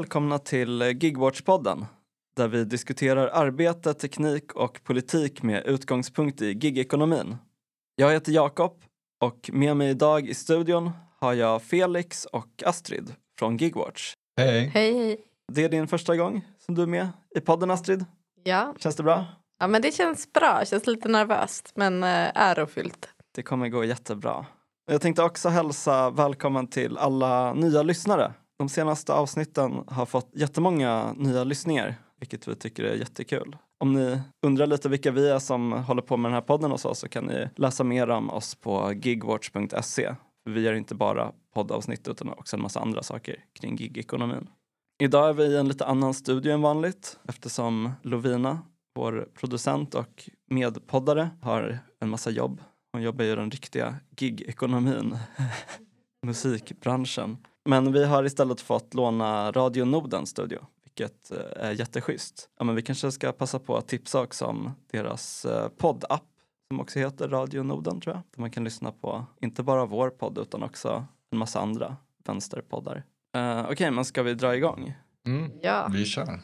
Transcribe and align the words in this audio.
välkomna 0.00 0.38
till 0.38 0.82
Gigwatch-podden 0.82 1.86
där 2.36 2.48
vi 2.48 2.64
diskuterar 2.64 3.28
arbete, 3.28 3.94
teknik 3.94 4.52
och 4.52 4.84
politik 4.84 5.42
med 5.42 5.66
utgångspunkt 5.66 6.42
i 6.42 6.52
gigekonomin. 6.52 7.36
Jag 7.96 8.12
heter 8.12 8.32
Jakob 8.32 8.82
och 9.20 9.50
med 9.52 9.76
mig 9.76 9.90
idag 9.90 10.28
i 10.28 10.34
studion 10.34 10.90
har 11.18 11.34
jag 11.34 11.62
Felix 11.62 12.24
och 12.24 12.62
Astrid 12.66 13.14
från 13.38 13.56
Gigwatch. 13.56 14.14
Hej! 14.36 14.70
Hej, 14.74 14.94
hej. 14.94 15.20
Det 15.52 15.64
är 15.64 15.68
din 15.68 15.88
första 15.88 16.16
gång 16.16 16.44
som 16.58 16.74
du 16.74 16.82
är 16.82 16.86
med 16.86 17.08
i 17.36 17.40
podden 17.40 17.70
Astrid. 17.70 18.04
Ja. 18.44 18.74
Känns 18.78 18.96
det 18.96 19.02
bra? 19.02 19.26
ja, 19.58 19.66
men 19.66 19.82
det 19.82 19.94
känns 19.94 20.32
bra. 20.32 20.64
Känns 20.64 20.86
lite 20.86 21.08
nervöst, 21.08 21.72
men 21.74 22.02
eh, 22.04 22.30
ärofyllt. 22.34 23.08
Det 23.34 23.42
kommer 23.42 23.68
gå 23.68 23.84
jättebra. 23.84 24.46
Jag 24.90 25.00
tänkte 25.00 25.22
också 25.22 25.48
hälsa 25.48 26.10
välkommen 26.10 26.66
till 26.66 26.98
alla 26.98 27.54
nya 27.54 27.82
lyssnare. 27.82 28.32
De 28.60 28.68
senaste 28.68 29.12
avsnitten 29.12 29.84
har 29.86 30.06
fått 30.06 30.30
jättemånga 30.32 31.12
nya 31.12 31.44
lyssningar, 31.44 31.94
vilket 32.18 32.48
vi 32.48 32.54
tycker 32.54 32.84
är 32.84 32.94
jättekul. 32.94 33.56
Om 33.78 33.92
ni 33.92 34.20
undrar 34.46 34.66
lite 34.66 34.88
vilka 34.88 35.10
vi 35.10 35.28
är 35.28 35.38
som 35.38 35.72
håller 35.72 36.02
på 36.02 36.16
med 36.16 36.30
den 36.30 36.34
här 36.34 36.40
podden 36.40 36.72
och 36.72 36.80
så, 36.80 36.94
så 36.94 37.08
kan 37.08 37.24
ni 37.24 37.48
läsa 37.56 37.84
mer 37.84 38.10
om 38.10 38.30
oss 38.30 38.54
på 38.54 38.92
gigwatch.se. 38.92 40.14
Vi 40.44 40.60
gör 40.60 40.72
inte 40.72 40.94
bara 40.94 41.32
poddavsnitt 41.54 42.08
utan 42.08 42.28
också 42.28 42.56
en 42.56 42.62
massa 42.62 42.80
andra 42.80 43.02
saker 43.02 43.44
kring 43.60 43.76
gigekonomin. 43.76 44.48
Idag 45.02 45.28
är 45.28 45.32
vi 45.32 45.44
i 45.44 45.56
en 45.56 45.68
lite 45.68 45.86
annan 45.86 46.14
studio 46.14 46.52
än 46.52 46.62
vanligt 46.62 47.18
eftersom 47.28 47.92
Lovina, 48.02 48.58
vår 48.94 49.28
producent 49.34 49.94
och 49.94 50.30
medpoddare, 50.50 51.30
har 51.42 51.78
en 52.00 52.08
massa 52.08 52.30
jobb. 52.30 52.60
Hon 52.92 53.02
jobbar 53.02 53.24
ju 53.24 53.32
i 53.32 53.36
den 53.36 53.50
riktiga 53.50 53.96
gigekonomin, 54.18 55.18
musikbranschen. 56.26 57.36
Men 57.70 57.92
vi 57.92 58.04
har 58.04 58.24
istället 58.24 58.60
fått 58.60 58.94
låna 58.94 59.52
Radio 59.52 59.84
Nordens 59.84 60.30
studio, 60.30 60.66
vilket 60.84 61.30
eh, 61.30 61.66
är 61.66 61.72
jätteschysst. 61.72 62.48
Ja, 62.58 62.64
men 62.64 62.74
vi 62.74 62.82
kanske 62.82 63.12
ska 63.12 63.32
passa 63.32 63.58
på 63.58 63.76
att 63.76 63.88
tipsa 63.88 64.20
också 64.20 64.44
om 64.44 64.70
deras 64.90 65.44
eh, 65.44 65.68
poddapp 65.68 66.24
som 66.70 66.80
också 66.80 66.98
heter 66.98 67.28
Radio 67.28 67.62
Norden 67.62 68.00
tror 68.00 68.14
jag. 68.14 68.22
Där 68.34 68.40
man 68.40 68.50
kan 68.50 68.64
lyssna 68.64 68.92
på 68.92 69.26
inte 69.40 69.62
bara 69.62 69.86
vår 69.86 70.10
podd 70.10 70.38
utan 70.38 70.62
också 70.62 71.06
en 71.32 71.38
massa 71.38 71.60
andra 71.60 71.96
vänsterpoddar. 72.24 73.04
Uh, 73.36 73.70
Okej, 73.70 73.90
men 73.90 74.04
ska 74.04 74.22
vi 74.22 74.34
dra 74.34 74.56
igång? 74.56 74.94
Mm, 75.26 75.50
Ja. 75.62 75.88
vi 75.92 76.04
kör. 76.04 76.40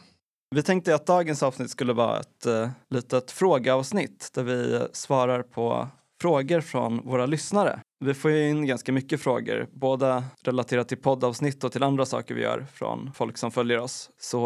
Vi 0.55 0.63
tänkte 0.63 0.95
att 0.95 1.05
dagens 1.05 1.43
avsnitt 1.43 1.69
skulle 1.69 1.93
vara 1.93 2.19
ett 2.19 2.45
uh, 2.47 2.69
litet 2.89 3.31
frågeavsnitt 3.31 4.29
där 4.33 4.43
vi 4.43 4.87
svarar 4.91 5.43
på 5.43 5.87
frågor 6.21 6.61
från 6.61 7.05
våra 7.05 7.25
lyssnare. 7.25 7.81
Vi 7.99 8.13
får 8.13 8.31
ju 8.31 8.49
in 8.49 8.65
ganska 8.65 8.91
mycket 8.91 9.21
frågor, 9.21 9.67
både 9.71 10.23
relaterat 10.41 10.87
till 10.87 10.97
poddavsnitt 10.97 11.63
och 11.63 11.71
till 11.71 11.83
andra 11.83 12.05
saker 12.05 12.35
vi 12.35 12.41
gör 12.41 12.65
från 12.73 13.11
folk 13.13 13.37
som 13.37 13.51
följer 13.51 13.79
oss. 13.79 14.09
Så 14.17 14.39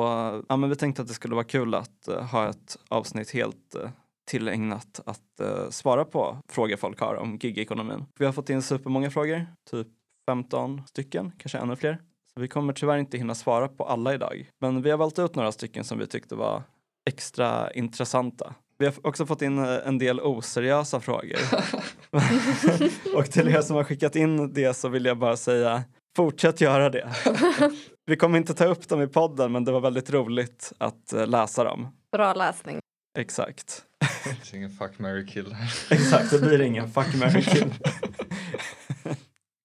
ja, 0.50 0.58
men 0.58 0.70
vi 0.70 0.76
tänkte 0.76 1.02
att 1.02 1.08
det 1.08 1.14
skulle 1.14 1.36
vara 1.36 1.46
kul 1.46 1.76
att 1.76 2.10
uh, 2.10 2.22
ha 2.22 2.50
ett 2.50 2.78
avsnitt 2.90 3.32
helt 3.32 3.76
uh, 3.76 3.90
tillägnat 4.28 5.00
att 5.06 5.42
uh, 5.42 5.70
svara 5.70 6.06
på 6.06 6.38
frågor 6.50 6.78
folk 6.78 7.00
har 7.00 7.16
om 7.16 7.38
gigekonomin. 7.42 8.06
Vi 8.20 8.26
har 8.26 8.34
fått 8.34 8.50
in 8.50 8.62
supermånga 8.62 9.12
frågor, 9.12 9.48
typ 9.72 9.88
15 10.26 10.82
stycken, 10.88 11.32
kanske 11.38 11.58
ännu 11.58 11.76
fler. 11.76 12.02
Så 12.34 12.42
vi 12.42 12.48
kommer 12.48 12.74
tyvärr 12.74 12.98
inte 12.98 13.18
hinna 13.18 13.36
svara 13.36 13.68
på 13.68 13.84
alla 13.84 14.14
idag. 14.14 14.50
Men 14.60 14.82
vi 14.82 14.92
har 14.92 14.98
valt 14.98 15.20
ut 15.20 15.36
några 15.36 15.52
stycken 15.52 15.84
som 15.84 16.00
vi 16.00 16.08
tyckte 16.08 16.36
var 16.36 16.64
extra 17.06 17.72
intressanta. 17.72 18.56
Vi 18.78 18.86
har 18.86 19.08
också 19.08 19.26
fått 19.26 19.42
in 19.42 19.60
en 19.60 19.98
del 19.98 20.20
oseriösa 20.20 21.00
frågor. 21.00 21.40
och 23.16 23.32
till 23.32 23.48
er 23.48 23.62
som 23.62 23.76
har 23.76 23.84
skickat 23.84 24.16
in 24.16 24.54
det 24.54 24.74
så 24.74 24.90
vill 24.90 25.06
jag 25.06 25.18
bara 25.18 25.38
säga 25.38 25.84
fortsätt 26.16 26.62
göra 26.62 26.90
det. 26.90 27.12
Vi 28.06 28.16
kommer 28.16 28.38
inte 28.38 28.54
ta 28.54 28.66
upp 28.66 28.90
dem 28.90 29.02
i 29.02 29.08
podden 29.08 29.52
men 29.52 29.66
det 29.66 29.72
var 29.72 29.82
väldigt 29.82 30.12
roligt 30.12 30.74
att 30.78 31.14
eh, 31.14 31.28
läsa 31.28 31.64
dem. 31.64 31.88
Bra 32.12 32.34
läsning. 32.34 32.80
Exakt. 33.20 33.84
Det 34.00 34.30
finns 34.30 34.54
ingen 34.54 34.70
fuck, 34.70 35.00
marry, 35.00 35.28
kill. 35.28 35.56
Exakt, 35.90 36.32
det 36.32 36.40
blir 36.40 36.62
ingen 36.62 36.92
fuck, 36.92 37.16
marry, 37.16 37.42
kill. 37.42 37.74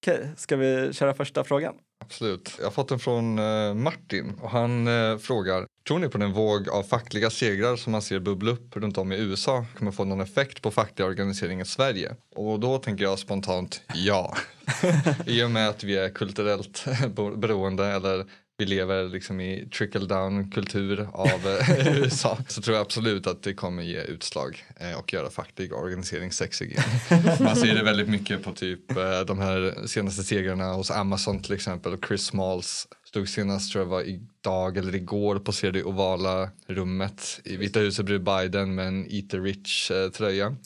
Okej, 0.01 0.31
ska 0.37 0.55
vi 0.55 0.93
köra 0.93 1.13
första 1.13 1.43
frågan? 1.43 1.75
Absolut. 1.99 2.55
Jag 2.57 2.65
har 2.65 2.71
fått 2.71 2.89
den 2.89 2.99
från 2.99 3.39
eh, 3.39 3.73
Martin 3.73 4.33
och 4.41 4.49
han 4.49 4.87
eh, 4.87 5.17
frågar 5.17 5.67
Tror 5.87 5.99
ni 5.99 6.09
på 6.09 6.17
den 6.17 6.33
våg 6.33 6.69
av 6.69 6.83
fackliga 6.83 7.29
segrar 7.29 7.75
som 7.75 7.91
man 7.91 8.01
ser 8.01 8.19
bubbla 8.19 8.51
upp 8.51 8.75
runt 8.75 8.97
om 8.97 9.11
i 9.11 9.17
USA 9.17 9.65
kommer 9.77 9.91
få 9.91 10.05
någon 10.05 10.21
effekt 10.21 10.61
på 10.61 10.71
fackliga 10.71 11.07
organisering 11.07 11.61
i 11.61 11.65
Sverige? 11.65 12.15
Och 12.35 12.59
då 12.59 12.77
tänker 12.77 13.03
jag 13.03 13.19
spontant 13.19 13.81
ja. 13.93 14.35
I 15.25 15.43
och 15.43 15.51
med 15.51 15.69
att 15.69 15.83
vi 15.83 15.97
är 15.97 16.09
kulturellt 16.09 16.85
beroende 17.35 17.85
eller 17.85 18.25
vi 18.59 18.65
lever 18.65 19.03
liksom 19.03 19.41
i 19.41 19.67
trickle 19.77 20.05
down 20.05 20.51
kultur 20.51 21.07
av 21.13 21.27
eh, 21.27 21.97
USA 21.97 22.37
så 22.47 22.61
tror 22.61 22.75
jag 22.75 22.81
absolut 22.81 23.27
att 23.27 23.43
det 23.43 23.53
kommer 23.53 23.83
ge 23.83 24.01
utslag 24.01 24.65
eh, 24.79 24.99
och 24.99 25.13
göra 25.13 25.29
facklig 25.29 25.73
organisering 25.73 26.31
sexig 26.31 26.71
igen. 26.71 26.83
Man 27.39 27.55
ser 27.55 27.75
det 27.75 27.83
väldigt 27.83 28.09
mycket 28.09 28.43
på 28.43 28.51
typ 28.51 28.91
eh, 28.91 29.19
de 29.27 29.39
här 29.39 29.87
senaste 29.87 30.23
segrarna 30.23 30.73
hos 30.73 30.91
Amazon 30.91 31.41
till 31.41 31.53
exempel 31.53 31.93
och 31.93 32.05
Chris 32.07 32.25
Smalls 32.25 32.87
stod 33.05 33.29
senast 33.29 33.71
tror 33.71 33.83
jag 33.83 33.89
var 33.89 34.01
idag 34.01 34.77
eller 34.77 34.95
igår 34.95 35.39
poserade 35.39 35.79
i 35.79 35.83
ovala 35.83 36.49
rummet 36.67 37.39
i 37.43 37.57
Vita 37.57 37.79
huset 37.79 38.05
bredvid 38.05 38.25
Biden 38.25 38.75
med 38.75 38.87
en 38.87 39.11
Eat 39.11 39.29
the 39.29 39.37
Rich 39.37 39.91
tröja. 40.13 40.55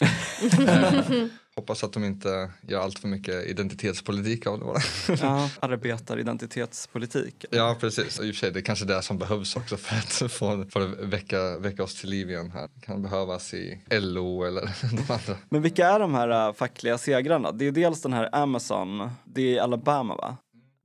hoppas 1.61 1.83
att 1.83 1.94
de 1.94 2.03
inte 2.03 2.49
gör 2.67 2.79
allt 2.79 2.99
för 2.99 3.07
mycket 3.07 3.45
identitetspolitik 3.45 4.47
av 4.47 4.59
det 4.59 4.66
bara. 4.66 4.79
Ja, 5.22 5.49
arbetaridentitetspolitik. 5.59 7.45
Ja 7.51 7.77
precis, 7.79 8.19
och 8.19 8.25
i 8.25 8.31
och 8.31 8.35
för 8.35 8.39
sig 8.39 8.51
det 8.51 8.59
är 8.59 8.63
kanske 8.63 8.85
det 8.85 9.01
som 9.01 9.17
behövs 9.17 9.55
också 9.55 9.77
för 9.77 10.25
att 10.25 10.31
få 10.31 10.66
för 10.71 10.81
att 10.81 11.00
väcka, 11.00 11.57
väcka 11.57 11.83
oss 11.83 12.01
till 12.01 12.09
liv 12.09 12.29
igen 12.29 12.51
här. 12.51 12.69
Det 12.75 12.81
kan 12.81 13.01
behövas 13.01 13.53
i 13.53 13.81
LO 13.89 14.44
eller 14.44 14.61
de 14.81 15.13
andra. 15.13 15.35
Men 15.50 15.61
vilka 15.61 15.88
är 15.88 16.00
de 16.00 16.13
här 16.13 16.47
äh, 16.47 16.53
fackliga 16.53 16.97
segrarna? 16.97 17.51
Det 17.51 17.67
är 17.67 17.71
dels 17.71 18.01
den 18.01 18.13
här 18.13 18.35
Amazon, 18.35 19.09
det 19.23 19.57
är 19.57 19.61
Alabama 19.61 20.16
va? 20.16 20.38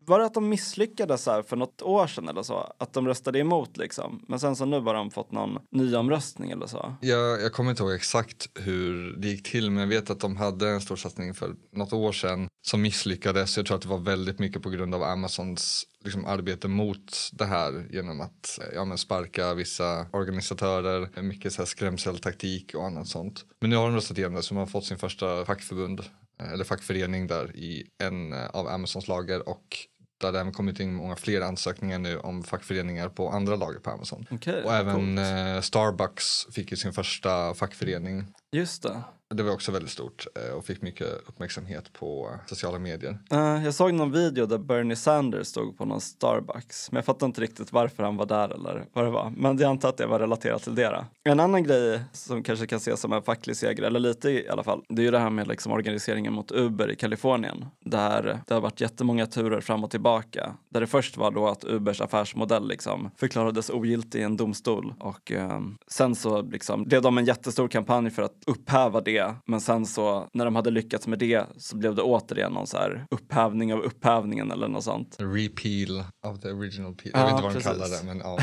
Var 0.06 0.18
det 0.18 0.24
att 0.26 0.34
de 0.34 0.48
misslyckades 0.48 1.26
här 1.26 1.42
för 1.42 1.56
något 1.56 1.82
år 1.82 2.06
sedan 2.06 2.28
eller 2.28 2.42
så? 2.42 2.72
Att 2.78 2.92
de 2.92 3.06
röstade 3.06 3.38
emot 3.38 3.76
liksom? 3.76 4.24
Men 4.28 4.40
sen 4.40 4.56
så 4.56 4.64
nu 4.64 4.80
har 4.80 4.94
de 4.94 5.10
fått 5.10 5.32
någon 5.32 5.58
ny 5.70 5.94
omröstning 5.94 6.50
eller 6.50 6.66
så? 6.66 6.94
Jag, 7.00 7.42
jag 7.42 7.52
kommer 7.52 7.70
inte 7.70 7.82
ihåg 7.82 7.92
exakt 7.92 8.48
hur 8.54 9.16
det 9.16 9.28
gick 9.28 9.50
till 9.50 9.70
men 9.70 9.80
jag 9.80 9.88
vet 9.88 10.10
att 10.10 10.20
de 10.20 10.36
hade 10.36 10.68
en 10.68 10.80
stor 10.80 10.96
satsning 10.96 11.34
för 11.34 11.54
något 11.72 11.92
år 11.92 12.12
sedan 12.12 12.48
som 12.62 12.82
misslyckades. 12.82 13.56
Jag 13.56 13.66
tror 13.66 13.76
att 13.76 13.82
det 13.82 13.88
var 13.88 13.98
väldigt 13.98 14.38
mycket 14.38 14.62
på 14.62 14.70
grund 14.70 14.94
av 14.94 15.02
Amazons 15.02 15.86
liksom, 16.04 16.24
arbete 16.24 16.68
mot 16.68 17.30
det 17.32 17.44
här 17.44 17.86
genom 17.90 18.20
att 18.20 18.58
ja, 18.74 18.84
men 18.84 18.98
sparka 18.98 19.54
vissa 19.54 20.06
organisatörer, 20.12 21.22
mycket 21.22 21.52
så 21.52 21.62
här 21.62 21.66
skrämseltaktik 21.66 22.74
och 22.74 22.86
annat 22.86 23.08
sånt. 23.08 23.44
Men 23.60 23.70
nu 23.70 23.76
har 23.76 23.86
de 23.86 23.94
röstat 23.94 24.18
igenom 24.18 24.34
det 24.34 24.42
så 24.42 24.54
de 24.54 24.58
har 24.58 24.66
fått 24.66 24.84
sin 24.84 24.98
första 24.98 25.44
fackförbund 25.44 26.00
eh, 26.40 26.52
eller 26.52 26.64
fackförening 26.64 27.26
där 27.26 27.56
i 27.56 27.86
en 27.98 28.32
eh, 28.32 28.46
av 28.46 28.68
Amazons 28.68 29.08
lager 29.08 29.48
och 29.48 29.76
där 30.20 30.32
det 30.32 30.40
även 30.40 30.52
kommit 30.52 30.80
in 30.80 30.94
många 30.94 31.16
fler 31.16 31.40
ansökningar 31.40 31.98
nu 31.98 32.18
om 32.18 32.42
fackföreningar 32.42 33.08
på 33.08 33.28
andra 33.30 33.56
lager 33.56 33.78
på 33.80 33.90
Amazon. 33.90 34.26
Okej, 34.30 34.62
Och 34.64 34.74
även 34.74 34.94
coolt. 35.16 35.18
eh, 35.56 35.60
Starbucks 35.60 36.46
fick 36.54 36.70
ju 36.70 36.76
sin 36.76 36.92
första 36.92 37.54
fackförening. 37.54 38.24
Just 38.52 38.82
det. 38.82 39.02
Det 39.34 39.42
var 39.42 39.52
också 39.52 39.72
väldigt 39.72 39.90
stort 39.90 40.26
eh, 40.34 40.54
och 40.56 40.64
fick 40.64 40.82
mycket 40.82 41.08
uppmärksamhet 41.26 41.92
på 41.92 42.30
sociala 42.46 42.78
medier. 42.78 43.18
Eh, 43.30 43.64
jag 43.64 43.74
såg 43.74 43.94
någon 43.94 44.12
video 44.12 44.46
där 44.46 44.58
Bernie 44.58 44.96
Sanders 44.96 45.46
stod 45.46 45.78
på 45.78 45.84
någon 45.84 46.00
Starbucks. 46.00 46.92
Men 46.92 46.96
jag 46.96 47.04
fattar 47.04 47.26
inte 47.26 47.40
riktigt 47.40 47.72
varför 47.72 48.02
han 48.02 48.16
var 48.16 48.26
där 48.26 48.48
eller 48.48 48.84
vad 48.92 49.04
det 49.04 49.10
var. 49.10 49.32
Men 49.36 49.58
jag 49.58 49.70
antar 49.70 49.88
att 49.88 49.96
det 49.96 50.06
var 50.06 50.18
relaterat 50.18 50.62
till 50.62 50.74
det. 50.74 50.88
då. 50.88 51.04
En 51.30 51.40
annan 51.40 51.62
grej 51.62 52.00
som 52.12 52.42
kanske 52.42 52.66
kan 52.66 52.76
ses 52.76 53.00
som 53.00 53.12
en 53.12 53.22
facklig 53.22 53.56
seger, 53.56 53.82
eller 53.82 54.00
lite 54.00 54.30
i 54.30 54.48
alla 54.48 54.62
fall. 54.62 54.82
Det 54.88 55.02
är 55.02 55.04
ju 55.04 55.10
det 55.10 55.18
här 55.18 55.30
med 55.30 55.48
liksom 55.48 55.72
organiseringen 55.72 56.32
mot 56.32 56.52
Uber 56.52 56.90
i 56.90 56.96
Kalifornien. 56.96 57.64
Där 57.84 58.40
det 58.46 58.54
har 58.54 58.60
varit 58.60 58.80
jättemånga 58.80 59.26
turer 59.26 59.60
fram 59.60 59.84
och 59.84 59.90
tillbaka. 59.90 60.56
Där 60.68 60.80
det 60.80 60.86
först 60.86 61.16
var 61.16 61.30
då 61.30 61.48
att 61.48 61.64
Ubers 61.64 62.00
affärsmodell 62.00 62.68
liksom 62.68 63.10
förklarades 63.16 63.70
ogiltig 63.70 64.20
i 64.20 64.22
en 64.22 64.36
domstol. 64.36 64.94
Och 65.00 65.32
eh, 65.32 65.60
sen 65.86 66.14
så 66.14 66.42
liksom 66.42 66.84
blev 66.84 67.02
de 67.02 67.18
en 67.18 67.24
jättestor 67.24 67.68
kampanj 67.68 68.10
för 68.10 68.22
att 68.22 68.42
upphäva 68.46 69.00
det. 69.00 69.15
Men 69.46 69.60
sen 69.60 69.86
så 69.86 70.28
när 70.32 70.44
de 70.44 70.56
hade 70.56 70.70
lyckats 70.70 71.06
med 71.06 71.18
det 71.18 71.44
så 71.56 71.76
blev 71.76 71.94
det 71.94 72.02
återigen 72.02 72.52
någon 72.52 72.66
så 72.66 72.76
här 72.76 73.06
upphävning 73.10 73.74
av 73.74 73.80
upphävningen 73.80 74.50
eller 74.50 74.68
något 74.68 74.84
sånt. 74.84 75.16
Repeal 75.18 76.04
of 76.26 76.40
the 76.40 76.50
original 76.50 76.94
peel. 76.94 77.10
Ja, 77.14 77.20
jag 77.20 77.26
vet 77.26 77.32
inte 77.32 77.42
vad 77.42 77.52
de 77.52 77.54
precis. 77.54 77.72
kallar 77.72 77.88
det 77.88 78.06
men 78.06 78.18
ja. 78.18 78.38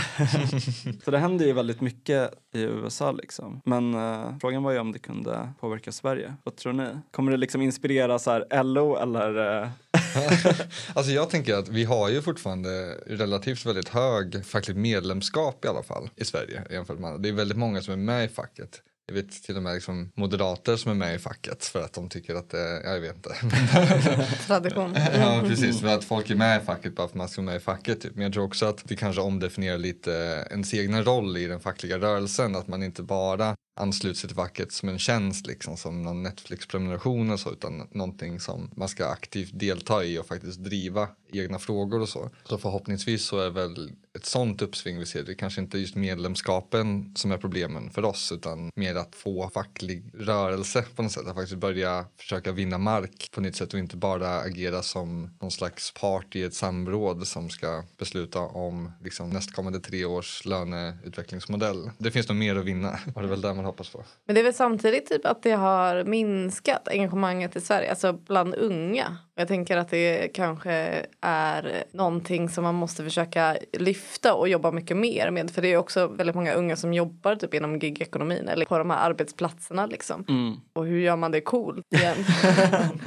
Så 1.06 1.12
det 1.12 1.18
händer 1.18 1.46
ju 1.46 1.54
väldigt 1.54 1.81
mycket 1.81 2.34
i 2.54 2.62
USA 2.62 3.12
liksom. 3.12 3.62
Men 3.66 3.94
eh, 3.94 4.38
frågan 4.42 4.64
var 4.64 4.72
ju 4.72 4.80
om 4.80 4.92
det 4.92 5.00
kunde 5.00 5.54
påverka 5.60 5.92
Sverige. 5.92 6.34
Vad 6.44 6.56
tror 6.56 6.74
ni? 6.74 6.88
Kommer 7.12 7.31
det 7.31 7.38
liksom 7.38 7.62
inspirera 7.62 8.20
så 8.20 8.31
här 8.31 8.64
LO 8.64 8.98
eller? 8.98 9.62
Eh... 9.62 9.70
alltså 10.94 11.12
jag 11.12 11.30
tänker 11.30 11.56
att 11.56 11.70
vi 11.70 11.84
har 11.84 12.10
ju 12.10 12.22
fortfarande 12.22 12.98
relativt 13.08 13.66
väldigt 13.66 13.90
hög 13.90 14.46
fackligt 14.46 14.80
medlemskap 14.80 15.66
i 15.66 15.68
alla 15.68 15.84
fall 15.84 16.10
i 16.16 16.25
Sverige 16.25 16.64
jämfört 16.70 17.00
med. 17.00 17.22
Det 17.22 17.30
är 17.30 17.34
väldigt 17.34 17.58
många 17.58 17.81
som 17.81 17.94
är 17.94 17.98
med 17.98 18.25
i 18.25 18.28
facket. 18.28 18.81
Jag 19.06 19.16
vet 19.16 19.44
till 19.44 19.58
och 19.58 19.64
med 19.64 19.74
liksom 19.74 20.12
moderater 20.16 20.76
som 20.76 20.92
är 20.92 20.96
med 20.96 21.16
i 21.16 21.20
facket 21.20 21.66
för 21.66 21.82
att 21.84 21.94
de 21.94 22.10
tycker 22.10 22.36
att 22.36 22.50
det, 22.50 22.82
jag 22.84 23.00
vet 23.00 23.16
inte. 23.16 23.30
Tradition. 24.48 24.96
ja 25.14 25.44
precis, 25.48 25.82
för 25.82 25.88
att 25.88 26.04
folk 26.04 26.30
är 26.30 26.36
med 26.36 26.62
i 26.62 26.66
facket 26.66 26.96
bara 26.96 27.08
för 27.08 27.12
att 27.12 27.16
man 27.16 27.30
ska 27.30 27.42
vara 27.42 27.52
med 27.52 27.62
i 27.62 27.64
facket. 27.64 28.02
Typ. 28.02 28.16
Men 28.16 28.24
jag 28.24 28.34
tror 28.34 28.44
också 28.44 28.66
att 28.66 28.82
det 28.86 28.96
kanske 28.96 29.22
omdefinierar 29.22 29.78
lite 29.78 30.12
ens 30.52 30.74
egna 30.74 31.02
roll 31.02 31.38
i 31.38 31.48
den 31.48 31.60
fackliga 31.60 32.00
rörelsen. 32.00 32.56
Att 32.56 32.68
man 32.68 32.84
inte 32.84 33.04
bara 33.04 33.56
ansluter 33.75 34.20
sig 34.20 34.28
till 34.28 34.36
facket 34.36 34.72
som 34.72 34.90
en 34.90 35.00
tjänst 35.00 35.48
liksom 35.48 35.78
som 35.78 36.04
någon 36.04 36.24
Netflix-prenumeration 36.24 37.31
och 37.31 37.40
så 37.40 37.52
utan 37.52 37.88
någonting 37.92 38.40
som 38.40 38.72
man 38.75 38.90
ska 38.90 39.06
aktivt 39.06 39.60
delta 39.60 40.04
i 40.04 40.20
och 40.20 40.28
faktiskt 40.28 40.60
driva 40.60 41.08
egna 41.34 41.60
frågor 41.60 42.02
och 42.02 42.10
så. 42.10 42.30
Så 42.44 42.58
förhoppningsvis 42.58 43.25
så 43.25 43.40
är 43.40 43.50
väl 43.50 43.92
ett 44.16 44.25
sånt 44.25 44.62
uppsving 44.62 45.00
vi 45.00 45.06
ser. 45.06 45.24
Det 45.24 45.36
kanske 45.36 45.62
inte 45.62 45.78
just 45.78 45.96
medlemskapen 45.96 47.14
som 47.16 47.31
är 47.31 47.38
problemen 47.38 47.90
för 47.90 48.06
oss 48.06 48.31
utan 48.31 48.72
mer 48.75 48.96
att 48.96 49.16
få 49.16 49.50
facklig 49.50 50.04
rörelse 50.14 50.86
på 50.96 51.04
något 51.04 51.12
sätt. 51.12 51.28
Att 51.28 51.36
faktiskt 51.36 51.60
börja 51.60 52.06
försöka 52.18 52.52
vinna 52.52 52.78
mark 52.78 53.30
på 53.31 53.42
nytt 53.42 53.56
sätt 53.56 53.74
och 53.74 53.80
inte 53.80 53.98
bara 53.98 54.40
agera 54.40 54.81
som 54.81 55.38
någon 55.42 55.52
slags 55.52 55.94
part 55.94 56.36
i 56.36 56.44
ett 56.44 56.54
samråd 56.54 57.28
som 57.28 57.50
ska 57.50 57.84
besluta 57.98 58.40
om 58.40 58.92
liksom, 59.04 59.30
nästkommande 59.30 59.80
tre 59.80 60.06
års 60.06 60.46
löneutvecklingsmodell. 60.46 61.92
Det 61.98 62.12
finns 62.12 62.30
nog 62.30 62.38
mer 62.38 62.56
att 62.56 62.66
vinna 62.66 63.00
och 63.16 63.22
det 63.22 63.28
är 63.28 63.30
väl 63.30 63.42
där 63.42 63.54
man 63.54 63.62
hoppas 63.65 63.89
på. 63.89 64.04
Men 64.25 64.36
det 64.36 64.42
är 64.42 64.44
väl 64.44 64.54
samtidigt 64.54 65.10
typ 65.10 65.25
att 65.25 65.44
det 65.44 65.51
har 65.51 66.04
minskat 66.04 66.88
engagemanget 66.88 67.56
i 67.56 67.62
Sverige, 67.62 67.89
alltså 67.89 68.13
bland 68.13 68.56
unga. 68.56 69.18
Jag 69.36 69.48
tänker 69.48 69.77
att 69.77 69.89
det 69.89 70.33
kanske 70.33 71.06
är 71.21 71.83
någonting 71.92 72.50
som 72.50 72.63
man 72.63 72.75
måste 72.75 73.04
försöka 73.04 73.57
lyfta 73.74 74.33
och 74.33 74.50
jobba 74.50 74.71
mycket 74.71 74.98
mer 74.98 75.31
med. 75.31 75.51
För 75.51 75.62
det 75.62 75.68
är 75.68 75.77
också 75.77 76.07
väldigt 76.07 76.36
många 76.36 76.54
unga 76.54 76.75
som 76.75 76.94
jobbar 76.94 77.36
typ 77.36 77.54
inom 77.54 77.80
gigekonomin 77.80 78.48
eller 78.48 78.65
på 78.65 78.77
de 78.77 78.89
här 78.89 79.10
arbetsplatserna 79.10 79.86
liksom. 79.86 80.25
Mm. 80.30 80.56
Och 80.74 80.86
hur 80.86 81.00
gör 81.00 81.15
man 81.15 81.31
det 81.31 81.42
coolt 81.42 81.86
igen? 81.94 82.18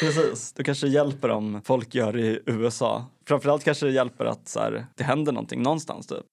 Precis, 0.00 0.52
då 0.52 0.62
kanske 0.62 0.86
det 0.86 0.92
hjälper 0.92 1.28
om 1.28 1.60
folk 1.64 1.94
gör 1.94 2.12
det 2.12 2.20
i 2.20 2.40
USA. 2.46 3.04
Framförallt 3.28 3.64
kanske 3.64 3.86
det 3.86 3.92
hjälper 3.92 4.24
att 4.24 4.48
så 4.48 4.60
här, 4.60 4.86
det 4.94 5.04
händer 5.04 5.32
någonting 5.32 5.62
någonstans 5.62 6.06
typ. 6.06 6.24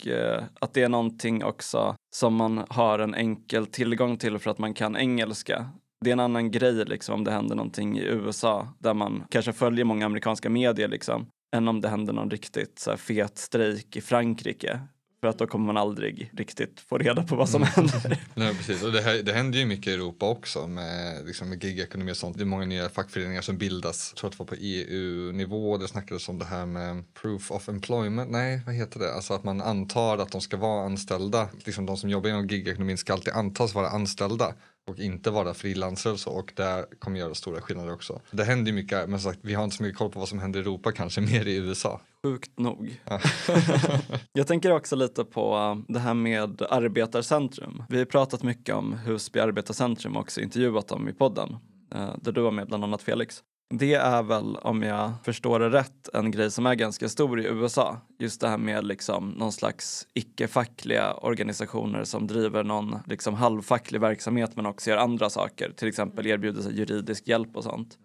Och 0.00 0.06
eh, 0.06 0.44
att 0.60 0.74
det 0.74 0.82
är 0.82 0.88
någonting 0.88 1.44
också 1.44 1.96
som 2.16 2.34
man 2.34 2.64
har 2.68 2.98
en 2.98 3.14
enkel 3.14 3.66
tillgång 3.66 4.16
till 4.16 4.38
för 4.38 4.50
att 4.50 4.58
man 4.58 4.74
kan 4.74 4.96
engelska. 4.96 5.70
Det 6.04 6.10
är 6.10 6.12
en 6.12 6.20
annan 6.20 6.50
grej 6.50 6.84
liksom 6.84 7.14
om 7.14 7.24
det 7.24 7.30
händer 7.30 7.56
någonting 7.56 7.98
i 7.98 8.02
USA 8.02 8.68
där 8.78 8.94
man 8.94 9.24
kanske 9.30 9.52
följer 9.52 9.84
många 9.84 10.06
amerikanska 10.06 10.50
medier 10.50 10.88
liksom 10.88 11.26
än 11.56 11.68
om 11.68 11.80
det 11.80 11.88
händer 11.88 12.12
någon 12.12 12.30
riktigt 12.30 12.78
så 12.78 12.90
här, 12.90 12.96
fet 12.96 13.38
strejk 13.38 13.96
i 13.96 14.00
Frankrike. 14.00 14.80
För 15.20 15.28
att 15.28 15.38
då 15.38 15.46
kommer 15.46 15.66
man 15.66 15.76
aldrig 15.76 16.30
riktigt 16.36 16.80
få 16.80 16.98
reda 16.98 17.22
på 17.22 17.36
vad 17.36 17.48
som 17.48 17.62
händer. 17.62 18.18
Nej, 18.34 18.54
precis. 18.54 18.82
Och 18.82 18.92
det, 18.92 19.00
här, 19.00 19.22
det 19.22 19.32
händer 19.32 19.58
ju 19.58 19.66
mycket 19.66 19.86
i 19.86 19.94
Europa 19.94 20.28
också 20.28 20.66
med, 20.66 21.26
liksom, 21.26 21.48
med 21.48 21.64
gigekonomi 21.64 22.12
och 22.12 22.16
sånt. 22.16 22.36
Det 22.36 22.42
är 22.42 22.46
många 22.46 22.66
nya 22.66 22.88
fackföreningar 22.88 23.40
som 23.40 23.58
bildas. 23.58 24.10
Jag 24.12 24.18
tror 24.18 24.28
att 24.28 24.32
det 24.32 24.38
var 24.38 24.46
på 24.46 24.54
EU-nivå. 24.58 25.76
Det 25.78 25.88
snackades 25.88 26.28
om 26.28 26.38
det 26.38 26.44
här 26.44 26.66
med 26.66 27.14
proof 27.14 27.50
of 27.50 27.68
employment. 27.68 28.30
Nej, 28.30 28.62
vad 28.66 28.74
heter 28.74 29.00
det? 29.00 29.14
Alltså 29.14 29.34
att 29.34 29.44
man 29.44 29.60
antar 29.60 30.18
att 30.18 30.32
de 30.32 30.40
ska 30.40 30.56
vara 30.56 30.84
anställda. 30.84 31.48
Liksom 31.64 31.86
de 31.86 31.96
som 31.96 32.10
jobbar 32.10 32.30
inom 32.30 32.46
gigekonomin 32.46 32.98
ska 32.98 33.12
alltid 33.12 33.32
antas 33.32 33.74
vara 33.74 33.88
anställda 33.88 34.54
och 34.88 34.98
inte 34.98 35.30
vara 35.30 35.54
frilansare 35.54 36.12
och 36.12 36.20
så 36.20 36.30
och 36.30 36.52
det 36.56 36.86
kommer 36.98 37.18
göra 37.18 37.34
stora 37.34 37.60
skillnader 37.60 37.92
också. 37.92 38.20
Det 38.30 38.44
händer 38.44 38.70
ju 38.70 38.74
mycket, 38.74 39.08
men 39.08 39.20
sagt, 39.20 39.38
vi 39.42 39.54
har 39.54 39.64
inte 39.64 39.76
så 39.76 39.82
mycket 39.82 39.98
koll 39.98 40.10
på 40.10 40.18
vad 40.18 40.28
som 40.28 40.38
händer 40.38 40.60
i 40.60 40.62
Europa, 40.62 40.92
kanske 40.92 41.20
mer 41.32 41.48
i 41.48 41.56
USA. 41.56 42.00
Sjukt 42.24 42.58
nog. 42.58 43.00
Jag 44.32 44.46
tänker 44.46 44.72
också 44.72 44.96
lite 44.96 45.24
på 45.24 45.56
uh, 45.56 45.84
det 45.88 45.98
här 45.98 46.14
med 46.14 46.62
arbetarcentrum. 46.62 47.82
Vi 47.88 47.98
har 47.98 48.04
pratat 48.04 48.42
mycket 48.42 48.74
om 48.74 48.92
Husby 48.92 49.40
arbetarcentrum 49.40 50.16
och 50.16 50.22
också 50.22 50.40
intervjuat 50.40 50.88
dem 50.88 51.08
i 51.08 51.12
podden, 51.12 51.56
uh, 51.94 52.14
där 52.20 52.32
du 52.32 52.40
var 52.40 52.50
med 52.50 52.66
bland 52.66 52.84
annat 52.84 53.02
Felix. 53.02 53.42
Det 53.74 53.94
är 53.94 54.22
väl, 54.22 54.56
om 54.56 54.82
jag 54.82 55.12
förstår 55.24 55.60
det 55.60 55.70
rätt, 55.70 56.08
en 56.14 56.30
grej 56.30 56.50
som 56.50 56.66
är 56.66 56.74
ganska 56.74 57.08
stor 57.08 57.40
i 57.40 57.44
USA. 57.44 57.96
Just 58.18 58.40
det 58.40 58.48
här 58.48 58.58
med 58.58 58.84
liksom 58.84 59.30
någon 59.30 59.52
slags 59.52 60.06
icke-fackliga 60.14 61.14
organisationer 61.14 62.04
som 62.04 62.26
driver 62.26 62.64
någon 62.64 62.98
liksom 63.06 63.34
halvfacklig 63.34 64.00
verksamhet 64.00 64.56
men 64.56 64.66
också 64.66 64.90
gör 64.90 64.96
andra 64.96 65.30
saker. 65.30 65.72
Till 65.76 65.88
exempel 65.88 66.26
erbjuder 66.26 66.62
sig 66.62 66.78
juridisk 66.78 67.28
hjälp 67.28 67.56
och 67.56 67.64
sånt. 67.64 67.98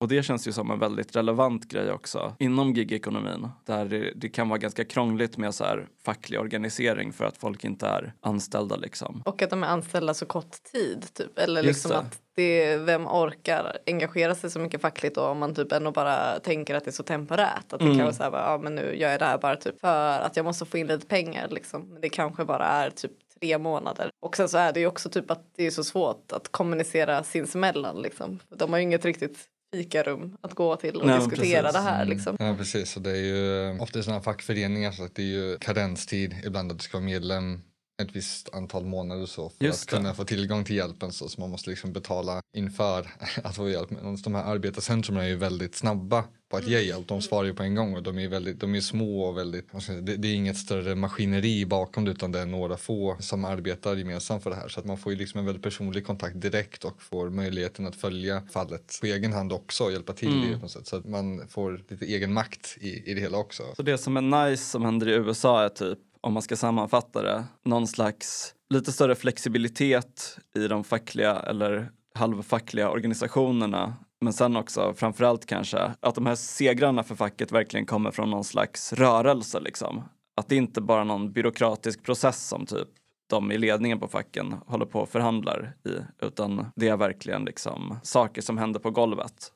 Och 0.00 0.08
det 0.08 0.22
känns 0.22 0.48
ju 0.48 0.52
som 0.52 0.70
en 0.70 0.78
väldigt 0.78 1.16
relevant 1.16 1.68
grej 1.68 1.90
också 1.90 2.36
inom 2.38 2.72
gigekonomin. 2.72 3.48
Där 3.66 3.84
det, 3.84 4.12
det 4.16 4.28
kan 4.28 4.48
vara 4.48 4.58
ganska 4.58 4.84
krångligt 4.84 5.36
med 5.36 5.54
så 5.54 5.64
här 5.64 5.88
facklig 6.04 6.40
organisering 6.40 7.12
för 7.12 7.24
att 7.24 7.36
folk 7.36 7.64
inte 7.64 7.86
är 7.86 8.14
anställda 8.20 8.76
liksom. 8.76 9.22
och 9.24 9.42
att 9.42 9.50
de 9.50 9.62
är 9.62 9.68
anställda 9.68 10.14
så 10.14 10.26
kort 10.26 10.62
tid 10.72 11.06
typ. 11.14 11.38
Eller 11.38 11.62
Just 11.62 11.84
liksom 11.84 11.90
det. 11.90 11.98
att 11.98 12.23
det, 12.36 12.76
vem 12.76 13.06
orkar 13.06 13.76
engagera 13.86 14.34
sig 14.34 14.50
så 14.50 14.58
mycket 14.58 14.80
fackligt 14.80 15.14
då 15.14 15.22
om 15.26 15.38
man 15.38 15.54
typ 15.54 15.72
ändå 15.72 15.90
bara 15.90 16.40
tänker 16.40 16.74
att 16.74 16.84
det 16.84 16.90
är 16.90 16.92
så 16.92 17.02
temporärt. 17.02 17.72
Att 17.72 17.78
det 17.78 17.84
Mm. 17.84 17.96
kan 17.96 18.04
vara 18.04 18.14
så 18.14 18.22
här, 18.22 18.30
bara, 18.30 18.42
ja 18.52 18.58
men 18.58 18.74
nu 18.74 18.96
gör 18.96 19.10
jag 19.10 19.20
det 19.20 19.24
här 19.24 19.38
bara 19.38 19.56
typ 19.56 19.80
för 19.80 20.20
att 20.20 20.36
jag 20.36 20.44
måste 20.44 20.64
få 20.64 20.78
in 20.78 20.86
lite 20.86 21.06
pengar 21.06 21.48
liksom. 21.48 21.88
Men 21.92 22.00
det 22.00 22.08
kanske 22.08 22.44
bara 22.44 22.66
är 22.66 22.90
typ 22.90 23.12
tre 23.40 23.58
månader. 23.58 24.10
Och 24.22 24.36
sen 24.36 24.48
så 24.48 24.58
är 24.58 24.72
det 24.72 24.80
ju 24.80 24.86
också 24.86 25.08
typ 25.08 25.30
att 25.30 25.42
det 25.56 25.66
är 25.66 25.70
så 25.70 25.84
svårt 25.84 26.32
att 26.32 26.52
kommunicera 26.52 27.22
sinsemellan 27.24 28.02
liksom. 28.02 28.38
De 28.56 28.70
har 28.70 28.78
ju 28.78 28.82
inget 28.82 29.04
riktigt 29.04 29.38
fikarum 29.74 30.36
att 30.40 30.54
gå 30.54 30.76
till 30.76 30.96
och 31.00 31.06
Nej, 31.06 31.18
men 31.18 31.28
diskutera 31.28 31.62
precis. 31.62 31.74
det 31.84 31.90
här 31.90 32.04
liksom. 32.04 32.36
Ja 32.38 32.54
precis, 32.58 32.96
och 32.96 33.02
det 33.02 33.10
är 33.10 33.22
ju 33.22 33.78
ofta 33.80 33.98
i 33.98 34.02
sådana 34.02 34.18
här 34.18 34.24
fackföreningar 34.24 34.92
så 34.92 35.04
att 35.04 35.14
det 35.14 35.22
är 35.22 35.26
ju 35.26 35.56
karenstid, 35.58 36.34
ibland 36.46 36.72
att 36.72 36.78
du 36.78 36.82
ska 36.84 36.96
vara 36.98 37.04
medlem 37.04 37.60
ett 38.02 38.16
visst 38.16 38.54
antal 38.54 38.84
månader 38.84 39.26
så 39.26 39.48
för 39.48 39.64
Just 39.64 39.82
att 39.82 39.88
det. 39.90 39.96
kunna 39.96 40.14
få 40.14 40.24
tillgång 40.24 40.64
till 40.64 40.76
hjälpen 40.76 41.12
så, 41.12 41.28
så 41.28 41.40
man 41.40 41.50
måste 41.50 41.70
liksom 41.70 41.92
betala 41.92 42.40
inför 42.56 43.06
att 43.44 43.56
få 43.56 43.70
hjälp. 43.70 43.90
Men 43.90 44.16
de 44.22 44.34
här 44.34 44.44
arbetarcentrumen 44.44 45.24
är 45.24 45.28
ju 45.28 45.36
väldigt 45.36 45.74
snabba 45.74 46.24
på 46.50 46.56
att 46.56 46.66
ge 46.68 46.80
hjälp, 46.80 47.08
de 47.08 47.22
svarar 47.22 47.44
ju 47.44 47.54
på 47.54 47.62
en 47.62 47.74
gång 47.74 47.96
och 47.96 48.02
de 48.02 48.18
är 48.18 48.28
väldigt, 48.28 48.60
de 48.60 48.74
är 48.74 48.80
små 48.80 49.24
och 49.24 49.38
väldigt, 49.38 49.68
det, 50.02 50.16
det 50.16 50.28
är 50.28 50.34
inget 50.34 50.56
större 50.56 50.94
maskineri 50.94 51.66
bakom 51.66 52.04
det 52.04 52.10
utan 52.10 52.32
det 52.32 52.40
är 52.40 52.46
några 52.46 52.76
få 52.76 53.16
som 53.20 53.44
arbetar 53.44 53.96
gemensamt 53.96 54.42
för 54.42 54.50
det 54.50 54.56
här 54.56 54.68
så 54.68 54.80
att 54.80 54.86
man 54.86 54.98
får 54.98 55.12
ju 55.12 55.18
liksom 55.18 55.40
en 55.40 55.46
väldigt 55.46 55.62
personlig 55.62 56.06
kontakt 56.06 56.40
direkt 56.40 56.84
och 56.84 57.02
får 57.02 57.30
möjligheten 57.30 57.86
att 57.86 57.96
följa 57.96 58.42
fallet 58.52 58.98
på 59.00 59.06
egen 59.06 59.32
hand 59.32 59.52
också 59.52 59.84
och 59.84 59.92
hjälpa 59.92 60.12
till 60.12 60.28
i 60.28 60.32
Mm. 60.32 60.48
det 60.50 60.54
på 60.56 60.62
något 60.62 60.70
sätt 60.70 60.86
så 60.86 60.96
att 60.96 61.04
man 61.08 61.48
får 61.48 61.84
lite 61.88 62.04
egen 62.06 62.32
makt 62.32 62.76
i, 62.80 63.10
i 63.10 63.14
det 63.14 63.20
hela 63.20 63.38
också. 63.38 63.62
Så 63.76 63.82
det 63.82 63.98
som 63.98 64.16
är 64.16 64.48
nice 64.48 64.64
som 64.64 64.82
händer 64.84 65.08
i 65.08 65.12
USA 65.12 65.64
är 65.64 65.68
typ, 65.68 65.98
om 66.24 66.32
man 66.32 66.42
ska 66.42 66.56
sammanfatta 66.56 67.22
det, 67.22 67.44
någon 67.64 67.86
slags 67.86 68.54
lite 68.70 68.92
större 68.92 69.14
flexibilitet 69.14 70.38
i 70.56 70.68
de 70.68 70.84
fackliga 70.84 71.36
eller 71.36 71.90
halvfackliga 72.14 72.90
organisationerna. 72.90 73.94
Men 74.20 74.32
sen 74.32 74.56
också 74.56 74.94
framförallt 74.96 75.46
kanske 75.46 75.92
att 76.00 76.14
de 76.14 76.26
här 76.26 76.34
segrarna 76.34 77.02
för 77.02 77.14
facket 77.14 77.52
verkligen 77.52 77.86
kommer 77.86 78.10
från 78.10 78.30
någon 78.30 78.44
slags 78.44 78.92
rörelse 78.92 79.60
liksom. 79.60 80.02
Att 80.36 80.48
det 80.48 80.56
inte 80.56 80.80
bara 80.80 81.00
är 81.00 81.04
någon 81.04 81.32
byråkratisk 81.32 82.02
process 82.02 82.48
som 82.48 82.66
typ 82.66 82.88
de 83.30 83.52
i 83.52 83.58
ledningen 83.58 84.00
på 84.00 84.08
facken 84.08 84.54
håller 84.66 84.86
på 84.86 85.00
och 85.00 85.08
förhandlar 85.08 85.76
i, 85.84 86.24
utan 86.26 86.66
det 86.76 86.88
är 86.88 86.96
verkligen 86.96 87.44
liksom 87.44 87.98
saker 88.02 88.42
som 88.42 88.58
händer 88.58 88.80
på 88.80 88.90
golvet 88.90 89.52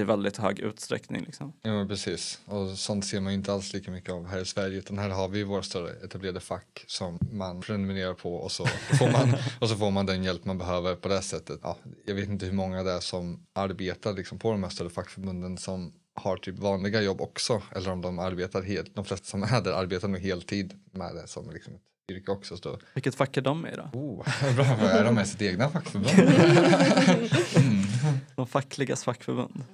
i 0.00 0.04
väldigt 0.04 0.36
hög 0.36 0.58
utsträckning. 0.58 1.24
Liksom. 1.24 1.52
Ja 1.62 1.86
precis 1.88 2.40
och 2.44 2.68
sånt 2.68 3.06
ser 3.06 3.20
man 3.20 3.32
inte 3.32 3.52
alls 3.52 3.72
lika 3.72 3.90
mycket 3.90 4.12
av 4.12 4.26
här 4.26 4.38
i 4.38 4.44
Sverige 4.44 4.78
utan 4.78 4.98
här 4.98 5.08
har 5.08 5.28
vi 5.28 5.44
våra 5.44 5.62
större 5.62 5.90
etablerade 6.04 6.40
fack 6.40 6.84
som 6.86 7.18
man 7.32 7.60
prenumererar 7.60 8.14
på 8.14 8.34
och 8.36 8.52
så 8.52 8.66
får 8.98 9.12
man, 9.12 9.34
och 9.60 9.68
så 9.68 9.76
får 9.76 9.90
man 9.90 10.06
den 10.06 10.24
hjälp 10.24 10.44
man 10.44 10.58
behöver 10.58 10.94
på 10.96 11.08
det 11.08 11.22
sättet. 11.22 11.60
Ja, 11.62 11.78
jag 12.06 12.14
vet 12.14 12.28
inte 12.28 12.46
hur 12.46 12.52
många 12.52 12.82
det 12.82 12.92
är 12.92 13.00
som 13.00 13.46
arbetar 13.52 14.12
liksom 14.12 14.38
på 14.38 14.50
de 14.50 14.62
här 14.62 14.70
större 14.70 14.90
fackförbunden 14.90 15.58
som 15.58 15.92
har 16.14 16.36
typ 16.36 16.58
vanliga 16.58 17.02
jobb 17.02 17.20
också 17.20 17.62
eller 17.76 17.90
om 17.90 18.00
de 18.00 18.18
arbetar 18.18 18.62
helt, 18.62 18.94
de 18.94 19.04
flesta 19.04 19.26
som 19.26 19.42
är 19.42 19.60
där 19.60 19.72
arbetar 19.72 20.08
nog 20.08 20.20
heltid 20.20 20.80
med 20.92 21.14
det 21.14 21.28
som 21.28 21.50
liksom 21.50 21.74
ett 21.74 21.80
yrke 22.16 22.30
också. 22.30 22.56
Så 22.56 22.78
Vilket 22.94 23.14
fack 23.14 23.36
är 23.36 23.40
de 23.40 23.66
i 23.66 23.70
då? 23.76 23.98
oh, 23.98 24.24
bra, 24.54 24.64
är 24.64 25.04
de 25.04 25.14
med 25.14 25.28
sitt 25.28 25.42
egna 25.42 25.68
fackförbund? 25.68 26.08
De 28.36 28.46
fackligas 28.46 29.04
fackförbund. 29.04 29.64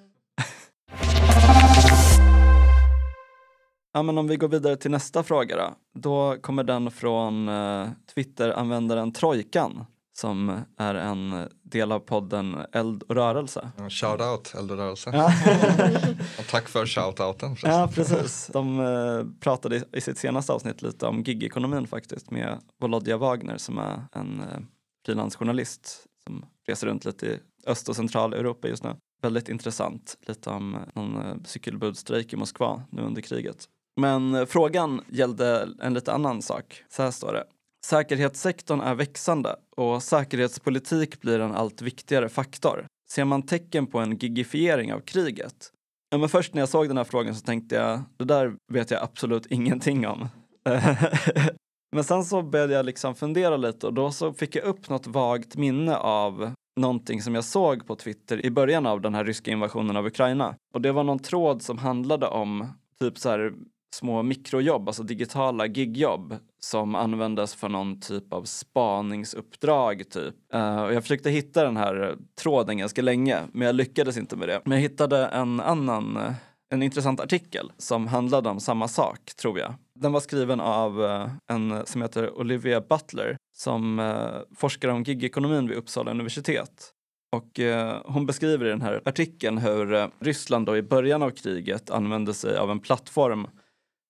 Ja, 3.99 4.03
men 4.03 4.19
om 4.19 4.27
vi 4.27 4.37
går 4.37 4.49
vidare 4.49 4.77
till 4.77 4.91
nästa 4.91 5.23
fråga 5.23 5.57
då. 5.57 5.75
Då 6.01 6.37
kommer 6.41 6.65
den 6.65 6.91
från 6.91 7.49
eh, 7.49 7.89
Twitter-användaren 8.15 9.13
Trojkan 9.13 9.85
som 10.13 10.61
är 10.79 10.95
en 10.95 11.49
del 11.63 11.93
av 11.93 11.99
podden 12.01 12.57
Eld 12.73 13.03
och 13.03 13.15
rörelse. 13.15 13.71
Shoutout 13.91 14.55
Eldorörelse. 14.59 15.11
Ja, 15.15 15.27
Och 16.39 16.47
tack 16.51 16.69
för 16.69 16.87
shoutouten. 16.87 17.57
ja 17.63 17.91
precis. 17.95 18.51
De 18.53 18.81
eh, 18.81 19.41
pratade 19.41 19.77
i- 19.77 19.85
i 19.93 20.01
sitt 20.01 20.19
senaste 20.19 20.53
avsnitt 20.53 20.83
lite 20.83 21.07
om 21.07 21.23
gigekonomin 21.23 21.87
faktiskt 21.87 22.31
med 22.31 22.59
Volodja 22.81 23.17
Wagner 23.17 23.57
som 23.57 23.79
är 23.79 24.05
en 24.13 24.41
eh, 24.41 24.59
frilansjournalist 25.07 26.07
som 26.25 26.45
reser 26.67 26.87
runt 26.87 27.05
lite 27.05 27.27
i 27.27 27.39
Öst 27.67 27.89
och 27.89 27.97
Centraleuropa 27.97 28.69
just 28.69 28.85
nu. 28.85 28.97
Väldigt 29.23 29.49
intressant, 29.49 30.17
lite 30.27 30.51
om 30.51 30.75
eh, 30.75 30.81
någon 30.95 31.17
eh, 31.27 31.35
cykelbudstrejk 31.45 32.33
i 32.33 32.37
Moskva 32.37 32.83
nu 32.91 33.03
under 33.03 33.23
kriget. 33.23 33.65
Men 33.99 34.35
eh, 34.35 34.47
frågan 34.47 35.01
gällde 35.09 35.69
en 35.81 35.95
lite 35.95 36.13
annan 36.13 36.43
sak. 36.43 36.83
Så 36.89 37.03
här 37.03 37.11
står 37.11 37.33
det. 37.33 37.45
Säkerhetssektorn 37.87 38.81
är 38.81 38.95
växande 38.95 39.57
och 39.77 40.03
säkerhetspolitik 40.03 41.21
blir 41.21 41.41
en 41.41 41.55
allt 41.55 41.83
viktigare 41.83 42.29
faktor. 42.29 42.87
Ser 43.11 43.25
man 43.25 43.43
tecken 43.43 43.87
på 43.87 43.99
en 43.99 44.17
gigifiering 44.17 44.93
av 44.93 45.01
kriget? 45.01 45.73
Ja, 46.11 46.19
men 46.19 46.29
först 46.29 46.55
när 46.55 46.63
jag 46.63 46.69
såg 46.69 46.89
den 46.89 46.97
här 46.97 47.05
frågan 47.05 47.35
så 47.35 47.41
tänkte 47.41 47.75
jag, 47.75 48.01
det 48.17 48.25
där 48.25 48.55
vet 48.73 48.91
jag 48.91 49.03
absolut 49.03 49.47
ingenting 49.51 50.07
om. 50.07 50.29
men 51.93 52.05
sen 52.05 52.25
så 52.25 52.43
började 52.43 52.75
jag 52.75 52.87
liksom 52.87 53.15
fundera 53.15 53.57
lite 53.57 53.87
och 53.87 53.95
då 53.95 54.11
så 54.11 54.33
fick 54.33 54.57
jag 54.57 54.65
upp 54.65 54.89
något 54.89 55.07
vagt 55.07 55.57
minne 55.57 55.97
av 55.97 56.53
någonting 56.81 57.23
som 57.23 57.35
jag 57.35 57.45
såg 57.45 57.87
på 57.87 57.97
Twitter 57.97 58.47
i 58.47 58.51
början 58.51 58.87
av 58.87 59.01
den 59.01 59.15
här 59.15 59.25
ryska 59.25 59.51
invasionen 59.51 59.97
av 59.97 60.07
Ukraina. 60.07 60.55
Och 60.75 60.81
det 60.81 60.93
var 60.93 61.05
någon 61.05 61.19
tråd 61.19 61.63
som 61.63 61.79
handlade 61.79 62.27
om 62.27 62.67
typ 63.01 63.19
så 63.19 63.31
här 63.31 63.53
små 63.99 64.23
mikrojobb, 64.23 64.89
alltså 64.89 65.03
digitala 65.03 65.67
gigjobb 65.67 66.37
som 66.61 66.95
användes 66.95 67.55
för 67.55 67.69
någon 67.69 68.01
typ 68.01 68.33
av 68.33 68.45
spaningsuppdrag. 68.45 70.11
Typ. 70.11 70.35
Uh, 70.55 70.83
och 70.83 70.95
jag 70.95 71.03
försökte 71.03 71.31
hitta 71.31 71.65
den 71.65 71.77
här 71.77 72.17
tråden 72.41 72.79
ganska 72.79 73.03
länge, 73.03 73.43
men 73.53 73.67
jag 73.67 73.75
lyckades 73.75 74.17
inte 74.17 74.37
med 74.37 74.49
det. 74.49 74.61
Men 74.65 74.73
jag 74.73 74.83
hittade 74.83 75.27
en 75.27 75.61
annan, 75.61 76.17
eh, 76.17 76.33
en 76.71 76.83
intressant 76.83 77.21
artikel 77.21 77.73
som 77.79 78.07
handlade 78.07 78.49
om 78.49 78.61
samma 78.61 78.89
sak, 78.89 79.21
tror 79.41 79.59
jag. 79.59 79.75
Den 79.95 80.13
var 80.13 80.21
skriven 80.21 80.61
av 80.61 81.05
eh, 81.05 81.31
en 81.51 81.87
som 81.87 82.03
heter 82.03 82.39
Olivia 82.39 82.81
Butler 82.81 83.37
som 83.57 84.13
forskar 84.57 84.89
om 84.89 85.03
gigekonomin 85.03 85.69
vid 85.69 85.77
Uppsala 85.77 86.11
universitet. 86.11 86.93
Och 87.33 87.61
eh, 87.61 88.01
hon 88.05 88.27
beskriver 88.27 88.67
i 88.67 88.69
den 88.69 88.83
här 88.83 89.03
artikeln 89.05 89.59
hur 89.59 89.95
eh, 89.95 90.07
Ryssland 90.21 90.67
då 90.67 90.77
i 90.77 90.83
början 90.83 91.23
av 91.23 91.31
kriget 91.31 91.91
använde 91.91 92.35
sig 92.35 92.57
av 92.57 92.71
en 92.71 92.81
plattform 92.81 93.47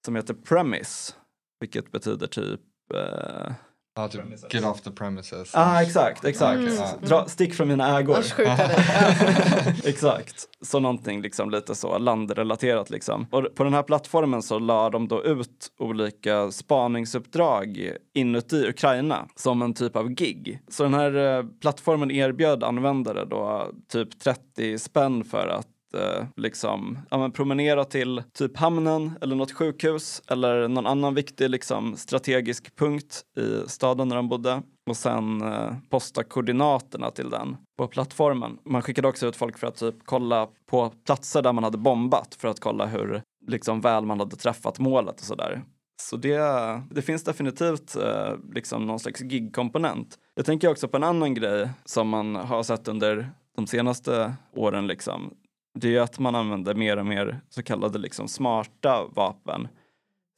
som 0.08 0.16
heter 0.16 0.34
Premise, 0.34 1.12
vilket 1.60 1.92
betyder 1.92 2.26
typ 2.26 2.60
eh, 2.94 3.52
Ja, 3.94 4.08
typ 4.08 4.54
get 4.54 4.64
off 4.64 4.80
the 4.80 4.90
premises. 4.90 5.50
Ja, 5.54 5.60
ah, 5.60 5.82
exakt, 5.82 6.24
exakt. 6.24 6.60
Mm. 6.60 6.76
Dra, 7.02 7.24
stick 7.28 7.54
från 7.54 7.68
mina 7.68 7.98
ägor. 7.98 8.18
exakt. 9.84 10.48
Så 10.60 10.80
någonting 10.80 11.22
liksom 11.22 11.50
lite 11.50 11.74
så 11.74 11.98
landrelaterat 11.98 12.90
liksom. 12.90 13.26
Och 13.30 13.54
på 13.54 13.64
den 13.64 13.74
här 13.74 13.82
plattformen 13.82 14.42
så 14.42 14.58
la 14.58 14.90
de 14.90 15.08
då 15.08 15.24
ut 15.24 15.72
olika 15.78 16.50
spaningsuppdrag 16.50 17.92
inuti 18.14 18.68
Ukraina 18.68 19.28
som 19.36 19.62
en 19.62 19.74
typ 19.74 19.96
av 19.96 20.08
gig. 20.08 20.60
Så 20.68 20.82
den 20.82 20.94
här 20.94 21.38
eh, 21.38 21.44
plattformen 21.60 22.10
erbjöd 22.10 22.64
användare 22.64 23.24
då 23.24 23.72
typ 23.92 24.20
30 24.20 24.78
spänn 24.78 25.24
för 25.24 25.48
att 25.48 25.68
eh, 25.94 26.26
liksom, 26.36 26.98
ja, 27.10 27.18
men 27.18 27.32
promenera 27.32 27.84
till 27.84 28.22
typ 28.32 28.56
hamnen 28.56 29.18
eller 29.20 29.36
något 29.36 29.52
sjukhus 29.52 30.22
eller 30.28 30.68
någon 30.68 30.86
annan 30.86 31.14
viktig 31.14 31.50
liksom, 31.50 31.96
strategisk 31.96 32.76
punkt 32.76 33.22
i 33.38 33.68
staden 33.68 34.08
där 34.08 34.16
de 34.16 34.28
bodde 34.28 34.62
och 34.90 34.96
sen 34.96 35.42
eh, 35.42 35.72
posta 35.90 36.24
koordinaterna 36.24 37.10
till 37.10 37.30
den 37.30 37.56
på 37.78 37.86
plattformen. 37.86 38.58
Man 38.64 38.82
skickade 38.82 39.08
också 39.08 39.26
ut 39.26 39.36
folk 39.36 39.58
för 39.58 39.66
att 39.66 39.76
typ 39.76 39.94
kolla 40.04 40.48
på 40.70 40.92
platser 41.06 41.42
där 41.42 41.52
man 41.52 41.64
hade 41.64 41.78
bombat 41.78 42.34
för 42.34 42.48
att 42.48 42.60
kolla 42.60 42.86
hur 42.86 43.22
liksom, 43.46 43.80
väl 43.80 44.06
man 44.06 44.20
hade 44.20 44.36
träffat 44.36 44.78
målet 44.78 45.20
och 45.20 45.26
sådär. 45.26 45.62
Så 46.00 46.16
det, 46.16 46.38
det 46.90 47.02
finns 47.02 47.24
definitivt 47.24 47.96
eh, 47.96 48.34
liksom 48.54 48.86
någon 48.86 48.98
slags 48.98 49.20
gig-komponent. 49.20 50.18
Jag 50.34 50.46
tänker 50.46 50.70
också 50.70 50.88
på 50.88 50.96
en 50.96 51.04
annan 51.04 51.34
grej 51.34 51.70
som 51.84 52.08
man 52.08 52.36
har 52.36 52.62
sett 52.62 52.88
under 52.88 53.30
de 53.56 53.66
senaste 53.66 54.34
åren. 54.52 54.86
Liksom 54.86 55.34
det 55.80 55.96
är 55.96 56.00
att 56.00 56.18
man 56.18 56.34
använder 56.34 56.74
mer 56.74 56.96
och 56.96 57.06
mer 57.06 57.40
så 57.48 57.62
kallade 57.62 57.98
liksom 57.98 58.28
smarta 58.28 59.04
vapen 59.14 59.68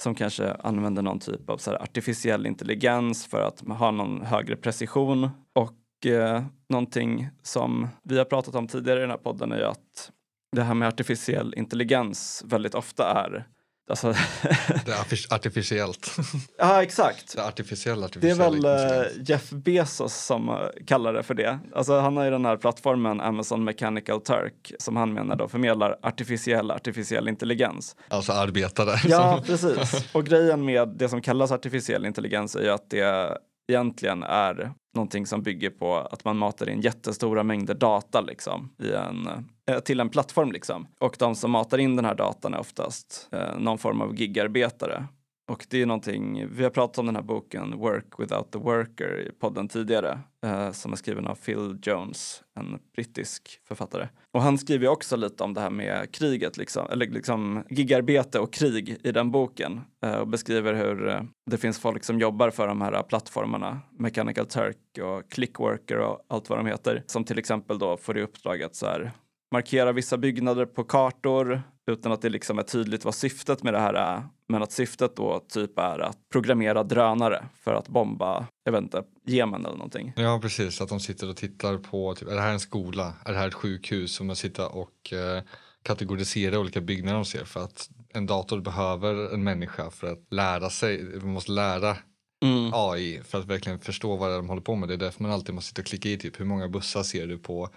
som 0.03 0.15
kanske 0.15 0.53
använder 0.53 1.03
någon 1.03 1.19
typ 1.19 1.51
av 1.51 1.59
så 1.59 1.77
artificiell 1.77 2.47
intelligens 2.47 3.27
för 3.27 3.43
att 3.43 3.61
ha 3.79 3.91
någon 3.91 4.23
högre 4.23 4.57
precision. 4.57 5.31
Och 5.53 6.07
eh, 6.07 6.43
någonting 6.69 7.29
som 7.43 7.89
vi 8.03 8.19
har 8.19 8.25
pratat 8.25 8.55
om 8.55 8.69
tidigare 8.69 8.99
i 8.99 9.01
den 9.01 9.11
här 9.11 9.17
podden 9.17 9.53
är 9.53 9.59
ju 9.59 9.65
att 9.65 10.11
det 10.57 10.63
här 10.63 10.75
med 10.75 10.89
artificiell 10.89 11.55
intelligens 11.57 12.45
väldigt 12.47 12.75
ofta 12.75 13.13
är 13.25 13.47
Alltså 13.91 14.15
det 14.85 14.93
är 14.93 15.35
artificiellt. 15.35 16.17
ja, 16.59 16.83
exakt. 16.83 17.37
Det 17.37 17.41
är 17.41 17.49
artificiell, 17.49 18.05
artificiell 18.05 18.61
Det 18.61 18.67
är 18.67 18.91
väl 18.91 19.07
uh, 19.07 19.23
Jeff 19.25 19.51
Bezos 19.51 20.15
som 20.15 20.49
uh, 20.49 20.57
kallar 20.87 21.13
det 21.13 21.23
för 21.23 21.35
det. 21.35 21.59
Alltså, 21.75 21.99
han 21.99 22.17
har 22.17 22.25
ju 22.25 22.31
den 22.31 22.45
här 22.45 22.57
plattformen 22.57 23.21
Amazon 23.21 23.65
Mechanical 23.65 24.21
Turk 24.21 24.73
som 24.79 24.97
han 24.97 25.13
menar 25.13 25.37
då 25.37 25.49
förmedlar 25.49 25.97
artificiell, 26.03 26.71
artificiell 26.71 27.29
intelligens. 27.29 27.97
Alltså 28.09 28.33
arbetare. 28.33 29.01
Ja, 29.05 29.43
precis. 29.47 30.15
Och 30.15 30.25
grejen 30.25 30.65
med 30.65 30.89
det 30.89 31.09
som 31.09 31.23
kallas 31.23 31.53
artificiell 31.53 32.07
intelligens 32.07 32.57
är 32.57 32.63
ju 32.63 32.71
att 32.71 32.91
det 32.91 33.39
egentligen 33.71 34.23
är 34.23 34.73
någonting 34.95 35.27
som 35.27 35.43
bygger 35.43 35.71
på 35.71 35.97
att 35.97 36.25
man 36.25 36.37
matar 36.37 36.69
in 36.69 36.81
jättestora 36.81 37.43
mängder 37.43 37.75
data 37.75 38.21
liksom, 38.21 38.71
i 38.83 38.93
en, 38.93 39.29
eh, 39.67 39.81
till 39.81 40.01
en 40.01 40.09
plattform. 40.09 40.53
Liksom. 40.53 40.87
Och 41.01 41.17
de 41.19 41.35
som 41.35 41.51
matar 41.51 41.79
in 41.79 41.97
den 41.97 42.05
här 42.05 42.15
datan 42.15 42.55
är 42.55 42.59
oftast 42.61 43.29
eh, 43.33 43.59
någon 43.59 43.79
form 43.79 44.01
av 44.01 44.15
gigarbetare. 44.17 45.05
Och 45.51 45.67
det 45.71 45.83
är 45.83 45.87
någonting, 45.87 46.47
vi 46.51 46.63
har 46.63 46.71
pratat 46.71 46.99
om 46.99 47.07
den 47.07 47.17
här 47.17 47.23
boken 47.23 47.79
Work 47.79 48.07
without 48.19 48.53
the 48.53 48.59
worker 48.59 49.29
i 49.29 49.33
podden 49.33 49.69
tidigare 49.69 50.19
eh, 50.47 50.71
som 50.71 50.93
är 50.93 50.97
skriven 50.97 51.27
av 51.27 51.35
Phil 51.35 51.79
Jones, 51.83 52.43
en 52.61 52.79
brittisk 52.95 53.61
författare. 53.69 54.09
Och 54.33 54.43
han 54.43 54.59
skriver 54.59 54.89
också 54.89 55.17
lite 55.17 55.45
om 55.45 55.55
det 55.55 55.61
här 55.61 55.71
med 55.71 56.13
kriget, 56.13 56.57
liksom, 56.57 56.87
eller 56.91 57.07
liksom 57.07 57.65
gigarbete 57.71 58.39
och 58.39 58.53
krig 58.53 58.97
i 59.03 59.13
den 59.13 59.31
boken 59.31 59.81
eh, 60.05 60.15
och 60.15 60.29
beskriver 60.29 60.75
hur 60.75 61.09
eh, 61.09 61.23
det 61.51 61.59
finns 61.59 61.79
folk 61.79 62.05
som 62.05 62.19
jobbar 62.19 62.51
för 62.51 62.69
de 62.69 62.81
här 62.81 63.03
plattformarna, 63.03 63.81
Mechanical 63.99 64.47
Turk 64.47 64.99
och 65.03 65.31
Clickworker 65.31 65.99
och 65.99 66.27
allt 66.29 66.51
vad 66.51 66.59
de 66.59 66.67
heter, 66.67 67.03
som 67.07 67.25
till 67.25 67.39
exempel 67.39 67.79
då 67.79 67.97
får 67.97 68.19
i 68.19 68.23
uppdrag 68.23 68.63
att 68.63 68.75
så 68.75 68.87
här, 68.87 69.13
markera 69.53 69.93
vissa 69.93 70.19
byggnader 70.19 70.67
på 70.67 70.85
kartor 70.85 71.63
utan 71.91 72.13
att 72.13 72.23
det 72.23 72.29
liksom 72.29 72.59
är 72.59 72.63
tydligt 72.63 73.05
vad 73.05 73.15
syftet 73.15 73.63
med 73.63 73.75
det 73.75 73.81
här 73.81 73.95
är. 73.95 74.23
Men 74.49 74.63
att 74.63 74.73
syftet 74.73 75.17
då 75.17 75.45
typ 75.49 75.79
är 75.79 75.99
att 75.99 76.19
programmera 76.33 76.83
drönare 76.83 77.45
för 77.65 77.75
att 77.75 77.89
bomba, 77.89 78.47
jag 78.65 78.73
vet 78.73 78.83
inte, 78.83 79.03
Jemen 79.27 79.67
eller 79.67 79.77
någonting. 79.77 80.13
Ja, 80.17 80.39
precis. 80.43 80.81
Att 80.81 80.89
de 80.89 81.01
sitter 81.01 81.31
och 81.31 81.37
tittar 81.37 81.79
på, 81.79 82.15
typ, 82.15 82.29
är 82.29 82.35
det 82.35 82.41
här 82.41 82.53
en 82.53 82.61
skola? 82.61 83.15
Är 83.25 83.33
det 83.33 83.39
här 83.39 83.49
ett 83.49 83.55
sjukhus? 83.55 84.13
Som 84.13 84.27
man 84.27 84.37
sitter 84.37 84.77
och 84.77 85.13
eh, 85.13 85.43
kategorisera 85.83 86.59
olika 86.59 86.81
byggnader 86.81 87.17
de 87.17 87.25
ser 87.25 87.45
för 87.45 87.65
att 87.65 87.91
en 88.15 88.27
dator 88.27 88.61
behöver 88.61 89.35
en 89.35 89.45
människa 89.45 89.91
för 89.91 90.13
att 90.13 90.27
lära 90.31 90.71
sig, 90.71 91.05
man 91.15 91.33
måste 91.33 91.53
lära 91.53 91.97
mm. 92.45 92.71
AI 92.75 93.21
för 93.25 93.39
att 93.39 93.47
verkligen 93.47 93.79
förstå 93.79 94.17
vad 94.17 94.31
de 94.31 94.49
håller 94.49 94.63
på 94.63 94.77
med. 94.77 94.89
Det 94.89 94.95
är 94.95 94.99
därför 94.99 95.23
man 95.23 95.33
alltid 95.33 95.55
måste 95.55 95.69
sitta 95.69 95.83
och 95.83 95.87
klicka 95.87 96.09
i 96.09 96.17
typ 96.17 96.41
hur 96.41 96.45
många 96.45 96.69
bussar 96.69 97.03
ser 97.03 97.27
du 97.27 97.39
på 97.39 97.69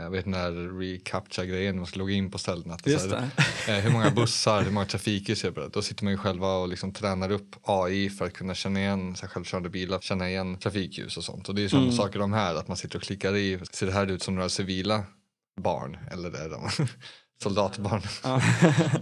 jag 0.00 0.10
vet 0.10 0.24
den 0.24 0.34
här 0.34 0.78
recaptcha-grejen, 0.80 1.76
man 1.76 1.86
ska 1.86 1.98
logga 1.98 2.14
in 2.14 2.30
på 2.30 2.38
ställena. 2.38 2.78
Just 2.84 3.12
här, 3.12 3.28
eh, 3.68 3.74
hur 3.74 3.90
många 3.90 4.10
bussar, 4.16 4.62
hur 4.62 4.70
många 4.70 4.86
trafikljus 4.86 5.44
är 5.44 5.50
det? 5.50 5.68
Då 5.68 5.82
sitter 5.82 6.04
man 6.04 6.12
ju 6.12 6.16
själva 6.16 6.54
och 6.54 6.68
liksom 6.68 6.92
tränar 6.92 7.30
upp 7.30 7.56
AI 7.62 8.10
för 8.10 8.24
att 8.24 8.32
kunna 8.32 8.54
känna 8.54 8.80
igen 8.80 9.16
så 9.16 9.26
självkörande 9.26 9.68
bilar, 9.68 10.00
känna 10.00 10.28
igen 10.28 10.58
trafikljus 10.58 11.16
och 11.16 11.24
sånt. 11.24 11.48
Och 11.48 11.54
det 11.54 11.64
är 11.64 11.68
samma 11.68 11.82
mm. 11.82 11.94
saker 11.94 12.18
de 12.18 12.32
här, 12.32 12.54
att 12.54 12.68
man 12.68 12.76
sitter 12.76 12.96
och 12.96 13.02
klickar 13.02 13.36
i, 13.36 13.60
ser 13.72 13.86
det 13.86 13.92
här 13.92 14.10
ut 14.10 14.22
som 14.22 14.34
några 14.34 14.48
civila 14.48 15.04
barn 15.60 15.98
eller 16.10 16.44
är 16.44 16.50
de 16.50 16.68
soldatbarn? 17.42 18.02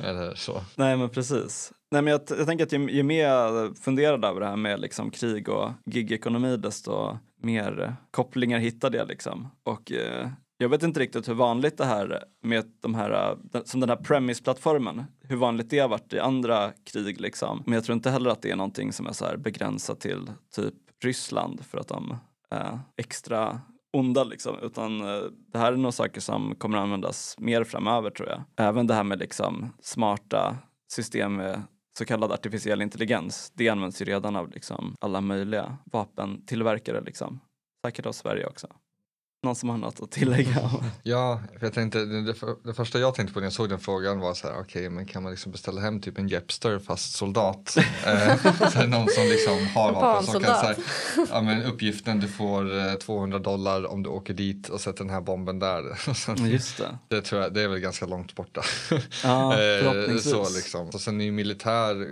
eller 0.05 0.35
så. 0.35 0.63
Nej 0.77 0.97
men 0.97 1.09
precis. 1.09 1.73
Nej, 1.93 2.03
men 2.03 2.11
jag, 2.11 2.21
jag 2.29 2.47
tänker 2.47 2.67
att 2.67 2.73
ju, 2.73 2.91
ju 2.91 3.03
mer 3.03 3.25
jag 3.25 3.79
funderade 3.79 4.29
över 4.29 4.41
det 4.41 4.47
här 4.47 4.57
med 4.57 4.81
liksom 4.81 5.11
krig 5.11 5.49
och 5.49 5.73
gigekonomi 5.87 6.57
desto 6.57 7.19
mer 7.43 7.97
kopplingar 8.11 8.59
hittade 8.59 8.99
jag. 8.99 9.09
Liksom. 9.09 9.49
Och 9.63 9.93
eh, 9.93 10.29
jag 10.63 10.69
vet 10.69 10.83
inte 10.83 11.01
riktigt 11.01 11.29
hur 11.29 11.35
vanligt 11.35 11.79
det 11.79 11.85
här 11.85 12.25
med 12.43 12.65
de 12.81 12.95
här, 12.95 13.39
som 13.65 13.81
den 13.81 13.89
här 13.89 13.97
premise-plattformen, 13.97 15.05
hur 15.21 15.37
vanligt 15.37 15.71
det 15.71 15.79
har 15.79 15.89
varit 15.89 16.13
i 16.13 16.19
andra 16.19 16.73
krig 16.85 17.21
liksom. 17.21 17.63
Men 17.67 17.75
jag 17.75 17.85
tror 17.85 17.97
inte 17.97 18.11
heller 18.11 18.31
att 18.31 18.43
det 18.43 18.51
är 18.51 18.57
någonting 18.57 18.93
som 18.93 19.07
är 19.07 19.13
så 19.13 19.25
här 19.25 19.37
begränsat 19.37 20.01
till 20.01 20.31
typ 20.55 20.75
Ryssland 21.05 21.65
för 21.65 21.79
att 21.79 21.89
de 21.89 22.17
är 22.51 22.79
extra 22.97 23.61
onda 23.93 24.25
liksom, 24.25 24.57
utan 24.63 25.01
eh, 25.01 25.23
det 25.53 25.59
här 25.59 25.73
är 25.73 25.77
nog 25.77 25.95
saker 25.95 26.21
som 26.21 26.55
kommer 26.55 26.79
användas 26.79 27.37
mer 27.39 27.65
framöver 27.65 28.11
tror 28.11 28.29
jag. 28.29 28.43
Även 28.57 28.87
det 28.87 28.95
här 28.95 29.05
med 29.05 29.19
liksom 29.19 29.73
smarta 29.83 30.57
system 30.93 31.37
med 31.37 31.63
så 31.99 32.05
kallad 32.05 32.33
artificiell 32.33 32.83
intelligens, 32.83 33.53
det 33.55 33.69
används 33.69 34.03
ju 34.03 34.05
redan 34.05 34.37
av 34.37 34.51
liksom 34.51 34.95
alla 35.01 35.21
möjliga 35.21 35.77
vapentillverkare 35.85 37.01
liksom. 37.01 37.41
Säkert 37.87 38.07
av 38.07 38.13
Sverige 38.13 38.47
också 38.47 38.67
någon 39.43 39.57
som 39.57 39.69
har 39.69 39.77
något 39.77 40.03
att 40.03 40.11
tillägga? 40.11 40.71
ja, 41.03 41.41
för 41.59 41.67
jag 41.67 41.73
tänkte, 41.73 42.05
det, 42.05 42.35
det, 42.65 42.75
första 42.75 42.99
jag 42.99 43.15
tänkte 43.15 43.35
på 43.35 43.41
när 43.41 43.47
jag 43.47 43.53
såg 43.53 43.69
den 43.69 43.79
frågan 43.79 44.21
var 44.21 44.35
så 44.35 44.47
här, 44.47 44.55
okej, 44.55 44.63
okay, 44.63 44.89
men 44.89 45.07
kan 45.07 45.23
man 45.23 45.33
liksom 45.33 45.53
beställa 45.53 45.81
hem 45.81 46.01
typ 46.01 46.19
en 46.19 46.29
Jepster 46.29 46.79
fast 46.79 47.13
soldat? 47.13 47.77
eh, 48.07 48.71
så 48.71 48.87
någon 48.87 49.09
som 49.09 49.25
liksom 49.25 49.67
har 49.67 49.93
vapen 49.93 50.27
som 50.27 50.43
kan 50.43 50.61
säga, 50.61 50.77
ja 51.31 51.41
men 51.41 51.63
uppgiften 51.63 52.21
du 52.21 52.29
får 52.29 52.97
200 52.97 53.37
eh, 53.37 53.43
dollar 53.43 53.87
om 53.87 54.03
du 54.03 54.11
åker 54.11 54.35
dit 54.35 54.69
och 54.69 54.81
sätter 54.81 55.05
den 55.05 55.15
här 55.15 55.21
bomben 55.21 55.59
där. 55.59 55.83
Just 56.47 56.79
det. 56.79 56.99
Det 57.09 57.23
tror 57.23 57.43
jag, 57.43 57.55
det 57.55 57.63
är 57.63 57.69
väl 57.69 57.79
ganska 57.81 58.07
långt 58.07 58.35
borta. 58.35 58.63
Ja, 59.23 59.61
eh, 59.61 60.17
så 60.17 60.49
liksom. 60.55 60.89
Och 60.89 61.01
sen 61.01 61.21
är 61.21 61.25
ju 61.25 61.33
militär 61.33 62.07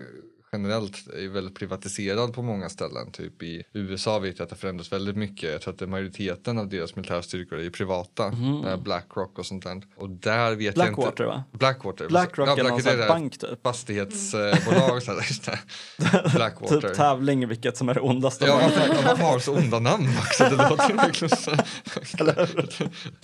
generellt 0.53 1.09
är 1.09 1.29
väldigt 1.29 1.55
privatiserad 1.55 2.35
på 2.35 2.43
många 2.43 2.69
ställen. 2.69 3.13
Typ 3.13 3.43
i 3.43 3.63
USA 3.73 4.19
vet 4.19 4.39
jag 4.39 4.45
att 4.45 4.51
det 4.51 4.57
förändras 4.57 4.93
väldigt 4.93 5.17
mycket. 5.17 5.53
Jag 5.53 5.61
tror 5.61 5.75
att 5.75 5.89
majoriteten 5.89 6.59
av 6.59 6.69
deras 6.69 6.97
militärstyrkor 6.97 7.59
är 7.59 7.71
privata. 7.71 8.25
Mm. 8.25 8.83
Blackrock 8.83 9.39
och 9.39 9.47
sånt 9.47 9.65
där. 9.65 9.83
Och 9.97 10.11
där 10.11 10.55
vet 10.55 10.75
Blackwater, 10.75 11.03
jag 11.03 11.13
inte. 11.13 11.25
va? 11.25 11.45
Blackwater 11.53 12.09
Blackrock 12.09 12.49
ja, 12.49 12.59
är 12.59 12.65
någon 12.65 12.83
slags 12.83 13.09
bank 13.09 13.39
typ. 13.39 13.63
Fastighetsbolag. 13.63 15.03
Blackwater. 16.35 16.81
typ 16.81 16.95
tävling 16.95 17.49
vilket 17.49 17.77
som 17.77 17.89
är 17.89 17.95
det 17.95 18.01
ondaste. 18.01 18.45
Ja, 18.47 18.71
de 19.17 19.23
har 19.23 19.39
så 19.39 19.55
onda 19.59 19.79
namn 19.79 20.09
också. 20.19 20.45
Det 20.45 20.69
låter 20.71 20.95
verkligen 20.95 21.37
så. 21.37 21.51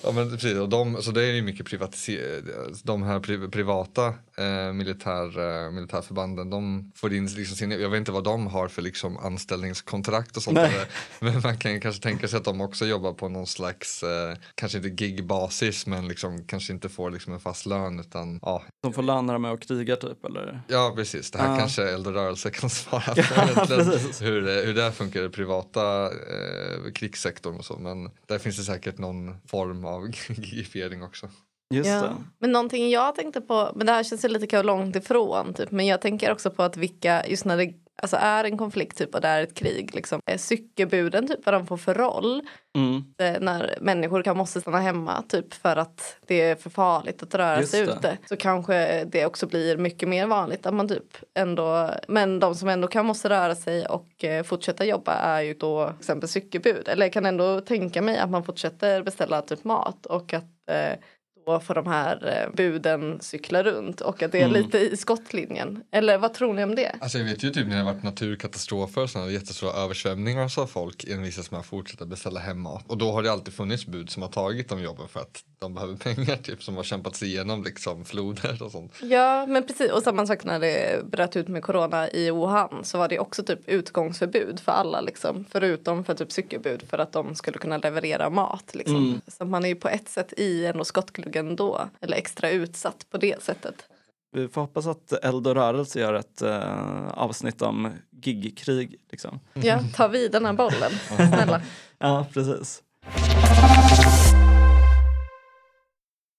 ja, 0.02 0.12
men 0.12 0.30
precis. 0.30 0.58
Och 0.58 0.68
de, 0.68 1.02
så 1.02 1.10
det 1.10 1.24
är 1.24 1.32
ju 1.32 1.42
mycket 1.42 1.66
privatiserat. 1.66 2.44
De 2.82 3.02
här 3.02 3.20
pri 3.20 3.48
privata 3.48 4.06
eh, 4.38 4.72
militär, 4.72 5.38
eh, 5.38 5.70
militärförbanden 5.70 6.50
de 6.50 6.92
får 6.94 7.13
in 7.14 7.26
liksom 7.26 7.56
sin, 7.56 7.70
jag 7.70 7.90
vet 7.90 7.98
inte 7.98 8.12
vad 8.12 8.24
de 8.24 8.46
har 8.46 8.68
för 8.68 8.82
liksom 8.82 9.16
anställningskontrakt 9.16 10.36
och 10.36 10.42
sånt 10.42 10.56
där, 10.56 10.86
men 11.20 11.40
man 11.40 11.58
kan 11.58 11.80
kanske 11.80 12.02
tänka 12.02 12.28
sig 12.28 12.36
att 12.36 12.44
de 12.44 12.60
också 12.60 12.86
jobbar 12.86 13.12
på 13.12 13.28
någon 13.28 13.46
slags, 13.46 14.02
eh, 14.02 14.36
kanske 14.54 14.78
inte 14.78 15.04
gigbasis 15.04 15.86
men 15.86 16.08
liksom 16.08 16.44
kanske 16.44 16.72
inte 16.72 16.88
får 16.88 17.10
liksom 17.10 17.32
en 17.32 17.40
fast 17.40 17.66
lön 17.66 18.00
utan 18.00 18.38
ja. 18.42 18.62
De 18.82 18.92
får 18.92 19.02
lön 19.02 19.26
när 19.26 19.32
de 19.32 19.44
är 19.44 19.52
och 19.52 19.62
krigar 19.62 19.96
typ 19.96 20.24
eller? 20.24 20.62
Ja 20.68 20.92
precis, 20.96 21.30
det 21.30 21.38
här 21.38 21.54
ah. 21.54 21.58
kanske 21.58 21.82
Eldrörelse 21.82 22.50
kan 22.50 22.70
svara 22.70 23.14
för 23.14 24.24
hur, 24.24 24.66
hur 24.66 24.74
det 24.74 24.92
funkar 24.92 25.26
i 25.26 25.28
privata 25.28 26.04
eh, 26.04 26.92
krigssektorn 26.94 27.56
och 27.56 27.64
så 27.64 27.78
men 27.78 28.10
där 28.26 28.38
finns 28.38 28.56
det 28.56 28.64
säkert 28.64 28.98
någon 28.98 29.36
form 29.46 29.84
av 29.84 30.10
gigifiering 30.28 31.02
också. 31.02 31.28
Just 31.70 31.90
ja. 31.90 32.02
det. 32.02 32.14
Men 32.38 32.52
någonting 32.52 32.90
jag 32.90 33.14
tänkte 33.14 33.40
på, 33.40 33.72
men 33.74 33.86
det 33.86 33.92
här 33.92 34.02
känns 34.02 34.24
lite 34.24 34.62
långt 34.62 34.96
ifrån, 34.96 35.54
typ, 35.54 35.70
men 35.70 35.86
jag 35.86 36.00
tänker 36.00 36.32
också 36.32 36.50
på 36.50 36.62
att 36.62 36.76
vilka, 36.76 37.26
just 37.26 37.44
när 37.44 37.56
det 37.56 37.72
alltså, 38.02 38.16
är 38.16 38.44
en 38.44 38.58
konflikt 38.58 38.98
typ, 38.98 39.14
och 39.14 39.20
det 39.20 39.28
är 39.28 39.42
ett 39.42 39.54
krig, 39.54 39.94
liksom, 39.94 40.20
cykelbuden, 40.36 41.28
typ, 41.28 41.46
vad 41.46 41.54
de 41.54 41.66
får 41.66 41.76
för 41.76 41.94
roll. 41.94 42.42
Mm. 42.76 43.04
Eh, 43.18 43.40
när 43.40 43.78
människor 43.80 44.22
kan 44.22 44.36
måste 44.36 44.60
stanna 44.60 44.80
hemma 44.80 45.22
typ 45.28 45.54
för 45.54 45.76
att 45.76 46.16
det 46.26 46.40
är 46.40 46.56
för 46.56 46.70
farligt 46.70 47.22
att 47.22 47.34
röra 47.34 47.60
just 47.60 47.70
sig 47.70 47.86
det. 47.86 47.92
ute. 47.92 48.18
Så 48.28 48.36
kanske 48.36 49.04
det 49.04 49.26
också 49.26 49.46
blir 49.46 49.76
mycket 49.76 50.08
mer 50.08 50.26
vanligt 50.26 50.66
att 50.66 50.74
man 50.74 50.88
typ 50.88 51.16
ändå, 51.34 51.90
men 52.08 52.40
de 52.40 52.54
som 52.54 52.68
ändå 52.68 52.88
kan 52.88 53.06
måste 53.06 53.28
röra 53.28 53.54
sig 53.54 53.86
och 53.86 54.24
eh, 54.24 54.42
fortsätta 54.42 54.84
jobba 54.84 55.12
är 55.12 55.40
ju 55.40 55.54
då 55.54 55.86
till 55.86 55.96
exempel 55.98 56.28
cykelbud. 56.28 56.88
Eller 56.88 57.06
jag 57.06 57.12
kan 57.12 57.26
ändå 57.26 57.60
tänka 57.60 58.02
mig 58.02 58.18
att 58.18 58.30
man 58.30 58.44
fortsätter 58.44 59.02
beställa 59.02 59.42
typ 59.42 59.64
mat 59.64 60.06
och 60.06 60.34
att 60.34 60.68
eh, 60.70 60.98
då 61.46 61.60
får 61.60 61.74
de 61.74 61.86
här 61.86 62.44
eh, 62.46 62.56
buden 62.56 63.20
cykla 63.20 63.62
runt 63.62 64.00
och 64.00 64.22
att 64.22 64.32
det 64.32 64.40
är 64.40 64.48
mm. 64.48 64.62
lite 64.62 64.78
i 64.78 64.96
skottlinjen. 64.96 65.82
Eller 65.90 66.18
vad 66.18 66.34
tror 66.34 66.54
ni 66.54 66.64
om 66.64 66.74
det? 66.74 66.96
Alltså 67.00 67.18
jag 67.18 67.24
vet 67.24 67.42
ju 67.42 67.50
typ 67.50 67.66
när 67.66 67.76
det 67.76 67.82
har 67.82 67.92
varit 67.92 68.02
naturkatastrofer 68.02 69.06
sådana 69.06 69.30
jättestora 69.30 69.72
översvämningar 69.72 70.48
så 70.48 70.60
har 70.60 70.66
folk 70.66 71.04
envisats 71.04 71.50
med 71.50 71.60
att 71.60 71.66
fortsätta 71.66 72.06
beställa 72.06 72.40
hemma. 72.40 72.82
Och 72.86 72.98
då 72.98 73.12
har 73.12 73.22
det 73.22 73.32
alltid 73.32 73.54
funnits 73.54 73.86
bud 73.86 74.10
som 74.10 74.22
har 74.22 74.30
tagit 74.30 74.68
de 74.68 74.82
jobben 74.82 75.08
för 75.08 75.20
att 75.20 75.44
de 75.58 75.74
behöver 75.74 75.96
pengar 76.14 76.36
typ 76.36 76.62
som 76.62 76.76
har 76.76 76.82
kämpat 76.82 77.16
sig 77.16 77.28
igenom 77.28 77.64
liksom 77.64 78.04
floder 78.04 78.62
och 78.62 78.70
sånt. 78.70 78.92
Ja 79.02 79.46
men 79.46 79.66
precis 79.66 79.90
och 79.90 80.02
samma 80.02 80.26
sak 80.26 80.44
när 80.44 80.60
det 80.60 81.04
bröt 81.10 81.36
ut 81.36 81.48
med 81.48 81.62
corona 81.62 82.10
i 82.10 82.30
Wuhan 82.30 82.84
så 82.84 82.98
var 82.98 83.08
det 83.08 83.18
också 83.18 83.42
typ 83.42 83.68
utgångsförbud 83.68 84.60
för 84.60 84.72
alla 84.72 85.00
liksom 85.00 85.44
förutom 85.50 86.04
för 86.04 86.14
typ 86.14 86.32
cykelbud 86.32 86.82
för 86.88 86.98
att 86.98 87.12
de 87.12 87.34
skulle 87.34 87.58
kunna 87.58 87.78
leverera 87.78 88.30
mat 88.30 88.74
liksom. 88.74 88.96
Mm. 88.96 89.20
Så 89.26 89.44
man 89.44 89.64
är 89.64 89.68
ju 89.68 89.74
på 89.74 89.88
ett 89.88 90.08
sätt 90.08 90.32
i 90.36 90.66
ändå 90.66 90.84
skottgluggen 90.84 91.33
då 91.42 91.88
eller 92.00 92.16
extra 92.16 92.50
utsatt 92.50 93.06
på 93.10 93.18
det 93.18 93.42
sättet. 93.42 93.88
Vi 94.32 94.48
får 94.48 94.60
hoppas 94.60 94.86
att 94.86 95.12
Eld 95.12 95.46
och 95.46 95.54
rörelse 95.54 96.00
gör 96.00 96.14
ett 96.14 96.42
uh, 96.42 97.08
avsnitt 97.08 97.62
om 97.62 97.92
gigkrig. 98.10 98.96
Liksom. 99.10 99.40
Ja, 99.54 99.80
ta 99.94 100.08
vid 100.08 100.32
den 100.32 100.46
här 100.46 100.52
bollen, 100.52 100.92
snälla. 101.16 101.62
ja, 101.98 102.26
precis. 102.32 102.82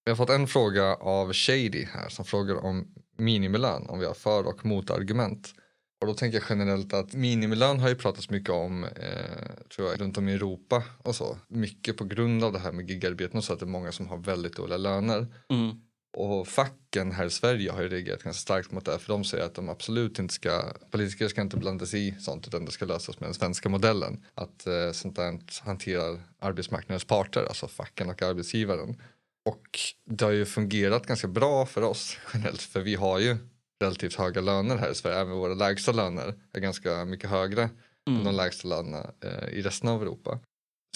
Vi 0.05 0.11
har 0.11 0.15
fått 0.15 0.29
en 0.29 0.47
fråga 0.47 0.95
av 0.95 1.33
Shady 1.33 1.85
här 1.93 2.09
som 2.09 2.25
frågar 2.25 2.65
om 2.65 2.87
minimilön, 3.17 3.85
om 3.89 3.99
vi 3.99 4.05
har 4.05 4.13
för 4.13 4.47
och 4.47 4.65
motargument. 4.65 5.53
Och 6.01 6.07
då 6.07 6.13
tänker 6.13 6.37
jag 6.37 6.45
generellt 6.49 6.93
att 6.93 7.13
minimilön 7.13 7.79
har 7.79 7.89
ju 7.89 7.95
pratats 7.95 8.29
mycket 8.29 8.49
om 8.49 8.83
eh, 8.83 9.65
tror 9.75 9.89
jag, 9.89 10.01
runt 10.01 10.17
om 10.17 10.29
i 10.29 10.33
Europa 10.33 10.83
och 10.97 11.15
så. 11.15 11.37
Mycket 11.47 11.97
på 11.97 12.05
grund 12.05 12.43
av 12.43 12.53
det 12.53 12.59
här 12.59 12.71
med 12.71 12.89
gigarbeten 12.89 13.37
och 13.37 13.43
så 13.43 13.53
att 13.53 13.59
det 13.59 13.65
är 13.65 13.67
många 13.67 13.91
som 13.91 14.07
har 14.07 14.17
väldigt 14.17 14.55
dåliga 14.55 14.77
löner. 14.77 15.27
Mm. 15.49 15.81
Och 16.17 16.47
facken 16.47 17.11
här 17.11 17.25
i 17.25 17.29
Sverige 17.29 17.71
har 17.71 17.81
ju 17.81 17.89
reagerat 17.89 18.23
ganska 18.23 18.41
starkt 18.41 18.71
mot 18.71 18.85
det 18.85 18.99
för 18.99 19.13
de 19.13 19.23
säger 19.23 19.45
att 19.45 19.55
de 19.55 19.69
absolut 19.69 20.19
inte 20.19 20.33
ska, 20.33 20.73
politiker 20.91 21.27
ska 21.27 21.41
inte 21.41 21.57
blanda 21.57 21.85
sig 21.85 22.07
i 22.07 22.15
sånt 22.19 22.47
utan 22.47 22.65
det 22.65 22.71
ska 22.71 22.85
lösas 22.85 23.19
med 23.19 23.27
den 23.27 23.33
svenska 23.33 23.69
modellen. 23.69 24.25
Att 24.33 24.67
eh, 24.67 24.91
sånt 24.91 25.15
där 25.15 25.39
hanterar 25.61 26.19
arbetsmarknadens 26.39 27.05
parter, 27.05 27.45
alltså 27.45 27.67
facken 27.67 28.09
och 28.09 28.21
arbetsgivaren. 28.21 29.01
Och 29.45 29.79
det 30.05 30.25
har 30.25 30.31
ju 30.31 30.45
fungerat 30.45 31.05
ganska 31.05 31.27
bra 31.27 31.65
för 31.65 31.81
oss 31.81 32.17
generellt 32.33 32.61
för 32.61 32.81
vi 32.81 32.95
har 32.95 33.19
ju 33.19 33.37
relativt 33.85 34.15
höga 34.15 34.41
löner 34.41 34.77
här 34.77 34.91
i 34.91 34.95
Sverige. 34.95 35.19
Även 35.19 35.33
våra 35.33 35.53
lägsta 35.53 35.91
löner 35.91 36.33
är 36.53 36.59
ganska 36.59 37.05
mycket 37.05 37.29
högre 37.29 37.69
mm. 38.09 38.19
än 38.19 38.25
de 38.25 38.35
lägsta 38.35 38.67
lönerna 38.67 39.11
eh, 39.23 39.49
i 39.49 39.61
resten 39.61 39.89
av 39.89 40.01
Europa. 40.01 40.39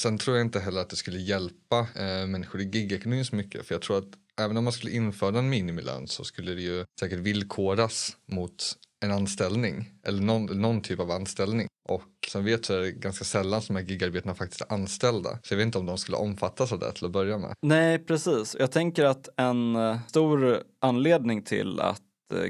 Sen 0.01 0.17
tror 0.17 0.37
jag 0.37 0.45
inte 0.45 0.59
heller 0.59 0.81
att 0.81 0.89
det 0.89 0.95
skulle 0.95 1.19
hjälpa 1.19 1.79
eh, 1.79 2.27
människor 2.27 2.61
i 2.61 2.63
gigekonomin 2.63 3.25
så 3.25 3.35
mycket 3.35 3.65
för 3.65 3.75
jag 3.75 3.81
tror 3.81 3.97
att 3.97 4.09
även 4.39 4.57
om 4.57 4.63
man 4.63 4.73
skulle 4.73 4.91
införa 4.91 5.39
en 5.39 5.49
minimilön 5.49 6.07
så 6.07 6.23
skulle 6.23 6.53
det 6.53 6.61
ju 6.61 6.85
säkert 6.99 7.19
villkoras 7.19 8.17
mot 8.31 8.75
en 9.05 9.11
anställning 9.11 9.91
eller 10.03 10.21
någon, 10.21 10.61
någon 10.61 10.81
typ 10.81 10.99
av 10.99 11.11
anställning. 11.11 11.67
Och 11.89 12.03
som 12.27 12.45
vet 12.45 12.65
så 12.65 12.73
är 12.73 12.79
det 12.79 12.91
ganska 12.91 13.25
sällan 13.25 13.61
som 13.61 13.75
de 13.75 13.81
här 13.81 13.89
gigarbetarna 13.89 14.35
faktiskt 14.35 14.61
är 14.61 14.73
anställda. 14.73 15.29
Så 15.43 15.53
jag 15.53 15.57
vet 15.57 15.65
inte 15.65 15.77
om 15.77 15.85
de 15.85 15.97
skulle 15.97 16.17
omfattas 16.17 16.71
av 16.71 16.79
det 16.79 16.91
till 16.91 17.05
att 17.05 17.11
börja 17.11 17.37
med. 17.37 17.53
Nej, 17.61 17.99
precis. 17.99 18.55
Jag 18.59 18.71
tänker 18.71 19.05
att 19.05 19.29
en 19.37 19.75
eh, 19.75 19.97
stor 20.07 20.63
anledning 20.81 21.43
till 21.43 21.79
att 21.79 22.01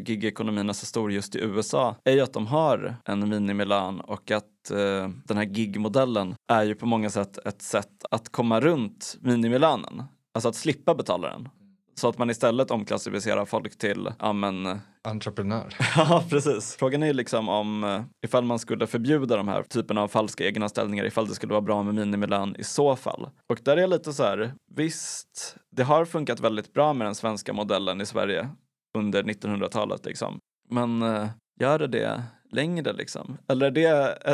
gigekonomin 0.06 0.70
är 0.70 0.74
så 0.74 0.86
stor 0.86 1.12
just 1.12 1.36
i 1.36 1.40
USA 1.40 1.96
är 2.04 2.12
ju 2.12 2.22
att 2.22 2.34
de 2.34 2.48
har 2.48 2.96
en 3.06 3.30
minimilön 3.30 4.00
och 4.02 4.32
att 4.32 4.72
eh, 4.72 5.10
den 5.26 5.38
här 5.38 5.46
gigmodellen 5.46 6.36
är 6.52 6.64
ju 6.64 6.76
på 6.76 6.86
många 6.86 7.10
sätt 7.10 7.38
ett 7.38 7.62
sätt 7.62 8.06
att 8.12 8.32
komma 8.32 8.60
runt 8.60 9.18
minimilönen. 9.22 10.04
Alltså 10.34 10.50
att 10.50 10.56
slippa 10.56 10.96
betala 10.96 11.30
den. 11.30 11.50
Så 12.00 12.10
att 12.10 12.18
man 12.18 12.30
istället 12.30 12.72
omklassificerar 12.72 13.46
folk 13.46 13.78
till, 13.78 14.12
ja 14.20 14.34
men... 14.34 14.80
Entreprenör. 15.04 15.76
ja, 15.96 16.24
precis. 16.30 16.76
Frågan 16.76 17.04
är 17.04 17.08
ju 17.08 17.14
liksom 17.14 17.50
om 17.50 17.84
eh, 17.84 18.02
ifall 18.26 18.44
man 18.44 18.60
skulle 18.60 18.88
förbjuda 18.88 19.38
de 19.38 19.48
här 19.48 19.64
typen 19.64 19.98
av 19.98 20.08
falska 20.08 20.44
egenanställningar, 20.44 21.06
ifall 21.06 21.28
det 21.28 21.34
skulle 21.34 21.54
vara 21.54 21.62
bra 21.62 21.84
med 21.84 21.96
minimilön 21.96 22.56
i 22.60 22.64
så 22.64 22.96
fall. 22.96 23.30
Och 23.50 23.60
där 23.64 23.78
är 23.78 23.82
jag 23.82 23.90
lite 23.90 24.14
så 24.14 24.24
här, 24.24 24.54
visst, 24.76 25.56
det 25.72 25.84
har 25.84 26.06
funkat 26.06 26.40
väldigt 26.40 26.74
bra 26.74 26.94
med 26.94 27.08
den 27.08 27.16
svenska 27.16 27.54
modellen 27.54 28.02
i 28.02 28.06
Sverige 28.06 28.50
under 28.98 29.24
1900-talet 29.24 30.06
liksom. 30.06 30.40
Men 30.70 31.04
uh, 31.04 31.28
gör 31.60 31.80
det 31.80 31.88
det 31.88 32.24
längre 32.52 32.94
liksom? 32.94 33.38
Eller 33.48 33.66
är, 33.66 33.72
det, 33.72 33.86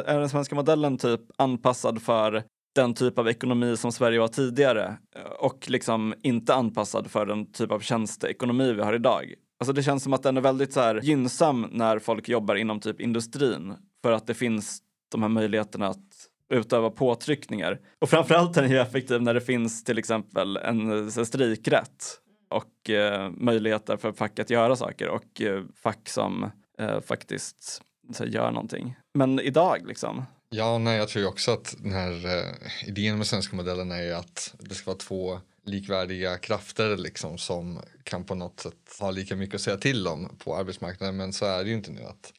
är 0.09 0.19
den 0.19 0.29
svenska 0.29 0.55
modellen 0.55 0.97
typ 0.97 1.21
anpassad 1.37 2.01
för 2.01 2.43
den 2.75 2.93
typ 2.93 3.19
av 3.19 3.27
ekonomi 3.27 3.77
som 3.77 3.91
Sverige 3.91 4.19
var 4.19 4.27
tidigare 4.27 4.97
eh, 5.15 5.21
och 5.21 5.69
liksom 5.69 6.13
inte 6.21 6.53
anpassad 6.53 7.11
för 7.11 7.25
den 7.25 7.51
typ 7.51 7.71
av 7.71 7.79
tjänsteekonomi 7.79 8.73
vi 8.73 8.81
har 8.81 8.93
idag. 8.93 9.33
Alltså 9.59 9.73
det 9.73 9.83
känns 9.83 10.03
som 10.03 10.13
att 10.13 10.23
den 10.23 10.37
är 10.37 10.41
väldigt 10.41 10.73
så 10.73 10.79
här 10.79 11.01
gynnsam 11.03 11.67
när 11.71 11.99
folk 11.99 12.29
jobbar 12.29 12.55
inom 12.55 12.79
typ 12.79 13.01
industrin 13.01 13.73
för 14.03 14.11
att 14.11 14.27
det 14.27 14.33
finns 14.33 14.79
de 15.11 15.21
här 15.21 15.29
möjligheterna 15.29 15.87
att 15.87 16.29
utöva 16.53 16.89
påtryckningar. 16.89 17.79
Och 18.01 18.09
framförallt 18.09 18.57
är 18.57 18.61
den 18.61 18.71
ju 18.71 18.79
effektiv 18.79 19.21
när 19.21 19.33
det 19.33 19.41
finns 19.41 19.83
till 19.83 19.97
exempel 19.97 20.57
en 20.57 21.11
strejkrätt 21.11 22.19
och 22.55 22.89
eh, 22.89 23.31
möjligheter 23.37 23.97
för 23.97 24.11
fack 24.11 24.39
att 24.39 24.49
göra 24.49 24.75
saker 24.75 25.07
och 25.07 25.41
eh, 25.41 25.63
fack 25.75 26.09
som 26.09 26.51
eh, 26.79 27.01
faktiskt 27.01 27.81
så, 28.13 28.25
gör 28.25 28.51
någonting. 28.51 28.95
Men 29.13 29.39
idag 29.39 29.87
liksom, 29.87 30.25
Ja, 30.49 30.77
nej, 30.77 30.97
jag 30.97 31.07
tror 31.07 31.27
också 31.27 31.51
att 31.51 31.75
den 31.79 31.91
här 31.91 32.25
eh, 32.25 32.89
idén 32.89 33.17
med 33.17 33.27
svenska 33.27 33.55
modellen 33.55 33.91
är 33.91 34.01
ju 34.01 34.13
att 34.13 34.55
det 34.59 34.75
ska 34.75 34.91
vara 34.91 34.97
två 34.97 35.39
likvärdiga 35.65 36.37
krafter 36.37 36.97
liksom 36.97 37.37
som 37.37 37.79
kan 38.03 38.23
på 38.23 38.35
något 38.35 38.59
sätt 38.59 38.97
ha 38.99 39.11
lika 39.11 39.35
mycket 39.35 39.55
att 39.55 39.61
säga 39.61 39.77
till 39.77 40.07
om 40.07 40.37
på 40.43 40.55
arbetsmarknaden 40.55 41.17
men 41.17 41.33
så 41.33 41.45
är 41.45 41.63
det 41.63 41.69
ju 41.69 41.75
inte 41.75 41.91
nu 41.91 42.03
att 42.03 42.33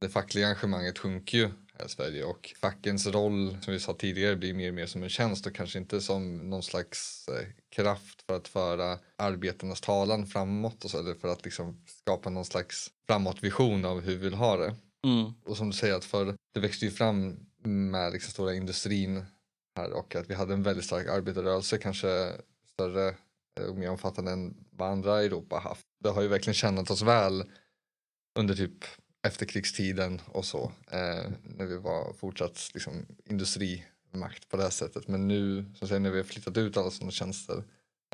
det 0.00 0.08
fackliga 0.08 0.46
engagemanget 0.46 0.98
sjunker 0.98 1.38
ju 1.38 1.50
Sverige 1.88 2.24
och 2.24 2.54
fackens 2.60 3.06
roll 3.06 3.58
som 3.62 3.72
vi 3.72 3.80
sa 3.80 3.94
tidigare 3.94 4.36
blir 4.36 4.54
mer 4.54 4.68
och 4.68 4.74
mer 4.74 4.86
som 4.86 5.02
en 5.02 5.08
tjänst 5.08 5.46
och 5.46 5.54
kanske 5.54 5.78
inte 5.78 6.00
som 6.00 6.50
någon 6.50 6.62
slags 6.62 7.28
eh, 7.28 7.46
kraft 7.70 8.22
för 8.26 8.36
att 8.36 8.48
föra 8.48 8.98
arbetarnas 9.16 9.80
talan 9.80 10.26
framåt 10.26 10.84
och 10.84 10.90
så, 10.90 10.98
eller 10.98 11.14
för 11.14 11.28
att 11.28 11.44
liksom 11.44 11.84
skapa 11.86 12.30
någon 12.30 12.44
slags 12.44 12.90
framåtvision 13.06 13.84
av 13.84 14.00
hur 14.00 14.12
vi 14.12 14.18
vill 14.18 14.34
ha 14.34 14.56
det. 14.56 14.74
Mm. 15.04 15.32
Och 15.44 15.56
som 15.56 15.70
du 15.70 15.76
säger, 15.76 15.94
att 15.94 16.04
för 16.04 16.36
det 16.54 16.60
växte 16.60 16.84
ju 16.84 16.90
fram 16.90 17.46
med 17.64 18.12
liksom 18.12 18.30
stora 18.30 18.54
industrin 18.54 19.24
här 19.76 19.92
och 19.92 20.14
att 20.14 20.30
vi 20.30 20.34
hade 20.34 20.54
en 20.54 20.62
väldigt 20.62 20.84
stark 20.84 21.08
arbetarrörelse, 21.08 21.78
kanske 21.78 22.32
större 22.72 23.14
och 23.68 23.76
mer 23.76 23.90
omfattande 23.90 24.32
än 24.32 24.54
vad 24.70 24.90
andra 24.90 25.22
Europa 25.22 25.58
haft. 25.58 25.86
Det 26.00 26.10
har 26.10 26.22
ju 26.22 26.28
verkligen 26.28 26.54
tjänat 26.54 26.90
oss 26.90 27.02
väl 27.02 27.44
under 28.38 28.54
typ 28.54 28.84
efterkrigstiden 29.22 30.20
och 30.32 30.44
så. 30.44 30.72
Eh, 30.90 31.30
när 31.44 31.66
vi 31.66 31.76
var 31.76 32.12
fortsatt 32.12 32.70
liksom, 32.74 33.06
industrimakt 33.24 34.48
på 34.50 34.56
det 34.56 34.62
här 34.62 34.70
sättet. 34.70 35.08
Men 35.08 35.28
nu, 35.28 35.64
som 35.74 35.88
säger, 35.88 36.00
när 36.00 36.10
vi 36.10 36.16
har 36.16 36.24
flyttat 36.24 36.56
ut 36.56 36.76
alla 36.76 36.90
sådana 36.90 37.10
tjänster 37.12 37.64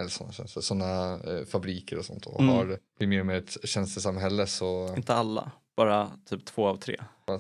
eller 0.01 0.11
sådana 0.11 0.33
tjänster, 0.33 0.61
sådana 0.61 1.15
eh, 1.15 1.45
fabriker 1.45 1.99
och 1.99 2.05
sånt 2.05 2.27
och 2.27 2.41
Mm. 2.41 2.55
har 2.55 2.65
blivit 2.65 3.09
mer 3.09 3.21
och 3.21 3.27
mer 3.27 3.35
ett 3.37 3.57
tjänstesamhälle 3.69 4.47
så 4.47 4.95
Inte 4.97 5.15
alla, 5.15 5.51
bara 5.79 6.11
typ 6.29 6.45
två 6.45 6.67
av 6.67 6.77
tre. 6.77 6.97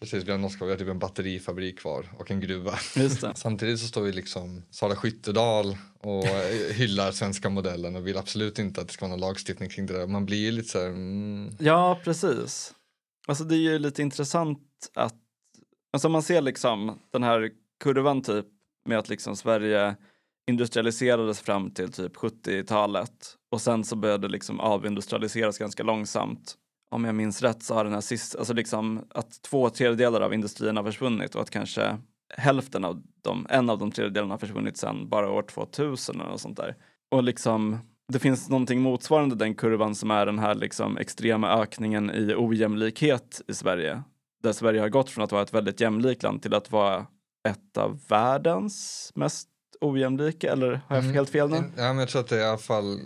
Precis, 0.00 0.24
vi 0.24 0.30
har, 0.30 0.38
norska, 0.38 0.64
vi 0.64 0.70
har 0.70 0.78
typ 0.78 0.88
en 0.88 0.98
batterifabrik 0.98 1.78
kvar 1.78 2.06
och 2.18 2.30
en 2.30 2.40
gruva. 2.40 2.72
Samtidigt 3.34 3.80
så 3.80 3.86
står 3.86 4.02
vi 4.02 4.12
liksom 4.12 4.62
Sara 4.70 4.96
Skyttedal 4.96 5.76
och 6.00 6.24
hyllar 6.74 7.12
svenska 7.12 7.48
modellen 7.48 7.96
och 7.96 8.06
vill 8.06 8.16
absolut 8.16 8.58
inte 8.58 8.80
att 8.80 8.86
det 8.86 8.92
ska 8.92 9.04
vara 9.04 9.16
någon 9.16 9.20
lagstiftning 9.28 9.68
kring 9.68 9.86
det 9.86 9.98
där. 9.98 10.06
Man 10.06 10.26
blir 10.26 10.38
ju 10.38 10.50
lite 10.50 10.68
så 10.68 10.78
här, 10.78 10.86
mm, 10.86 11.56
Ja, 11.58 12.00
precis. 12.04 12.74
Alltså 13.26 13.44
det 13.44 13.54
är 13.54 13.72
ju 13.72 13.78
lite 13.78 14.02
intressant 14.02 14.60
att, 14.94 15.16
alltså 15.92 16.08
man 16.08 16.22
ser 16.22 16.40
liksom 16.40 16.98
den 17.12 17.22
här 17.22 17.50
kurvan 17.84 18.22
typ 18.22 18.46
med 18.88 18.98
att 18.98 19.08
liksom 19.08 19.36
Sverige 19.36 19.96
industrialiserades 20.46 21.40
fram 21.40 21.70
till 21.70 21.92
typ 21.92 22.16
70-talet 22.16 23.36
och 23.54 23.60
sen 23.60 23.84
så 23.84 23.96
började 23.96 24.28
liksom 24.28 24.60
avindustrialiseras 24.60 25.58
ganska 25.58 25.82
långsamt. 25.82 26.54
Om 26.90 27.04
jag 27.04 27.14
minns 27.14 27.42
rätt 27.42 27.62
så 27.62 27.74
har 27.74 27.84
den 27.84 27.92
här 27.92 28.00
sist, 28.00 28.36
alltså 28.36 28.52
liksom 28.54 29.04
att 29.10 29.42
två 29.42 29.70
tredjedelar 29.70 30.20
av 30.20 30.34
industrierna 30.34 30.80
har 30.80 30.84
försvunnit 30.86 31.34
och 31.34 31.42
att 31.42 31.50
kanske 31.50 31.98
hälften 32.36 32.84
av 32.84 33.02
dem, 33.24 33.46
en 33.50 33.70
av 33.70 33.78
de 33.78 33.90
tredjedelarna 33.90 34.32
har 34.34 34.38
försvunnit 34.38 34.76
sen 34.76 35.08
bara 35.08 35.30
år 35.30 35.42
2000 35.42 36.20
eller 36.20 36.30
något 36.30 36.40
sånt 36.40 36.56
där. 36.56 36.76
Och 37.10 37.22
liksom 37.22 37.78
det 38.12 38.18
finns 38.18 38.48
någonting 38.48 38.80
motsvarande 38.80 39.36
den 39.36 39.54
kurvan 39.54 39.94
som 39.94 40.10
är 40.10 40.26
den 40.26 40.38
här 40.38 40.54
liksom 40.54 40.98
extrema 40.98 41.50
ökningen 41.62 42.10
i 42.10 42.34
ojämlikhet 42.36 43.42
i 43.48 43.54
Sverige. 43.54 44.02
Där 44.42 44.52
Sverige 44.52 44.80
har 44.80 44.88
gått 44.88 45.10
från 45.10 45.24
att 45.24 45.32
vara 45.32 45.42
ett 45.42 45.54
väldigt 45.54 45.80
jämlikt 45.80 46.22
land 46.22 46.42
till 46.42 46.54
att 46.54 46.70
vara 46.72 47.06
ett 47.48 47.76
av 47.78 48.00
världens 48.08 49.10
mest 49.14 49.48
ojämlika, 49.80 50.52
eller 50.52 50.80
har 50.88 50.96
jag 50.96 51.04
Mm. 51.04 51.14
helt 51.14 51.30
fel 51.30 51.50
nu? 51.50 51.56
Ja, 51.56 51.62
men 51.76 51.98
jag 51.98 52.08
tror 52.08 52.20
att 52.20 52.28
det 52.28 52.36
är 52.36 52.40
i 52.40 52.44
alla 52.44 52.58
fall 52.58 52.98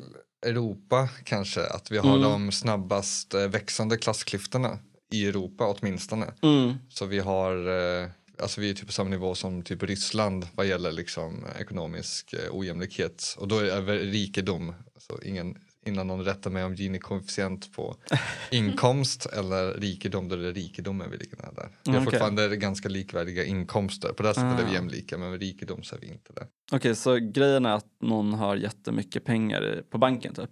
Europa 0.47 1.09
kanske, 1.25 1.67
att 1.67 1.91
vi 1.91 1.99
har 1.99 2.17
Mm. 2.17 2.23
de 2.23 2.53
snabbast 2.53 3.35
eh, 3.35 3.49
växande 3.49 3.97
klassklyftorna 3.97 4.79
i 5.13 5.27
Europa 5.27 5.67
åtminstone. 5.79 6.27
Mm. 6.43 6.75
Så 6.89 7.07
vi 7.07 7.19
har, 7.19 7.69
eh, 8.03 8.09
alltså 8.43 8.61
vi 8.61 8.71
är 8.71 8.75
typ 8.75 8.87
på 8.87 8.93
samma 8.93 9.11
nivå 9.11 9.35
som 9.35 9.63
typ 9.63 9.83
Ryssland 9.83 10.47
vad 10.55 10.67
gäller 10.67 10.93
liksom 10.93 11.47
ekonomisk 11.61 12.33
eh, 12.33 12.39
ojämlikhet. 12.51 13.35
Och 13.39 13.49
då 13.49 13.59
är 13.59 13.81
väl 13.81 13.99
rikedom, 13.99 14.75
alltså 14.95 15.23
ingen, 15.25 15.59
innan 15.89 16.07
någon 16.07 16.25
rättar 16.25 16.51
mig 16.51 16.65
om 16.65 16.75
Gini-koefficient 16.75 17.73
på 17.77 17.97
inkomst 18.51 19.27
eller 19.27 19.75
rikedom, 19.75 20.29
då 20.29 20.35
är 20.35 20.39
det 20.41 20.53
rikedomen 20.53 21.11
vi 21.11 21.17
ligger 21.17 21.37
nära 21.37 21.53
där. 21.53 21.69
Vi 21.85 21.91
har 21.91 21.97
Mm, 21.97 22.07
okej. 22.09 22.19
fortfarande 22.19 22.57
ganska 22.57 22.89
likvärdiga 22.89 23.45
inkomster, 23.45 24.09
på 24.13 24.23
det 24.23 24.35
sättet 24.35 24.61
är 24.61 24.65
vi 24.65 24.71
Ah. 24.71 24.75
jämlika 24.75 25.19
men 25.19 25.31
med 25.31 25.41
rikedom 25.41 25.83
så 25.83 25.97
är 25.97 26.01
vi 26.01 26.07
inte 26.07 26.33
det. 26.33 26.47
Okej, 26.73 26.95
så 26.95 27.17
grejen 27.17 27.67
är 27.67 27.75
att 27.75 27.87
någon 28.03 28.33
har 28.35 28.57
jättemycket 28.57 29.25
pengar 29.25 29.83
på 29.91 29.99
banken 29.99 30.35
typ? 30.35 30.51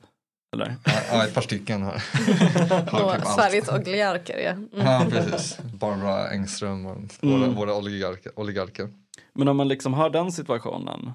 Eller? 0.55 0.77
Ja, 1.11 1.25
ett 1.25 1.35
par 1.35 1.41
stycken 1.43 1.83
har, 1.83 1.93
typ. 3.19 3.27
Sveriges 3.27 3.69
oligarker, 3.69 4.39
ja. 4.39 4.51
Mm. 4.51 4.69
Ja, 4.73 5.07
precis. 5.11 5.59
Barbara 5.81 6.31
Engström 6.31 6.87
och 6.87 6.97
våra, 7.21 7.35
Mm. 7.37 7.55
våra 7.55 7.75
oligarker. 7.77 8.33
oligarker. 8.39 8.89
Men 9.35 9.49
om 9.49 9.57
man 9.57 9.69
liksom 9.69 9.95
har 9.95 10.11
den 10.11 10.33
situationen, 10.33 11.13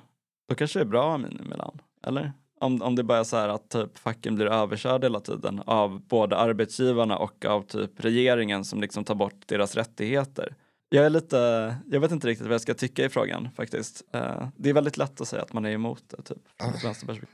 då 0.50 0.56
kanske 0.56 0.80
det 0.80 0.84
är 0.84 0.88
bra 0.88 1.18
minimilön, 1.18 1.82
eller? 2.08 2.34
Om, 2.62 2.82
om 2.82 2.95
det 2.95 3.04
bara 3.04 3.17
är 3.19 3.24
så 3.24 3.38
här 3.38 3.50
att 3.50 3.69
typ 3.69 3.97
facken 3.97 4.36
blir 4.36 4.45
överkörda 4.45 5.06
hela 5.06 5.19
tiden 5.19 5.62
av 5.65 6.02
både 6.08 6.38
arbetsgivarna 6.38 7.17
och 7.17 7.45
av 7.45 7.62
typ 7.62 7.91
regeringen 7.97 8.65
som 8.65 8.82
liksom 8.82 9.04
tar 9.04 9.15
bort 9.15 9.47
deras 9.47 9.76
rättigheter. 9.76 10.56
Jag 10.89 11.06
är 11.06 11.10
lite, 11.10 11.76
jag 11.91 12.00
vet 12.00 12.12
inte 12.12 12.28
riktigt 12.28 12.47
vad 12.47 12.54
jag 12.54 12.62
ska 12.62 12.74
tycka 12.74 13.06
i 13.06 13.10
frågan 13.10 13.50
faktiskt. 13.56 14.04
Eh, 14.13 14.47
det 14.58 14.69
är 14.69 14.74
väldigt 14.74 14.97
lätt 14.97 15.21
att 15.21 15.28
säga 15.28 15.41
att 15.41 15.54
man 15.54 15.65
är 15.65 15.71
emot 15.71 16.04
det 16.08 16.21
typ. 16.21 16.38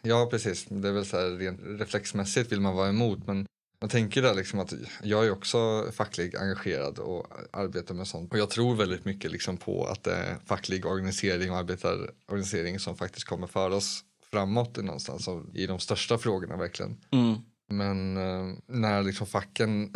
Ja, 0.02 0.28
precis. 0.32 0.66
Det 0.70 0.88
är 0.88 0.92
väl 0.92 1.06
så 1.06 1.18
här, 1.18 1.38
rent 1.38 1.60
reflexmässigt 1.64 2.52
vill 2.52 2.62
man 2.62 2.76
vara 2.76 2.90
emot. 2.90 3.28
Men 3.28 3.46
man 3.82 3.90
tänker 3.90 4.22
där 4.22 4.34
liksom 4.34 4.60
att 4.60 4.74
jag 5.04 5.26
är 5.26 5.32
också 5.32 5.86
facklig 5.92 6.36
engagerad 6.36 7.00
och 7.00 7.28
arbetar 7.52 7.96
med 7.96 8.08
sånt. 8.08 8.32
Och 8.32 8.40
jag 8.40 8.50
tror 8.50 8.76
väldigt 8.76 9.06
mycket 9.06 9.32
liksom 9.32 9.58
på 9.58 9.86
att 9.86 10.04
det 10.04 10.14
är 10.14 10.36
facklig 10.46 10.86
organisering 10.86 11.52
och 11.52 11.58
arbetarorganisering 11.58 12.80
som 12.80 12.96
faktiskt 12.96 13.28
kommer 13.28 13.48
för 13.48 13.70
oss 13.70 14.04
framåt 14.32 14.78
i 14.78 14.82
någonstans 14.82 15.28
och 15.28 15.56
i 15.56 15.68
de 15.68 15.80
största 15.80 16.18
frågorna 16.18 16.58
verkligen. 16.58 16.98
Mm. 17.12 17.36
Men 17.70 18.18
eh, 18.18 18.58
när 18.68 19.04
liksom 19.04 19.28
facken 19.28 19.94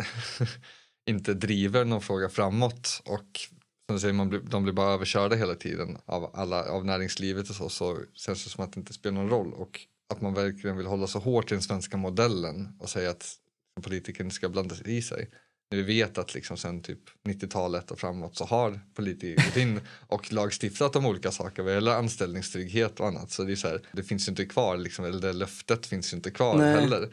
inte 1.06 1.34
driver 1.34 1.84
någon 1.84 2.00
fråga 2.00 2.28
framåt 2.28 3.02
och 3.04 3.40
som 3.88 4.00
säger, 4.00 4.14
man 4.14 4.28
blir, 4.28 4.40
de 4.40 4.62
blir 4.62 4.72
bara 4.72 4.94
överkörda 4.94 5.36
hela 5.36 5.54
tiden 5.54 5.98
av, 6.04 6.30
alla, 6.34 6.64
av 6.70 6.84
näringslivet 6.84 7.50
och 7.50 7.56
så, 7.56 7.68
så 7.68 7.98
känns 8.14 8.44
det 8.44 8.50
som 8.50 8.64
att 8.64 8.72
det 8.72 8.80
inte 8.80 8.92
spelar 8.92 9.14
någon 9.20 9.30
roll 9.30 9.52
och 9.52 9.80
att 10.14 10.20
man 10.20 10.34
verkligen 10.34 10.76
vill 10.76 10.86
hålla 10.86 11.06
så 11.06 11.18
hårt 11.18 11.52
i 11.52 11.54
den 11.54 11.62
svenska 11.62 11.96
modellen 11.96 12.76
och 12.78 12.88
säga 12.88 13.10
att 13.10 13.34
politiker 13.82 14.24
inte 14.24 14.36
ska 14.36 14.48
blanda 14.48 14.74
sig 14.74 14.96
i 14.96 15.02
sig. 15.02 15.30
Vi 15.76 15.82
vet 15.82 16.18
att 16.18 16.34
liksom 16.34 16.56
sen 16.56 16.82
typ 16.82 16.98
90-talet 17.24 17.90
och 17.90 17.98
framåt 17.98 18.36
så 18.36 18.44
har 18.44 18.80
politiker 18.94 19.44
gått 19.44 19.56
in 19.56 19.80
och 20.06 20.32
lagstiftat 20.32 20.96
om 20.96 21.06
olika 21.06 21.30
saker 21.30 21.62
vad 21.62 21.74
gäller 21.74 21.92
anställningstrygghet 21.92 23.00
och 23.00 23.06
annat. 23.06 23.30
Så 23.30 23.44
det 23.44 23.52
är 23.52 23.56
så 23.56 23.68
här, 23.68 23.80
det 23.92 24.02
finns 24.02 24.28
ju 24.28 24.30
inte 24.30 24.44
kvar, 24.46 24.76
liksom, 24.76 25.04
eller 25.04 25.20
det 25.20 25.32
löftet 25.32 25.86
finns 25.86 26.12
ju 26.12 26.16
inte 26.16 26.30
kvar 26.30 26.58
Nej. 26.58 26.80
heller. 26.80 27.08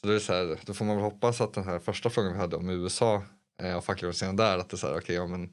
Så 0.00 0.06
det 0.06 0.14
är 0.14 0.18
så 0.18 0.32
här, 0.32 0.58
då 0.64 0.74
får 0.74 0.84
man 0.84 0.96
väl 0.96 1.04
hoppas 1.04 1.40
att 1.40 1.54
den 1.54 1.64
här 1.64 1.78
första 1.78 2.10
frågan 2.10 2.32
vi 2.32 2.38
hade 2.38 2.56
om 2.56 2.70
USA 2.70 3.22
eh, 3.62 3.76
och 3.76 3.84
fackliga 3.84 4.08
organisationer 4.08 4.44
där, 4.44 4.58
att 4.58 4.68
det 4.68 4.74
är 4.74 4.78
så 4.78 4.86
här, 4.86 4.98
okej, 4.98 5.16
ja, 5.16 5.26
men 5.26 5.50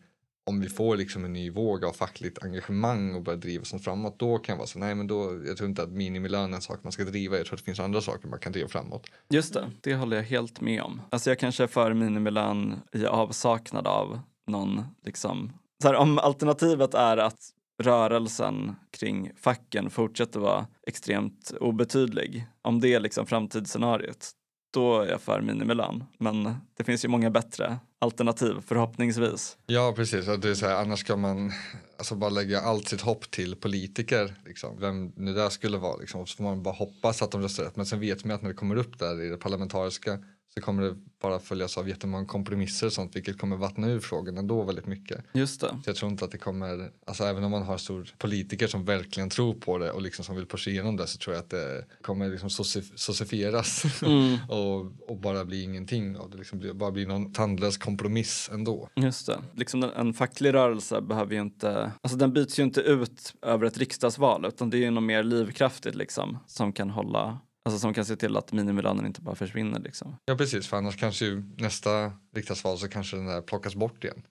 om 0.48 0.60
vi 0.60 0.70
får 0.70 0.98
liksom 0.98 1.26
en 1.26 1.34
ny 1.34 1.50
våg 1.52 1.86
av 1.86 1.94
fackligt 1.94 2.44
engagemang 2.44 3.16
och 3.16 3.22
börjar 3.22 3.38
driva 3.40 3.64
sånt 3.64 3.84
framåt, 3.84 4.20
då 4.20 4.38
kan 4.38 4.54
jag 4.54 4.58
vara 4.58 4.68
så 4.68 4.80
nej 4.80 4.96
men 4.96 5.08
då, 5.08 5.42
jag 5.46 5.58
tror 5.58 5.70
inte 5.70 5.84
att 5.84 5.92
minimilön 5.92 6.52
är 6.52 6.56
en 6.56 6.62
sak 6.62 6.80
man 6.84 6.92
ska 6.92 7.04
driva, 7.04 7.38
jag 7.38 7.46
tror 7.46 7.56
att 7.56 7.60
det 7.60 7.66
finns 7.66 7.80
andra 7.80 8.02
saker 8.02 8.28
man 8.28 8.40
kan 8.40 8.52
driva 8.52 8.68
framåt. 8.68 9.08
Just 9.30 9.54
det, 9.54 9.72
det 9.82 9.96
håller 9.96 10.18
jag 10.18 10.24
helt 10.24 10.62
med 10.62 10.82
om. 10.82 11.02
Alltså 11.10 11.30
jag 11.30 11.40
kanske 11.40 11.64
är 11.64 11.68
för 11.68 11.94
minimilön 11.94 12.76
i 12.92 13.06
avsaknad 13.06 13.88
av 13.88 14.20
någon, 14.48 14.84
liksom, 15.06 15.54
så 15.82 15.88
här, 15.88 15.96
om 15.96 16.20
alternativet 16.20 16.94
är 16.94 17.18
att 17.18 17.40
rörelsen 17.84 18.76
kring 18.92 19.32
facken 19.38 19.90
fortsätter 19.90 20.40
vara 20.40 20.68
extremt 20.88 21.52
obetydlig, 21.60 22.48
om 22.62 22.80
det 22.80 22.94
är 22.94 23.00
liksom 23.00 23.26
framtidsscenariot, 23.26 24.32
då 24.74 25.02
är 25.02 25.10
jag 25.10 25.22
för 25.22 25.42
minimilön. 25.42 26.04
Men 26.18 26.56
det 26.78 26.84
finns 26.84 27.06
ju 27.06 27.10
många 27.10 27.30
bättre 27.30 27.78
alternativ, 28.00 28.54
förhoppningsvis. 28.66 29.58
Ja 29.66 29.94
precis, 29.96 30.26
det 30.26 30.50
är 30.50 30.54
så 30.54 30.66
här, 30.66 30.76
annars 30.76 31.00
ska 31.00 31.16
man 31.16 31.52
alltså 31.98 32.16
bara 32.16 32.30
lägga 32.30 32.62
allt 32.62 32.88
sitt 32.88 33.02
hopp 33.02 33.32
till 33.32 33.56
politiker, 33.56 34.36
liksom. 34.46 34.80
vem 34.80 35.12
nu 35.16 35.34
det 35.34 35.52
skulle 35.52 35.78
vara, 35.78 35.98
liksom. 35.98 36.28
så 36.28 36.38
får 36.38 36.44
man 36.44 36.64
bara 36.64 36.74
hoppas 36.74 37.22
att 37.22 37.32
de 37.32 37.42
röstar 37.42 37.64
rätt. 37.64 37.76
Men 37.76 37.86
sen 37.86 38.00
vet 38.00 38.26
man 38.26 38.36
att 38.36 38.42
när 38.42 38.50
det 38.50 38.56
kommer 38.56 38.76
upp 38.76 39.00
där 39.00 39.22
i 39.22 39.30
det 39.30 39.38
parlamentariska 39.38 40.20
så 40.58 40.62
kommer 40.62 40.84
det 40.84 40.96
bara 41.22 41.40
följas 41.40 41.78
av 41.78 41.90
jättemånga 41.90 42.26
kompromisser 42.26 42.88
och 42.88 42.94
sånt 42.94 43.16
vilket 43.16 43.38
kommer 43.38 43.58
vattna 43.58 43.88
ur 43.88 44.00
frågan 44.00 44.38
ändå 44.38 44.64
väldigt 44.64 44.86
mycket. 44.86 45.24
Just 45.34 45.62
det. 45.62 45.68
Så 45.68 45.90
jag 45.90 45.96
tror 45.96 46.12
inte 46.12 46.26
att 46.26 46.32
det 46.32 46.38
kommer, 46.38 46.92
alltså 47.06 47.24
även 47.24 47.44
om 47.44 47.52
man 47.52 47.64
har 47.64 47.78
stor 47.78 48.10
politiker 48.18 48.68
som 48.68 48.86
verkligen 48.86 49.30
tror 49.30 49.54
på 49.54 49.78
det 49.78 49.92
och 49.92 50.02
liksom 50.02 50.26
som 50.26 50.36
vill 50.36 50.46
pusha 50.46 50.72
igenom 50.72 50.98
det 50.98 51.08
så 51.08 51.18
tror 51.18 51.36
jag 51.36 51.44
att 51.44 51.50
det 51.50 51.86
kommer 52.02 52.30
liksom 52.30 52.50
socifieras 52.96 53.84
Mm, 54.08 54.38
och, 54.50 55.10
och 55.10 55.18
bara 55.18 55.46
bli 55.46 55.64
ingenting 55.64 56.18
och 56.18 56.30
det 56.30 56.38
liksom 56.38 56.60
blir, 56.60 56.74
bara 56.74 56.92
blir 56.92 57.08
någon 57.08 57.34
tandlös 57.34 57.78
kompromiss 57.78 58.50
ändå. 58.54 58.90
just 58.96 59.28
det. 59.28 59.40
Liksom 59.56 59.84
en, 59.84 59.90
en 59.90 60.14
facklig 60.14 60.54
rörelse 60.54 61.02
behöver 61.02 61.34
ju 61.34 61.42
inte, 61.42 61.92
alltså 62.02 62.18
den 62.18 62.34
byts 62.34 62.60
ju 62.60 62.64
inte 62.64 62.82
ut 62.82 63.34
över 63.42 63.66
ett 63.66 63.78
riksdagsval 63.78 64.46
utan 64.46 64.70
det 64.70 64.78
är 64.78 64.80
ju 64.80 64.92
något 64.92 65.04
mer 65.04 65.24
livskraftigt 65.24 65.96
liksom 65.96 66.38
som 66.48 66.74
kan 66.74 66.90
hålla, 66.90 67.40
alltså 67.68 67.80
som 67.80 67.94
kan 67.94 68.06
se 68.06 68.16
till 68.16 68.38
att 68.38 68.52
minimilönen 68.52 69.06
inte 69.06 69.22
bara 69.22 69.36
försvinner 69.36 69.80
liksom. 69.80 70.16
Ja 70.26 70.36
precis, 70.38 70.68
för 70.68 70.78
annars 70.78 70.98
kanske 70.98 71.26
ju 71.26 71.44
nästa 71.58 72.12
riksdagsval 72.36 72.78
så 72.78 72.88
kanske 72.88 73.18
den 73.18 73.26
där 73.26 73.42
plockas 73.42 73.76
bort 73.76 74.04
igen. 74.04 74.22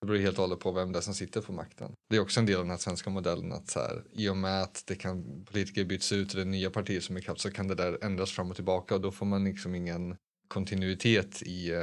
Det 0.00 0.06
beror 0.06 0.18
helt 0.18 0.38
och 0.38 0.42
hållet 0.44 0.60
på 0.60 0.72
vem 0.72 0.92
det 0.92 0.98
är 0.98 1.02
som 1.02 1.14
sitter 1.14 1.40
på 1.40 1.52
makten. 1.52 1.92
Det 2.10 2.16
är 2.16 2.20
också 2.20 2.40
en 2.40 2.46
del 2.46 2.56
av 2.56 2.62
den 2.62 2.70
här 2.70 2.78
svenska 2.78 3.10
modellen 3.10 3.52
att 3.52 3.70
så 3.70 3.78
här, 3.80 4.02
i 4.12 4.28
och 4.28 4.36
med 4.36 4.62
att 4.62 4.82
det 4.86 4.94
kan, 4.94 5.44
politiker 5.44 5.84
byts 5.84 6.12
ut 6.12 6.30
och 6.30 6.36
det 6.36 6.42
är 6.42 6.46
nya 6.46 6.70
partier 6.70 7.00
som 7.00 7.16
är 7.16 7.20
kraft 7.20 7.40
så 7.40 7.50
kan 7.50 7.68
det 7.68 7.74
där 7.74 8.04
ändras 8.04 8.30
fram 8.32 8.50
och 8.50 8.56
tillbaka 8.56 8.94
och 8.94 9.00
då 9.00 9.10
får 9.12 9.26
man 9.26 9.44
liksom 9.44 9.74
ingen 9.74 10.16
kontinuitet 10.48 11.42
i 11.42 11.70
eh, 11.72 11.82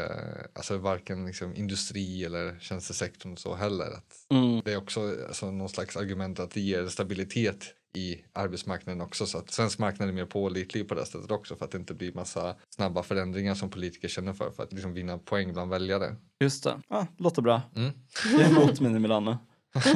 alltså 0.56 0.78
varken 0.78 1.26
liksom 1.26 1.56
industri 1.56 2.24
eller 2.26 2.60
tjänstesektorn 2.60 3.32
och 3.32 3.40
så 3.40 3.56
heller. 3.56 3.86
Att 3.92 4.14
Mm. 4.30 4.62
det 4.66 4.74
är 4.74 4.78
också 4.78 5.16
alltså, 5.28 5.52
någon 5.52 5.70
slags 5.70 5.98
argument 5.98 6.40
att 6.40 6.52
det 6.52 6.62
ger 6.62 6.88
stabilitet 6.88 7.66
i 7.94 8.24
arbetsmarknaden 8.34 9.02
också 9.02 9.26
så 9.26 9.38
att 9.38 9.52
svensk 9.52 9.80
marknad 9.80 10.10
är 10.10 10.14
mer 10.14 10.26
pålitlig 10.26 10.88
på 10.88 10.96
det 10.96 11.06
sättet 11.06 11.32
också 11.32 11.56
för 11.56 11.66
att 11.66 11.72
det 11.72 11.78
inte 11.78 11.94
blir 11.94 12.14
massa 12.14 12.56
snabba 12.70 13.04
förändringar 13.04 13.56
som 13.56 13.70
politiker 13.70 14.08
känner 14.08 14.34
för 14.34 14.52
för 14.52 14.64
att 14.64 14.74
liksom 14.74 14.94
vinna 14.94 15.18
poäng 15.18 15.54
bland 15.54 15.72
väljare. 15.72 16.16
Just 16.40 16.64
det, 16.64 16.82
ah, 16.88 17.06
låter 17.18 17.42
bra. 17.42 17.62
Mm. 17.76 17.92
Jag 18.32 18.42
är 18.42 18.50
emot 18.50 18.80
minimilön 18.80 19.26
nu. 19.26 19.38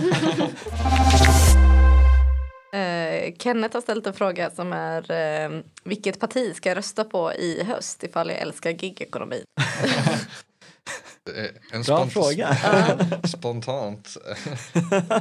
Eh, 2.73 3.07
Eh, 3.27 3.33
Kenneth 3.39 3.75
har 3.75 3.81
ställt 3.81 4.07
en 4.07 4.13
fråga 4.13 4.49
som 4.49 4.73
är 4.73 5.11
eh, 5.11 5.61
vilket 5.83 6.19
parti 6.19 6.55
ska 6.55 6.69
jag 6.69 6.77
rösta 6.77 7.03
på 7.03 7.33
i 7.33 7.63
höst 7.63 8.03
ifall 8.03 8.29
jag 8.29 8.37
älskar 8.37 8.69
gigekonomi? 8.69 9.43
Eh, 11.35 11.45
En 11.71 11.81
Bra 11.81 12.05
spont- 12.05 12.09
fråga. 12.09 12.57
Spontant. 13.27 14.17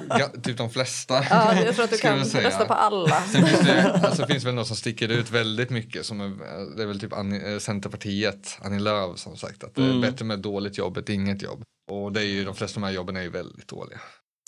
Ja, 0.09 0.29
typ 0.42 0.57
de 0.59 0.71
flesta. 0.71 1.14
Ja, 1.31 1.55
jag 1.64 1.75
tror 1.75 1.85
att 1.85 1.90
du 1.90 1.99
kan 1.99 2.19
rösta 2.19 2.64
på 2.66 2.75
alla. 2.75 3.21
Sen 3.21 3.47
finns 3.47 3.61
det, 3.61 4.01
alltså, 4.05 4.27
finns 4.27 4.45
väl 4.45 4.55
något 4.55 4.66
som 4.66 4.77
sticker 4.77 5.09
ut 5.09 5.31
väldigt 5.31 5.71
mycket. 5.71 6.07
Som 6.07 6.21
är, 6.21 6.77
det 6.77 6.83
är 6.83 6.87
väl 6.87 7.01
typ 7.01 7.12
Annie, 7.12 7.53
eh, 7.53 7.59
Centerpartiet, 7.59 8.59
Annie 8.62 8.79
Lööf 8.81 9.19
som 9.19 9.37
sagt 9.37 9.64
att 9.64 9.75
det 9.75 9.83
är 9.83 9.87
Mm. 9.88 10.01
bättre 10.01 10.25
med 10.25 10.38
dåligt 10.38 10.79
jobb 10.79 10.97
än 10.97 11.11
inget 11.11 11.42
jobb. 11.42 11.62
Och 11.92 12.12
det 12.12 12.21
är 12.21 12.25
ju, 12.25 12.45
de 12.45 12.55
flesta 12.55 12.79
av 12.79 12.81
de 12.83 12.87
här 12.87 12.95
jobben 12.95 13.16
är 13.16 13.23
ju 13.23 13.31
väldigt 13.31 13.69
dåliga. 13.69 13.99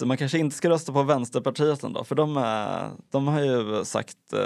Så 0.00 0.06
man 0.06 0.16
kanske 0.16 0.38
inte 0.38 0.56
ska 0.56 0.68
rösta 0.70 0.92
på 0.92 1.02
Vänsterpartiet 1.02 1.82
ändå, 1.82 2.04
för 2.04 2.14
de, 2.14 2.36
är, 2.36 2.90
de 3.12 3.28
har 3.28 3.40
ju 3.40 3.84
sagt 3.84 4.16
eh, 4.32 4.40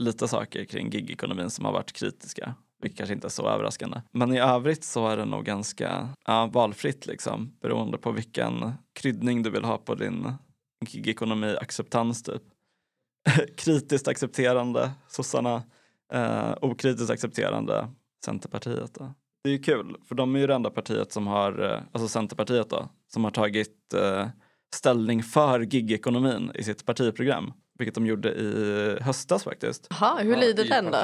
lite 0.00 0.28
saker 0.28 0.64
kring 0.64 0.90
gigekonomin 0.90 1.50
som 1.50 1.64
har 1.64 1.72
varit 1.72 1.92
kritiska. 1.92 2.54
Vilket 2.80 2.98
kanske 2.98 3.14
inte 3.14 3.26
är 3.26 3.30
så 3.30 3.48
överraskande. 3.48 4.00
Men 4.12 4.32
i 4.32 4.38
övrigt 4.38 4.84
så 4.84 5.08
är 5.08 5.16
det 5.16 5.24
nog 5.24 5.44
ganska 5.44 6.08
ja, 6.26 6.46
valfritt 6.46 7.06
liksom, 7.06 7.52
beroende 7.60 7.98
på 7.98 8.12
vilken 8.12 8.72
kryddning 8.92 9.42
du 9.42 9.50
vill 9.50 9.64
ha 9.64 9.78
på 9.78 9.94
din 9.94 10.32
gigekonomi-acceptans 10.86 12.22
typ. 12.22 12.42
Kritiskt 13.56 14.08
accepterande 14.08 14.90
sossarna, 15.08 15.62
eh, 16.12 16.54
okritiskt 16.60 17.10
accepterande 17.10 17.88
Centerpartiet. 18.24 18.94
Då. 18.94 19.14
Det 19.44 19.50
är 19.50 19.52
ju 19.52 19.62
kul, 19.62 19.96
för 20.08 20.14
de 20.14 20.36
är 20.36 20.40
ju 20.40 20.46
det 20.46 20.54
enda 20.54 20.70
partiet 20.70 21.12
som 21.12 21.26
har, 21.26 21.62
eh, 21.62 21.80
alltså 21.92 22.08
Centerpartiet 22.08 22.70
då, 22.70 22.88
som 23.08 23.24
har 23.24 23.30
tagit 23.30 23.94
eh, 23.94 24.28
ställning 24.74 25.22
för 25.22 25.60
gigekonomin 25.60 26.52
i 26.54 26.62
sitt 26.62 26.86
partiprogram. 26.86 27.52
Vilket 27.80 27.94
de 27.94 28.06
gjorde 28.06 28.28
i 28.28 28.98
höstas 29.00 29.44
faktiskt. 29.44 29.86
Jaha, 29.90 30.18
hur 30.22 30.36
lyder 30.36 30.64
den 30.64 30.90
då? 30.90 30.98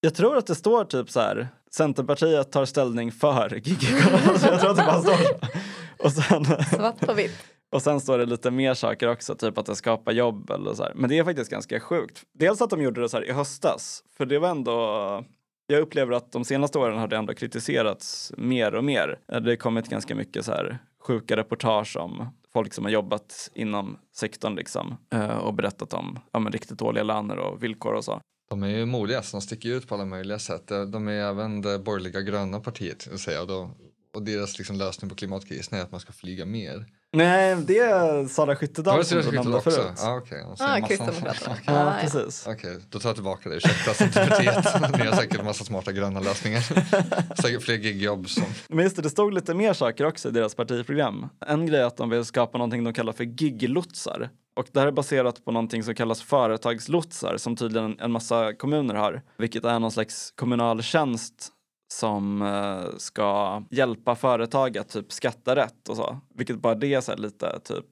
Jag 0.00 0.14
tror 0.14 0.36
att 0.36 0.46
det 0.46 0.54
står 0.54 0.84
typ 0.84 1.10
så 1.10 1.20
här, 1.20 1.48
Centerpartiet 1.70 2.52
tar 2.52 2.64
ställning 2.64 3.12
för 3.12 3.54
gigekonomin. 3.54 4.38
Så 4.38 4.46
jag 4.50 4.60
tror 4.60 4.70
att 4.70 4.76
det 4.76 4.82
bara 4.82 5.00
står 5.00 5.12
så. 5.12 6.04
Och 6.04 6.12
sen, 6.12 6.44
Svart 6.44 7.00
på 7.00 7.12
vitt. 7.12 7.44
och 7.72 7.82
sen 7.82 8.00
står 8.00 8.18
det 8.18 8.26
lite 8.26 8.50
mer 8.50 8.74
saker 8.74 9.08
också, 9.08 9.34
typ 9.34 9.58
att 9.58 9.66
det 9.66 9.76
skapar 9.76 10.12
jobb 10.12 10.50
eller 10.50 10.74
så 10.74 10.82
här. 10.82 10.92
Men 10.94 11.10
det 11.10 11.18
är 11.18 11.24
faktiskt 11.24 11.50
ganska 11.50 11.80
sjukt. 11.80 12.22
Dels 12.38 12.60
att 12.62 12.70
de 12.70 12.82
gjorde 12.82 13.00
det 13.00 13.08
så 13.08 13.16
här 13.16 13.24
i 13.24 13.32
höstas, 13.32 14.02
för 14.16 14.26
det 14.26 14.38
var 14.38 14.48
ändå 14.48 15.24
jag 15.72 15.80
upplever 15.80 16.12
att 16.12 16.32
de 16.32 16.44
senaste 16.44 16.78
åren 16.78 16.98
har 16.98 17.08
det 17.08 17.16
ändå 17.16 17.34
kritiserats 17.34 18.32
mer 18.36 18.74
och 18.74 18.84
mer. 18.84 19.18
Eh, 19.32 19.40
det 19.40 19.50
har 19.50 19.56
kommit 19.56 19.88
ganska 19.88 20.14
mycket 20.14 20.44
så 20.44 20.52
här 20.52 20.78
sjuka 21.00 21.36
reportage 21.36 21.96
om 21.96 22.28
folk 22.52 22.74
som 22.74 22.84
har 22.84 22.92
jobbat 22.92 23.50
inom 23.54 23.98
sektorn 24.16 24.54
liksom 24.54 24.96
eh, 25.12 25.36
och 25.38 25.54
berättat 25.54 25.92
om 25.92 26.18
ja, 26.32 26.38
men 26.38 26.52
riktigt 26.52 26.78
dåliga 26.78 27.04
löner 27.04 27.38
och 27.38 27.62
villkor 27.62 27.94
och 27.94 28.04
så. 28.04 28.20
De 28.50 28.62
är 28.62 28.68
ju 28.68 28.86
modiga, 28.86 29.22
så 29.22 29.36
de 29.36 29.40
sticker 29.40 29.68
ut 29.68 29.88
på 29.88 29.94
alla 29.94 30.04
möjliga 30.04 30.38
sätt. 30.38 30.68
De 30.68 31.08
är 31.08 31.12
även 31.12 31.62
det 31.62 31.78
borgerliga 31.78 32.20
gröna 32.20 32.60
partiet, 32.60 33.06
vill 33.06 33.18
säga. 33.18 33.40
Och, 33.40 33.48
då, 33.48 33.70
och 34.14 34.22
deras 34.22 34.58
liksom 34.58 34.76
lösning 34.76 35.08
på 35.08 35.14
klimatkrisen 35.14 35.78
är 35.78 35.82
att 35.82 35.90
man 35.90 36.00
ska 36.00 36.12
flyga 36.12 36.44
mer. 36.44 36.86
Nej, 37.12 37.56
det 37.66 37.78
är 37.78 38.28
Sara 38.28 38.56
Skyttedal 38.56 39.04
som 39.04 39.18
du 39.22 39.30
nämnde 39.32 39.56
också? 39.56 39.70
förut. 39.70 39.98
Ah, 39.98 40.20
en 40.30 40.48
massa- 40.48 40.80
Kristdemokraterna. 40.80 41.52
Okej, 41.52 41.62
Ja, 41.66 41.72
Ah, 41.72 41.94
ja. 41.94 42.00
precis. 42.00 42.46
Okej, 42.46 42.76
då 42.90 42.98
tar 42.98 43.08
jag 43.08 43.16
tillbaka 43.16 43.48
det. 43.48 43.56
Ursäkta. 43.56 44.04
Ni 44.98 45.06
har 45.06 45.16
säkert 45.16 45.38
en 45.38 45.44
massa 45.44 45.64
smarta 45.64 45.92
gröna 45.92 46.20
lösningar. 46.20 46.60
Säkert 47.42 47.62
fler 47.62 47.74
gigjobb 47.74 48.28
som... 48.28 48.44
Men 48.68 48.84
just 48.84 48.96
det, 48.96 49.02
det 49.02 49.10
stod 49.10 49.34
lite 49.34 49.54
mer 49.54 49.72
saker 49.72 50.06
också 50.06 50.28
i 50.28 50.32
deras 50.32 50.54
partiprogram. 50.54 51.28
En 51.46 51.66
grej 51.66 51.80
är 51.80 51.84
att 51.84 51.96
de 51.96 52.10
vill 52.10 52.24
skapa 52.24 52.58
någonting 52.58 52.84
de 52.84 52.92
kallar 52.94 53.12
för 53.12 53.24
giglotsar. 53.24 54.30
Och 54.56 54.66
det 54.72 54.80
här 54.80 54.86
är 54.86 54.92
baserat 54.92 55.44
på 55.44 55.52
någonting 55.52 55.82
som 55.82 55.94
kallas 55.94 56.22
företagslotsar 56.22 57.36
som 57.36 57.56
tydligen 57.56 58.00
en 58.00 58.10
massa 58.12 58.52
kommuner 58.52 58.94
har. 58.94 59.22
Vilket 59.38 59.64
är 59.64 59.78
någon 59.78 59.92
slags 59.92 60.32
kommunal 60.36 60.82
tjänst 60.82 61.48
som 61.88 62.42
eh, 62.42 62.96
ska 62.96 63.62
hjälpa 63.70 64.14
företag 64.14 64.78
att 64.78 64.88
typ 64.88 65.12
skatta 65.12 65.56
rätt 65.56 65.88
och 65.88 65.96
så. 65.96 66.18
Vilket 66.34 66.58
bara 66.58 66.74
det 66.74 66.94
är 66.94 67.00
så 67.00 67.12
här 67.12 67.18
lite 67.18 67.60
typ, 67.64 67.84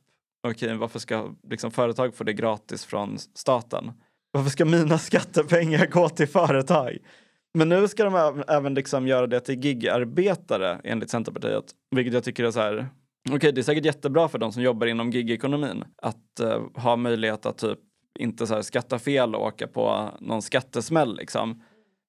okej 0.49 0.77
varför 0.77 0.99
ska 0.99 1.35
liksom 1.51 1.71
företag 1.71 2.15
få 2.15 2.25
det 2.25 2.33
gratis 2.33 2.85
från 2.85 3.19
staten? 3.19 3.93
Varför 4.31 4.51
ska 4.51 4.65
mina 4.65 4.99
skattepengar 4.99 5.87
gå 5.87 6.09
till 6.09 6.29
företag? 6.29 6.99
Men 7.55 7.69
nu 7.69 7.89
ska 7.89 8.05
de 8.05 8.45
även 8.49 8.75
liksom 8.75 9.07
göra 9.07 9.27
det 9.27 9.41
till 9.41 9.65
gigarbetare 9.65 10.81
enligt 10.85 11.11
Centerpartiet. 11.11 11.65
Vilket 11.91 12.15
jag 12.15 12.25
tycker 12.25 12.45
är 12.45 12.51
så 12.51 12.61
här, 12.61 12.89
okej 13.31 13.53
det 13.53 13.61
är 13.61 13.63
säkert 13.63 13.85
jättebra 13.85 14.29
för 14.29 14.39
de 14.39 14.53
som 14.53 14.63
jobbar 14.63 14.87
inom 14.87 15.11
gigekonomin 15.11 15.85
att 16.03 16.41
eh, 16.41 16.63
ha 16.75 16.97
möjlighet 16.97 17.47
att 17.47 17.59
typ 17.59 17.79
inte 18.19 18.47
så 18.47 18.55
här 18.55 18.63
skatta 18.63 18.99
fel 18.99 19.35
och 19.35 19.47
åka 19.47 19.67
på 19.67 20.11
någon 20.21 20.43
skattesmäll 20.43 21.17
liksom. 21.17 21.63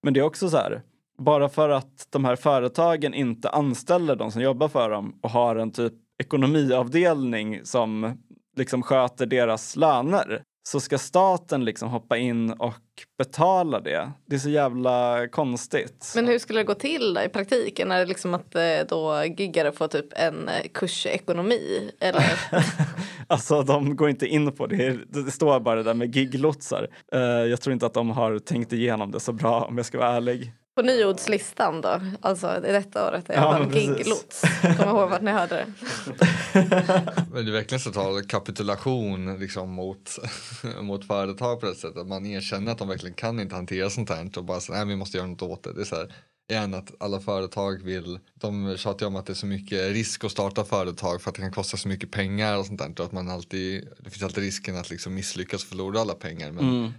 Men 0.04 0.14
det 0.14 0.20
är 0.20 0.24
också 0.24 0.50
så 0.50 0.58
här, 0.58 0.82
bara 1.22 1.50
för 1.50 1.70
att 1.70 2.08
de 2.10 2.26
här 2.26 2.36
företagen 2.36 3.14
inte 3.14 3.50
anställer 3.50 4.16
de 4.16 4.32
som 4.32 4.42
jobbar 4.42 4.68
för 4.68 4.90
dem 4.90 5.20
och 5.22 5.30
har 5.30 5.56
en 5.56 5.72
typ 5.72 5.94
ekonomiavdelning 6.24 7.66
som 7.66 8.18
liksom 8.58 8.84
sköter 8.84 9.26
deras 9.26 9.76
löner 9.76 10.42
så 10.68 10.80
ska 10.80 10.98
staten 10.98 11.66
liksom 11.66 11.90
hoppa 11.90 12.18
in 12.18 12.52
och 12.52 12.74
betala 13.18 13.80
det. 13.80 14.12
Det 14.26 14.36
är 14.36 14.40
så 14.40 14.50
jävla 14.50 15.28
konstigt. 15.28 16.12
Men 16.16 16.28
hur 16.28 16.40
skulle 16.40 16.60
det 16.60 16.64
gå 16.64 16.74
till 16.74 17.20
i 17.26 17.30
praktiken? 17.30 17.92
Är 17.92 18.00
det 18.00 18.06
liksom 18.06 18.34
att 18.34 18.56
eh, 18.56 18.62
då 18.90 19.24
giggare 19.38 19.72
får 19.72 19.88
typ 19.88 20.06
en 20.12 20.50
eh, 20.50 20.68
kurs 20.74 21.06
i 21.06 21.10
ekonomi? 21.10 21.92
Eller? 22.00 22.24
Alltså 23.30 23.64
de 23.64 23.96
går 23.96 24.10
inte 24.10 24.28
in 24.28 24.52
på 24.52 24.68
det. 24.68 25.00
Det 25.10 25.32
står 25.32 25.60
bara 25.60 25.76
det 25.76 25.84
där 25.84 25.94
med 25.94 26.16
giglotsar. 26.16 26.88
Eh, 27.14 27.20
jag 27.22 27.62
tror 27.62 27.74
inte 27.74 27.86
att 27.86 27.94
de 27.94 28.10
har 28.10 28.40
tänkt 28.40 28.74
igenom 28.74 29.12
det 29.12 29.20
så 29.20 29.34
bra 29.34 29.62
om 29.62 29.78
jag 29.78 29.86
ska 29.86 29.98
vara 29.98 30.16
ärlig. 30.16 30.52
På 30.78 30.84
nyordslistan 30.84 31.82
då, 31.82 32.02
alltså 32.22 32.58
i 32.68 32.72
detta 32.72 33.08
året 33.08 33.30
är 33.30 33.34
Ja, 33.34 33.68
ja, 33.72 33.80
giglots. 33.80 34.42
Kom 34.62 34.90
ihåg 34.90 35.10
vart 35.10 35.22
ni 35.22 35.32
hörde 35.32 35.56
det. 35.56 35.66
Men 37.34 37.46
det 37.46 37.52
är 37.52 37.54
verkligen 37.54 37.80
så 37.80 37.90
total 37.90 38.24
kapitulation 38.24 39.40
liksom, 39.40 39.70
mot, 39.70 40.10
mot 40.82 41.08
företag 41.08 41.60
på 41.60 41.66
det 41.66 41.76
sättet. 41.76 41.98
Att 41.98 42.08
man 42.08 42.26
erkänner 42.26 42.72
att 42.72 42.78
de 42.78 42.88
verkligen 42.88 43.14
kan 43.14 43.40
inte 43.40 43.56
hantera 43.56 43.90
sånt 43.90 44.10
här 44.10 44.30
och 44.38 44.44
bara 44.44 44.60
säger 44.60 44.80
nej 44.80 44.88
vi 44.88 44.96
måste 44.96 45.18
göra 45.18 45.28
något 45.28 45.42
åt 45.42 45.64
det. 45.64 45.74
Det 45.74 45.82
är 45.82 45.86
så 45.86 45.96
här, 45.96 46.14
igen 46.50 46.74
att 46.74 46.92
alla 47.00 47.20
företag 47.20 47.84
vill, 47.84 48.20
de 48.34 48.78
tjatar 48.78 49.06
ju 49.06 49.08
om 49.08 49.16
att 49.16 49.26
det 49.26 49.34
är 49.34 49.36
så 49.36 49.46
mycket 49.46 49.92
risk 49.92 50.24
att 50.24 50.32
starta 50.32 50.64
företag 50.66 51.22
för 51.22 51.30
att 51.30 51.36
det 51.36 51.42
kan 51.42 51.52
kosta 51.52 51.78
så 51.78 51.88
mycket 51.88 52.12
pengar 52.12 52.58
och 52.58 52.66
sånt 52.66 52.80
där. 52.80 52.94
Och 53.00 53.06
att 53.06 53.12
man 53.12 53.30
alltid, 53.30 53.88
det 54.00 54.10
finns 54.10 54.24
alltid 54.24 54.44
risken 54.44 54.78
att 54.78 54.90
liksom 54.90 55.14
misslyckas 55.14 55.64
och 55.64 55.70
förlora 55.70 56.02
alla 56.02 56.14
pengar. 56.14 56.52
Men 56.52 56.70
Mm. 56.70 56.92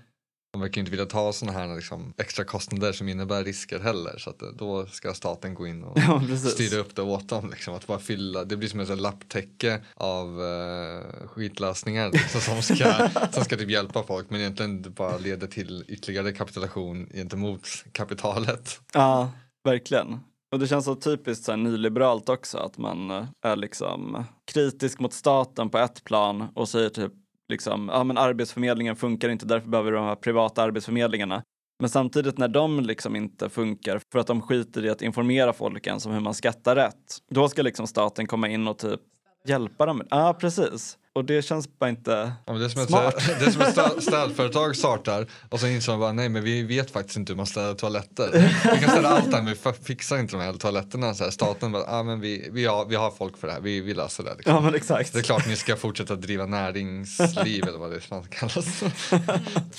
De 0.59 0.63
verkar 0.63 0.81
inte 0.81 0.91
vilja 0.91 1.07
ta 1.07 1.33
sådana 1.33 1.59
här 1.59 1.77
liksom, 1.77 2.15
extra 2.17 2.45
kostnader 2.45 2.93
som 2.93 3.09
innebär 3.09 3.45
risker 3.45 3.79
heller. 3.79 4.19
Så 4.19 4.31
att 4.31 4.43
eh, 4.43 4.49
då 4.49 4.87
ska 4.87 5.15
staten 5.15 5.55
gå 5.55 5.67
in 5.67 5.85
och 5.85 5.99
Ja, 6.09 6.37
styra 6.37 6.81
upp 6.81 6.97
det 6.97 7.03
åt 7.03 7.29
dem. 7.29 7.51
Liksom, 7.51 7.75
att 7.75 7.87
bara 7.87 7.99
fylla, 7.99 8.45
det 8.45 8.57
blir 8.57 8.69
som 8.69 8.81
här 8.81 8.97
lapptäcke 8.97 9.81
av 9.95 10.41
uh, 10.41 11.27
skitlösningar 11.27 12.11
liksom, 12.13 12.41
som 12.41 12.63
ska, 12.63 13.09
som 13.33 13.45
ska 13.45 13.57
typ 13.57 13.71
hjälpa 13.71 14.03
folk 14.03 14.31
men 14.31 14.41
egentligen 14.41 14.83
det 14.83 14.91
bara 14.91 15.19
leder 15.19 15.47
till 15.47 15.85
ytterligare 15.89 16.33
kapitulation 16.33 17.09
gentemot 17.15 17.69
kapitalet. 17.93 18.81
Ja, 18.93 19.33
verkligen. 19.65 20.21
Och 20.53 20.59
det 20.59 20.67
känns 20.67 20.85
så 20.85 20.95
typiskt 20.95 21.45
så 21.45 21.53
här 21.53 21.57
nyliberalt 21.57 22.29
också 22.29 22.59
att 22.59 22.79
man 22.79 23.11
eh, 23.11 23.25
är 23.43 23.57
liksom 23.57 24.25
kritisk 24.53 25.01
mot 25.01 25.13
staten 25.13 25.71
på 25.71 25.79
ett 25.79 26.05
plan 26.05 26.49
och 26.55 26.69
säger 26.69 26.89
typ 26.89 27.13
liksom, 27.49 27.91
ja 27.93 28.05
men 28.05 28.19
arbetsförmedlingen 28.19 28.97
funkar 28.97 29.29
inte 29.29 29.47
därför 29.47 29.69
behöver 29.69 29.91
vi 29.91 29.97
de 29.97 30.05
här 30.05 30.15
privata 30.15 30.63
arbetsförmedlingarna. 30.63 31.43
Men 31.81 31.91
samtidigt 31.91 32.39
när 32.39 32.49
de 32.49 32.81
liksom 32.81 33.17
inte 33.17 33.49
funkar 33.49 34.01
för 34.13 34.19
att 34.19 34.27
de 34.27 34.43
skiter 34.43 34.85
i 34.85 34.91
att 34.91 35.03
informera 35.03 35.53
folk 35.53 35.87
ens 35.87 36.07
om 36.07 36.13
hur 36.13 36.21
man 36.21 36.35
skattar 36.35 36.77
rätt, 36.77 37.19
då 37.31 37.49
ska 37.49 37.63
liksom 37.63 37.87
staten 37.87 38.27
komma 38.27 38.49
in 38.49 38.69
och 38.69 38.79
typ 38.79 39.01
hjälpa 39.47 39.87
dem. 39.87 40.03
Ja, 40.11 40.37
precis. 40.41 40.99
Och 41.19 41.25
det 41.25 41.43
känns 41.43 41.79
bara 41.79 41.91
inte... 41.91 42.33
Ja, 42.47 42.53
det 42.53 42.65
är 42.65 42.69
som 42.69 42.83
ett, 42.83 42.89
Smart. 42.89 43.15
det 43.41 43.47
är 43.47 43.51
som 43.51 43.63
ett 43.63 43.73
städ, 43.73 43.93
städföretag 44.03 44.77
startar 44.77 45.27
och 45.49 45.61
så 45.61 45.67
inser 45.67 45.93
de 45.93 46.01
bara 46.01 46.13
nej 46.13 46.29
men 46.29 46.45
vi 46.45 46.63
vet 46.63 46.91
faktiskt 46.91 47.17
inte 47.17 47.33
hur 47.33 47.37
man 47.37 47.47
städar 47.47 47.75
toaletter. 47.75 48.31
Vi 48.75 48.81
kan 48.81 48.91
städa 48.91 49.09
allt 49.09 49.33
här 49.35 49.43
men 49.43 49.55
vi 49.65 49.73
fixar 49.73 50.19
inte 50.19 50.37
de 50.37 50.43
här 50.43 50.53
toaletterna. 50.53 51.15
Så 51.15 51.25
här, 51.25 51.31
staten 51.31 51.73
bara, 51.73 51.85
ah, 51.87 52.03
men 52.03 52.21
vi, 52.21 52.49
vi, 52.53 52.65
har, 52.65 52.87
vi 52.87 52.95
har 52.97 53.11
folk 53.11 53.37
för 53.39 53.47
det 53.47 53.53
här, 53.53 53.61
vi, 53.61 53.81
vi 53.81 53.95
löser 53.95 54.25
det. 54.25 54.35
Liksom. 54.35 54.55
Ja, 54.55 54.61
men 54.61 54.75
exakt. 54.75 55.13
Det 55.13 55.19
är 55.19 55.23
klart 55.23 55.47
ni 55.47 55.57
ska 55.57 55.77
fortsätta 55.77 56.17
driva 56.17 56.47
näringsliv 56.47 57.69
eller 57.69 57.79
vad 57.79 57.91
det 57.91 58.01
fan 58.01 58.25
kallas. 58.31 58.83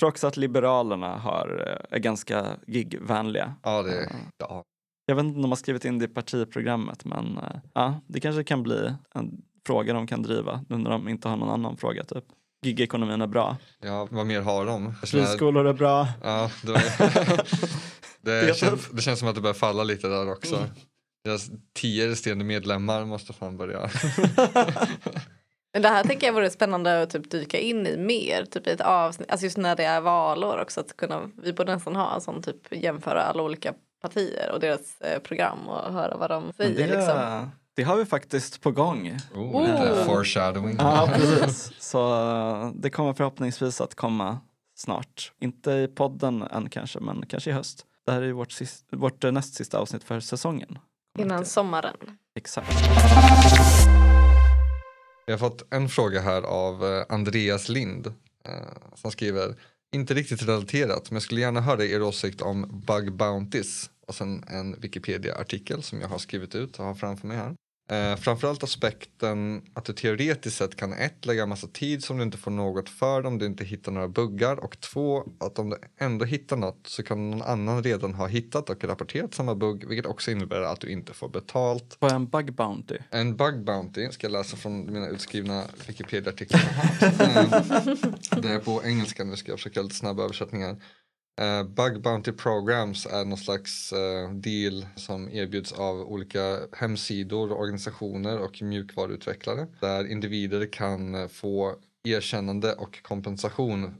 Också 0.02 0.26
att 0.26 0.36
Liberalerna 0.36 1.16
har, 1.16 1.78
eh, 1.90 1.96
är 1.96 1.98
ganska 1.98 2.46
gigvänliga. 2.66 3.54
Ja, 3.62 3.82
det, 3.82 4.12
ja. 4.38 4.64
Jag 5.06 5.14
vet 5.14 5.24
inte 5.24 5.36
om 5.36 5.42
de 5.42 5.50
har 5.50 5.56
skrivit 5.56 5.84
in 5.84 5.98
det 5.98 6.04
i 6.04 6.08
partiprogrammet 6.08 7.04
men 7.04 7.38
eh, 7.38 7.56
ja, 7.74 8.00
det 8.06 8.20
kanske 8.20 8.44
kan 8.44 8.62
bli 8.62 8.94
en 9.14 9.42
fråga 9.70 9.92
de 9.92 10.06
kan 10.06 10.22
driva 10.22 10.64
nu 10.68 10.76
när 10.78 10.90
de 10.90 11.08
inte 11.08 11.28
har 11.28 11.36
någon 11.36 11.50
annan 11.50 11.76
fråga 11.76 12.04
typ. 12.04 12.24
Gigekonomin 12.62 13.20
är 13.22 13.26
bra. 13.26 13.56
ja, 13.80 14.08
vad 14.10 14.26
mer 14.26 14.40
har 14.40 14.66
de? 14.66 14.86
Här- 14.86 15.06
Friskolor 15.06 15.66
är 15.66 15.72
bra. 15.72 16.08
Ja, 16.22 16.50
det, 16.62 16.72
Det 18.20 18.46
det, 18.46 18.56
känns, 18.56 18.88
det 18.90 19.02
känns 19.02 19.18
som 19.18 19.28
att 19.28 19.34
det 19.34 19.40
börjar 19.40 19.54
falla 19.54 19.84
lite 19.84 20.08
där 20.08 20.32
också. 20.32 20.56
Mm. 20.56 20.68
Deras 21.24 21.50
tio 21.74 22.08
resterande 22.08 22.44
medlemmar 22.44 23.04
måste 23.04 23.32
fan 23.32 23.56
börja. 23.56 23.90
Men 25.72 25.82
det 25.82 25.88
här 25.88 26.04
tänker 26.04 26.26
jag 26.26 26.34
vore 26.34 26.50
spännande 26.50 27.02
att 27.02 27.10
typ 27.10 27.30
dyka 27.30 27.58
in 27.58 27.86
i 27.86 27.96
mer. 27.96 28.44
Typ 28.44 28.66
i 28.66 28.70
ett 28.70 28.80
avsnitt, 28.80 29.30
alltså 29.30 29.44
just 29.46 29.56
när 29.56 29.76
det 29.76 29.84
är 29.84 30.00
valår 30.00 30.60
också. 30.62 30.80
Att 30.80 30.96
kunna, 30.96 31.30
vi 31.42 31.52
borde 31.52 31.74
nästan 31.74 31.96
ha 31.96 32.14
en 32.14 32.20
sån 32.20 32.42
typ 32.42 32.56
jämföra 32.70 33.22
alla 33.22 33.42
olika 33.42 33.74
partier 34.02 34.50
och 34.52 34.60
deras 34.60 35.00
eh, 35.00 35.18
program 35.18 35.68
och 35.68 35.92
höra 35.92 36.16
vad 36.16 36.30
de 36.30 36.52
säger. 36.52 36.88
Det, 36.88 36.96
Liksom. 36.96 37.50
Det 37.80 37.84
har 37.84 37.96
vi 37.96 38.04
faktiskt 38.04 38.60
på 38.60 38.70
gång. 38.70 39.18
Oh, 39.34 39.62
lite 39.62 40.04
foreshadowing. 40.06 40.76
Ja, 40.78 41.10
precis. 41.14 41.72
Så 41.78 42.14
eh, 42.14 42.72
det 42.74 42.90
kommer 42.90 43.14
förhoppningsvis 43.14 43.80
att 43.80 43.94
komma 43.94 44.38
snart. 44.76 45.32
Inte 45.40 45.70
i 45.70 45.88
podden 45.88 46.42
än 46.42 46.70
kanske, 46.70 47.00
men 47.00 47.26
kanske 47.26 47.50
i 47.50 47.52
höst. 47.52 47.86
Det 48.06 48.12
här 48.12 48.22
är 48.22 48.32
vårt, 48.32 48.52
sist, 48.52 48.84
vårt 48.92 49.24
eh, 49.24 49.32
näst 49.32 49.54
sista 49.54 49.78
avsnitt 49.78 50.04
för 50.04 50.20
säsongen. 50.20 50.78
Innan 51.18 51.44
sommaren. 51.44 51.96
Exakt. 52.36 52.76
Vi 55.26 55.32
har 55.32 55.38
fått 55.38 55.72
en 55.74 55.88
fråga 55.88 56.20
här 56.20 56.42
av 56.42 56.84
eh, 56.84 57.04
Andreas 57.08 57.68
Lind 57.68 58.14
som 58.94 59.10
skriver 59.10 59.54
inte 59.92 60.14
riktigt 60.14 60.42
relaterat 60.42 61.10
men 61.10 61.16
jag 61.16 61.22
skulle 61.22 61.40
gärna 61.40 61.60
höra 61.60 61.84
er 61.84 62.02
åsikt 62.02 62.42
om 62.42 62.82
bug 62.86 63.12
bounties 63.12 63.90
och 64.10 64.14
sen 64.14 64.44
en 64.48 64.80
Wikipedia-artikel 64.80 65.82
som 65.82 66.00
jag 66.00 66.08
har 66.08 66.18
skrivit 66.18 66.54
ut 66.54 66.78
och 66.78 66.84
har 66.84 66.94
framför 66.94 67.26
mig 67.26 67.36
här. 67.36 67.54
Eh, 67.90 68.16
framförallt 68.16 68.62
aspekten 68.62 69.62
att 69.74 69.84
du 69.84 69.92
teoretiskt 69.92 70.56
sett 70.56 70.76
kan 70.76 70.92
ett 70.92 71.26
lägga 71.26 71.46
massa 71.46 71.66
tid 71.66 72.04
som 72.04 72.16
du 72.16 72.22
inte 72.22 72.38
får 72.38 72.50
något 72.50 72.88
för 72.88 73.26
om 73.26 73.38
du 73.38 73.46
inte 73.46 73.64
hittar 73.64 73.92
några 73.92 74.08
buggar 74.08 74.56
och 74.56 74.80
två 74.80 75.24
att 75.40 75.58
om 75.58 75.70
du 75.70 75.76
ändå 75.98 76.24
hittar 76.24 76.56
något 76.56 76.80
så 76.86 77.02
kan 77.02 77.30
någon 77.30 77.42
annan 77.42 77.82
redan 77.82 78.14
ha 78.14 78.26
hittat 78.26 78.70
och 78.70 78.84
rapporterat 78.84 79.34
samma 79.34 79.54
bugg 79.54 79.88
vilket 79.88 80.06
också 80.06 80.30
innebär 80.30 80.60
att 80.60 80.80
du 80.80 80.92
inte 80.92 81.12
får 81.14 81.28
betalt. 81.28 81.96
Vad 81.98 82.10
är 82.10 82.14
en 82.14 82.26
bug 82.26 82.54
bounty? 82.54 82.98
En 83.10 83.36
bug 83.36 83.64
bounty 83.64 84.08
ska 84.10 84.26
jag 84.26 84.32
läsa 84.32 84.56
från 84.56 84.92
mina 84.92 85.08
utskrivna 85.08 85.64
Wikipedia-artiklar. 85.86 86.60
Eh, 87.20 88.40
det 88.42 88.48
är 88.48 88.58
på 88.58 88.82
engelska 88.84 89.24
nu 89.24 89.36
ska 89.36 89.52
jag 89.52 89.58
försöka 89.58 89.80
göra 89.80 89.84
lite 89.84 89.96
snabba 89.96 90.22
översättningar. 90.22 90.76
Uh, 91.40 91.62
bug 91.62 92.02
bounty 92.02 92.32
programs 92.32 93.06
är 93.06 93.24
någon 93.24 93.38
slags 93.38 93.92
uh, 93.92 94.30
deal 94.32 94.86
som 94.96 95.28
erbjuds 95.28 95.72
av 95.72 96.00
olika 96.00 96.58
hemsidor, 96.72 97.52
organisationer 97.52 98.38
och 98.38 98.62
mjukvaruutvecklare 98.62 99.66
där 99.80 100.10
individer 100.10 100.66
kan 100.72 101.14
eh, 101.14 101.28
få 101.28 101.74
erkännande 102.04 102.72
och 102.72 103.02
kompensation 103.02 103.94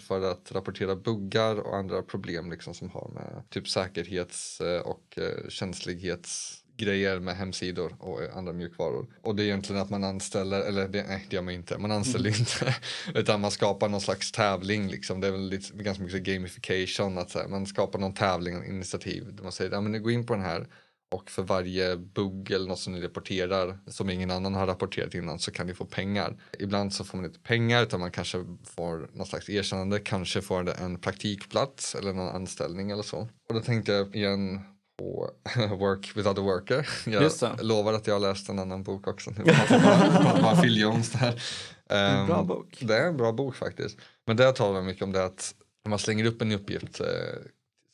för 0.00 0.30
att 0.32 0.52
rapportera 0.52 0.96
buggar 0.96 1.60
och 1.60 1.76
andra 1.76 2.02
problem 2.02 2.50
liksom 2.50 2.74
som 2.74 2.90
har 2.90 3.10
med 3.14 3.42
typ 3.50 3.68
säkerhets 3.68 4.62
och 4.84 5.18
känslighets 5.48 6.63
känslighetsgrejer 6.78 7.20
med 7.20 7.36
hemsidor 7.36 7.96
och 7.98 8.20
andra 8.36 8.52
mjukvaror. 8.52 9.06
Och 9.22 9.36
det 9.36 9.42
är 9.42 9.44
egentligen 9.44 9.82
att 9.82 9.90
man 9.90 10.04
anställer, 10.04 10.60
eller 10.60 10.88
det, 10.88 11.04
nej 11.08 11.26
det 11.30 11.36
gör 11.36 11.42
man 11.42 11.54
inte, 11.54 11.78
man 11.78 11.90
anställer 11.90 12.30
inte 12.30 12.74
utan 13.14 13.40
man 13.40 13.50
skapar 13.50 13.88
någon 13.88 14.00
slags 14.00 14.32
tävling 14.32 14.88
liksom. 14.88 15.20
Det 15.20 15.26
är 15.26 15.32
väl 15.32 15.48
lite, 15.48 15.82
ganska 15.82 16.04
mycket 16.04 16.22
gamification 16.22 17.18
att 17.18 17.30
så 17.30 17.38
här, 17.38 17.48
man 17.48 17.66
skapar 17.66 17.98
någon 17.98 18.14
tävling, 18.14 18.54
en 18.54 18.64
initiativ 18.64 19.34
där 19.34 19.42
man 19.42 19.52
säger 19.52 19.72
ja 19.72 19.80
men 19.80 20.02
går 20.02 20.12
in 20.12 20.26
på 20.26 20.34
den 20.34 20.42
här 20.44 20.66
och 21.10 21.30
för 21.30 21.42
varje 21.42 21.96
bugg 21.96 22.50
eller 22.50 22.68
något 22.68 22.78
som 22.78 22.92
ni 22.92 23.00
rapporterar 23.00 23.78
som 23.86 24.10
ingen 24.10 24.30
annan 24.30 24.54
har 24.54 24.66
rapporterat 24.66 25.14
innan 25.14 25.38
så 25.38 25.50
kan 25.50 25.66
ni 25.66 25.74
få 25.74 25.84
pengar. 25.84 26.36
Ibland 26.58 26.92
så 26.92 27.04
får 27.04 27.18
man 27.18 27.24
inte 27.24 27.38
pengar 27.38 27.82
utan 27.82 28.00
man 28.00 28.10
kanske 28.10 28.44
får 28.64 29.10
något 29.12 29.28
slags 29.28 29.48
erkännande, 29.48 29.98
kanske 29.98 30.42
får 30.42 30.80
en 30.82 30.98
praktikplats 30.98 31.94
eller 31.94 32.12
någon 32.12 32.28
anställning 32.28 32.90
eller 32.90 33.02
så. 33.02 33.28
Och 33.48 33.54
då 33.54 33.60
tänkte 33.60 33.92
jag 33.92 34.16
igen 34.16 34.60
på 34.96 35.30
Work 35.78 36.16
without 36.16 36.38
a 36.38 36.42
worker. 36.42 36.88
Jag 37.06 37.64
lovar 37.64 37.92
att 37.92 38.06
jag 38.06 38.14
har 38.14 38.20
läst 38.20 38.48
en 38.48 38.58
annan 38.58 38.82
bok 38.82 39.06
också. 39.06 39.30
Nu 39.30 39.44
bara, 40.42 40.56
Phil 40.62 40.80
Jones 40.80 41.10
där. 41.12 41.42
En 41.86 42.26
bra 42.26 42.40
Ehm, 42.40 42.46
bok. 42.46 42.78
Det 42.80 42.96
är 42.98 43.06
en 43.06 43.16
bra 43.16 43.32
bok 43.32 43.56
faktiskt. 43.56 43.98
Men 44.26 44.36
där 44.36 44.52
talar 44.52 44.72
man 44.72 44.86
mycket 44.86 45.02
om 45.02 45.12
det 45.12 45.24
att 45.24 45.54
när 45.84 45.90
man 45.90 45.98
slänger 45.98 46.24
upp 46.24 46.42
en 46.42 46.52
uppgift 46.52 47.00
eh, 47.00 47.06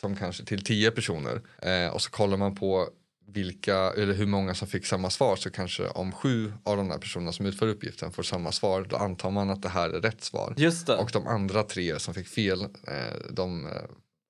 som 0.00 0.16
kanske 0.16 0.44
till 0.44 0.64
tio 0.64 0.90
personer 0.90 1.40
eh, 1.62 1.94
och 1.94 2.02
så 2.02 2.10
kollar 2.10 2.36
man 2.36 2.54
på 2.54 2.88
vilka 3.26 3.76
eller 3.76 4.14
hur 4.14 4.26
många 4.26 4.54
som 4.54 4.68
fick 4.68 4.86
samma 4.86 5.10
svar 5.10 5.36
så 5.36 5.50
kanske 5.50 5.88
om 5.88 6.12
sju 6.12 6.52
av 6.64 6.76
de 6.76 6.88
där 6.88 6.98
personerna 6.98 7.32
som 7.32 7.46
utför 7.46 7.68
uppgiften 7.68 8.12
får 8.12 8.22
samma 8.22 8.52
svar 8.52 8.86
då 8.90 8.96
antar 8.96 9.30
man 9.30 9.50
att 9.50 9.62
det 9.62 9.68
här 9.68 9.90
är 9.90 10.00
rätt 10.00 10.24
svar. 10.24 10.54
Och 10.98 11.10
de 11.12 11.26
andra 11.26 11.62
tre 11.62 11.98
som 11.98 12.14
fick 12.14 12.28
fel 12.28 12.62
eh, 12.62 13.16
de, 13.30 13.66
eh, 13.66 13.72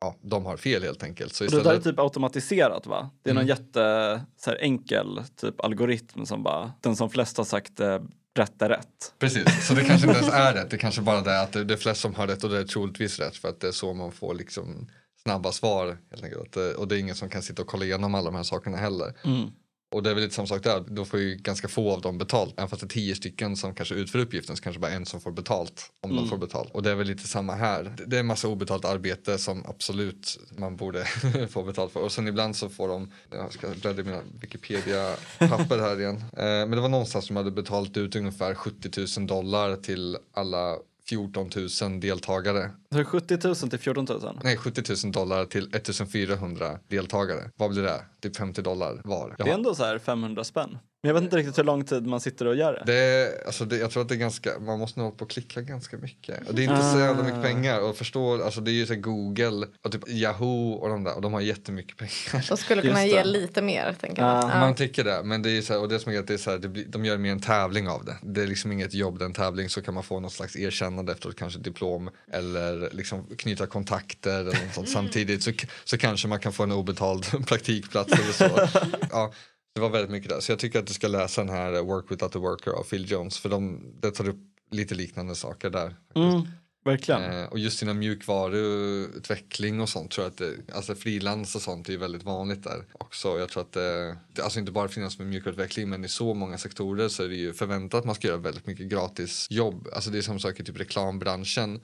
ja, 0.00 0.16
de 0.22 0.46
har 0.46 0.56
fel 0.56 0.82
helt 0.82 1.02
enkelt. 1.02 1.34
Så 1.34 1.44
Och 1.44 1.50
det 1.50 1.56
där 1.56 1.70
är 1.70 1.78
istället, 1.78 1.84
typ 1.96 1.98
automatiserat 2.00 2.86
va? 2.86 3.10
Det 3.22 3.30
är 3.30 3.34
någon 3.34 3.44
Mm. 3.44 3.56
jätte 3.58 4.20
så 4.36 4.50
här, 4.50 4.58
enkel 4.60 5.22
typ 5.36 5.60
algoritm 5.64 6.26
som 6.26 6.42
bara, 6.42 6.72
den 6.80 6.96
som 6.96 7.10
flest 7.10 7.36
har 7.36 7.44
sagt 7.44 7.80
eh, 7.80 7.98
rätt 8.38 8.62
är 8.62 8.68
rätt. 8.68 9.14
Precis, 9.18 9.66
så 9.66 9.74
det 9.74 9.84
kanske 9.84 10.06
inte 10.08 10.20
ens 10.20 10.34
är 10.34 10.54
rätt. 10.54 10.70
Det 10.70 10.78
kanske 10.78 11.00
bara 11.02 11.18
är 11.34 11.42
att 11.42 11.52
det, 11.52 11.64
det 11.64 11.74
är 11.74 11.78
flest 11.78 12.00
som 12.00 12.14
har 12.14 12.26
rätt 12.26 12.44
och 12.44 12.50
det 12.50 12.58
är 12.58 12.64
troligtvis 12.64 13.18
rätt 13.18 13.36
för 13.36 13.48
att 13.48 13.60
det 13.60 13.68
är 13.68 13.72
så 13.72 13.94
man 13.94 14.12
får 14.12 14.34
liksom 14.34 14.86
snabba 15.22 15.52
svar. 15.52 15.98
Helt 16.10 16.24
enkelt. 16.24 16.52
Det- 16.52 16.74
Och 16.74 16.88
det 16.88 16.96
är 16.96 16.98
ingen 16.98 17.14
som 17.14 17.28
kan 17.28 17.42
sitta 17.42 17.62
och 17.62 17.68
kolla 17.68 17.84
igenom 17.84 18.14
alla 18.14 18.30
de 18.30 18.36
här 18.36 18.42
sakerna 18.42 18.76
heller. 18.76 19.14
Mm. 19.24 19.48
Och 19.92 20.02
det 20.02 20.10
är 20.10 20.14
väl 20.14 20.22
lite 20.22 20.34
samma 20.34 20.46
sak 20.46 20.62
där, 20.62 20.84
då 20.88 21.04
får 21.04 21.20
ju 21.20 21.34
ganska 21.34 21.68
få 21.68 21.92
av 21.92 22.00
dem 22.00 22.18
betalt. 22.18 22.54
Även 22.56 22.68
fast 22.68 22.80
det 22.80 22.86
är 22.86 22.88
tio 22.88 23.14
stycken 23.14 23.56
som 23.56 23.74
kanske 23.74 23.94
utför 23.94 24.18
uppgiften 24.18 24.56
så 24.56 24.62
kanske 24.62 24.80
bara 24.80 24.90
en 24.90 25.06
som 25.06 25.20
får 25.20 25.32
betalt. 25.32 25.90
Om 26.00 26.10
Mm. 26.10 26.22
de 26.22 26.28
får 26.30 26.36
betalt. 26.38 26.70
Och 26.72 26.82
det 26.82 26.90
är 26.90 26.94
väl 26.94 27.06
lite 27.06 27.28
samma 27.28 27.54
här. 27.54 27.94
Det- 28.06 28.16
är 28.16 28.20
en 28.20 28.26
massa 28.26 28.48
obetalt 28.48 28.84
arbete 28.84 29.38
som 29.38 29.64
absolut 29.66 30.38
man 30.56 30.76
borde 30.76 31.04
få 31.50 31.62
betalt 31.62 31.92
för. 31.92 32.00
Och 32.00 32.12
sen 32.12 32.28
ibland 32.28 32.56
så 32.56 32.68
får 32.68 32.88
de, 32.88 33.12
jag 33.30 33.52
ska 33.52 33.68
bläddra 33.68 34.00
i 34.00 34.04
mina 34.04 34.20
Wikipedia-papper 34.40 35.78
här 35.78 36.00
igen. 36.00 36.16
Eh, 36.16 36.42
Men 36.44 36.70
det 36.70 36.80
var 36.80 36.88
någonstans 36.88 37.26
som 37.26 37.36
hade 37.36 37.50
betalt 37.50 37.96
ut 37.96 38.16
ungefär 38.16 38.54
70 38.54 39.18
000 39.20 39.26
dollar 39.26 39.76
till 39.76 40.16
alla 40.34 40.76
14 41.10 41.50
000 41.82 42.00
deltagare. 42.00 42.70
Så 42.90 42.96
det 42.96 43.00
är 43.00 43.04
70 43.04 43.38
000 43.44 43.54
till 43.56 43.78
14 43.78 44.06
000. 44.10 44.38
Nej, 44.44 44.56
70 44.56 44.82
000 45.04 45.12
dollar 45.12 45.44
till 45.44 45.74
1400 45.74 46.78
deltagare. 46.88 47.50
Vad 47.56 47.70
blir 47.70 47.82
det? 47.82 48.04
Typ 48.22 48.36
50 48.36 48.62
dollar 48.62 49.00
var. 49.04 49.34
Det 49.38 49.50
är 49.50 49.54
ändå 49.54 49.74
så 49.74 49.84
här 49.84 49.98
500 49.98 50.44
spänn. 50.44 50.78
Men 51.02 51.08
jag 51.08 51.14
vet 51.14 51.22
inte 51.22 51.36
riktigt 51.36 51.58
hur 51.58 51.64
lång 51.64 51.84
tid 51.84 52.06
man 52.06 52.20
sitter 52.20 52.46
och 52.46 52.56
gör 52.56 52.72
det. 52.72 52.92
Det 52.92 53.46
alltså 53.46 53.64
det, 53.64 53.76
jag 53.76 53.90
tror 53.90 54.02
att 54.02 54.08
det 54.08 54.14
är 54.14 54.18
ganska, 54.18 54.58
man 54.60 54.78
måste 54.78 55.00
nog 55.00 55.06
hålla 55.06 55.16
på 55.16 55.24
och 55.24 55.30
klicka 55.30 55.60
ganska 55.60 55.96
mycket. 55.96 56.48
Och 56.48 56.54
det 56.54 56.64
är 56.64 56.70
inte 56.70 56.82
så 56.92 56.98
jävla 56.98 57.22
mycket 57.22 57.42
pengar. 57.42 57.80
Och 57.80 57.96
förstå, 57.96 58.44
alltså 58.44 58.60
det 58.60 58.70
är 58.70 58.72
ju 58.72 58.86
så 58.86 58.94
Google 58.94 59.66
och 59.84 59.92
typ 59.92 60.08
Yahoo 60.08 60.72
och 60.72 60.88
de 60.88 61.04
där 61.04 61.14
och 61.16 61.22
de 61.22 61.32
har 61.32 61.40
jättemycket 61.40 61.96
pengar. 61.96 62.46
De 62.48 62.56
skulle 62.56 62.82
kunna 62.82 63.04
Just 63.04 63.14
ge 63.16 63.22
det. 63.22 63.28
lite 63.28 63.62
mer 63.62 63.96
tänker 64.00 64.22
jag. 64.22 64.30
Ja. 64.30 64.50
Ja. 64.52 64.60
Man 64.60 64.74
tycker 64.74 65.04
det, 65.04 65.22
men 65.24 65.42
det 65.42 65.50
är 65.50 65.62
så 65.62 65.72
här, 65.72 65.80
och 65.80 65.88
det 65.88 65.98
som 65.98 66.12
är 66.12 66.18
att 66.18 66.26
det 66.26 66.34
är 66.34 66.38
så 66.38 66.50
här, 66.50 66.58
det 66.58 66.68
blir, 66.68 66.84
de 66.84 67.04
gör 67.04 67.18
mer 67.18 67.32
en 67.32 67.40
tävling 67.40 67.88
av 67.88 68.04
det. 68.04 68.16
Det 68.22 68.42
är 68.42 68.46
liksom 68.46 68.72
inget 68.72 68.94
jobb, 68.94 69.18
det 69.18 69.24
är 69.24 69.26
en 69.26 69.32
tävling 69.32 69.68
så 69.68 69.82
kan 69.82 69.94
man 69.94 70.02
få 70.02 70.20
något 70.20 70.32
slags 70.32 70.56
erkännande 70.56 71.12
efteråt, 71.12 71.36
kanske 71.36 71.60
diplom 71.60 72.10
eller 72.32 72.88
liksom 72.92 73.26
knyta 73.38 73.66
kontakter 73.66 74.40
eller 74.40 74.44
något 74.64 74.74
sånt. 74.74 74.88
samtidigt 75.00 75.42
så, 75.42 75.52
så 75.84 75.98
kanske 75.98 76.28
man 76.28 76.38
kan 76.40 76.52
få 76.52 76.62
en 76.62 76.72
obetald 76.72 77.46
praktikplats 77.46 78.12
eller 78.12 78.32
så. 78.32 78.68
Ja, 79.10 79.32
det 79.74 79.80
var 79.80 79.90
väldigt 79.90 80.10
mycket 80.10 80.28
där. 80.30 80.40
Så 80.40 80.52
jag 80.52 80.58
tycker 80.58 80.78
att 80.78 80.86
du 80.86 80.92
ska 80.92 81.08
läsa 81.08 81.44
den 81.44 81.54
här 81.54 81.82
Work 81.82 82.10
Without 82.10 82.36
a 82.36 82.38
Worker 82.38 82.70
av 82.70 82.82
Phil 82.82 83.10
Jones 83.10 83.38
för 83.38 83.48
de, 83.48 83.80
det 84.00 84.10
tar 84.10 84.28
upp 84.28 84.40
lite 84.70 84.94
liknande 84.94 85.34
saker 85.34 85.70
där. 85.70 85.96
Mm, 86.14 86.42
verkligen. 86.84 87.22
Eh, 87.22 87.44
och 87.44 87.58
just 87.58 87.82
inom 87.82 87.98
mjukvaruutveckling 87.98 89.80
och 89.80 89.88
sånt 89.88 90.10
tror 90.10 90.24
jag 90.24 90.30
att 90.30 90.38
det, 90.38 90.74
alltså 90.74 90.94
frilans 90.94 91.54
och 91.54 91.62
sånt 91.62 91.88
är 91.88 91.96
väldigt 91.96 92.22
vanligt 92.22 92.64
där 92.64 92.84
också. 92.92 93.38
Jag 93.38 93.48
tror 93.48 93.62
att 93.62 93.72
det, 93.72 94.16
det 94.32 94.42
alltså 94.42 94.58
inte 94.58 94.72
bara 94.72 94.88
finnas 94.88 95.18
med 95.18 95.28
mjukvaruutveckling 95.28 95.88
men 95.88 96.04
i 96.04 96.08
så 96.08 96.34
många 96.34 96.58
sektorer 96.58 97.08
så 97.08 97.22
är 97.22 97.28
det 97.28 97.34
ju 97.34 97.52
förväntat 97.52 97.98
att 97.98 98.04
man 98.06 98.14
ska 98.14 98.28
göra 98.28 98.38
väldigt 98.38 98.66
mycket 98.66 98.86
gratis 98.86 99.46
jobb. 99.50 99.88
Alltså 99.94 100.10
det 100.10 100.18
är 100.18 100.22
samma 100.22 100.38
sak 100.38 100.60
i 100.60 100.64
typ 100.64 100.80
reklambranschen. 100.80 101.80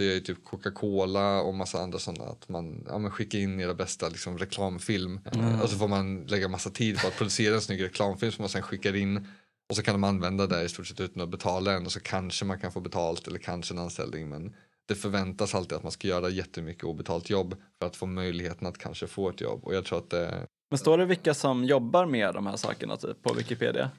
Det 0.00 0.16
är 0.16 0.20
typ 0.20 0.44
Coca-Cola 0.44 1.40
och 1.40 1.54
massa 1.54 1.82
andra 1.82 1.98
sådana 1.98 2.24
att 2.24 2.48
man 2.48 2.84
ja, 2.88 2.98
men 2.98 3.10
skickar 3.10 3.38
in 3.38 3.60
era 3.60 3.74
bästa 3.74 4.08
liksom, 4.08 4.38
reklamfilm. 4.38 5.20
Eh, 5.32 5.62
och 5.62 5.70
så 5.70 5.76
får 5.76 5.88
man 5.88 6.24
lägga 6.26 6.48
massa 6.48 6.70
tid 6.70 7.00
på 7.00 7.06
att 7.06 7.16
producera 7.16 7.54
en 7.54 7.60
snygg 7.60 7.82
reklamfilm 7.82 8.32
som 8.32 8.42
man 8.42 8.48
sen 8.48 8.62
skickar 8.62 8.96
in 8.96 9.26
och 9.68 9.76
så 9.76 9.82
kan 9.82 9.94
de 9.94 10.04
använda 10.04 10.46
det 10.46 10.62
i 10.62 10.68
stort 10.68 10.86
sett 10.86 11.00
utan 11.00 11.22
att 11.22 11.28
betala 11.28 11.72
en 11.72 11.86
och 11.86 11.92
så 11.92 12.00
kanske 12.00 12.44
man 12.44 12.60
kan 12.60 12.72
få 12.72 12.80
betalt 12.80 13.28
eller 13.28 13.38
kanske 13.38 13.74
en 13.74 13.78
anställning 13.78 14.28
men 14.28 14.54
det 14.88 14.94
förväntas 14.94 15.54
alltid 15.54 15.76
att 15.76 15.82
man 15.82 15.92
ska 15.92 16.08
göra 16.08 16.28
jättemycket 16.28 16.84
obetalt 16.84 17.30
jobb 17.30 17.54
för 17.78 17.86
att 17.86 17.96
få 17.96 18.06
möjligheten 18.06 18.66
att 18.66 18.78
kanske 18.78 19.06
få 19.06 19.28
ett 19.28 19.40
jobb. 19.40 19.64
Och 19.64 19.74
jag 19.74 19.84
tror 19.84 19.98
att 19.98 20.10
det 20.10 20.46
Men 20.70 20.78
står 20.78 20.98
det 20.98 21.06
vilka 21.06 21.34
som 21.34 21.64
jobbar 21.64 22.06
med 22.06 22.34
de 22.34 22.46
här 22.46 22.56
sakerna 22.56 22.96
typ 22.96 23.22
på 23.22 23.34
Wikipedia? 23.34 23.90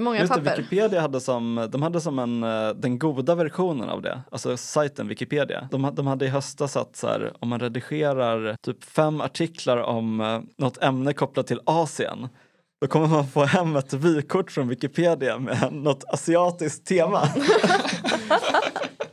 Många 0.00 0.20
Just 0.20 0.34
det, 0.34 0.40
papper. 0.40 0.56
Wikipedia 0.56 1.00
hade 1.00 1.20
som, 1.20 1.68
de 1.72 1.82
hade 1.82 2.00
som 2.00 2.18
en, 2.18 2.42
eh, 2.42 2.68
den 2.68 2.98
goda 2.98 3.34
versionen 3.34 3.88
av 3.88 4.02
det, 4.02 4.20
alltså 4.30 4.56
sajten 4.56 5.08
Wikipedia. 5.08 5.68
De, 5.70 5.94
de 5.94 6.06
hade 6.06 6.24
i 6.24 6.28
höstas 6.28 6.76
att 6.76 6.96
så 6.96 7.06
här, 7.06 7.32
om 7.40 7.48
man 7.48 7.60
redigerar 7.60 8.56
typ 8.62 8.84
fem 8.84 9.20
artiklar 9.20 9.76
om 9.76 10.20
eh, 10.20 10.40
något 10.58 10.82
ämne 10.82 11.12
kopplat 11.12 11.46
till 11.46 11.60
Asien, 11.64 12.28
då 12.80 12.86
kommer 12.86 13.06
man 13.06 13.26
få 13.26 13.44
hem 13.44 13.76
ett 13.76 13.92
vykort 13.92 14.50
från 14.50 14.68
Wikipedia 14.68 15.38
med 15.38 15.68
något 15.72 16.04
asiatiskt 16.04 16.86
tema. 16.86 17.28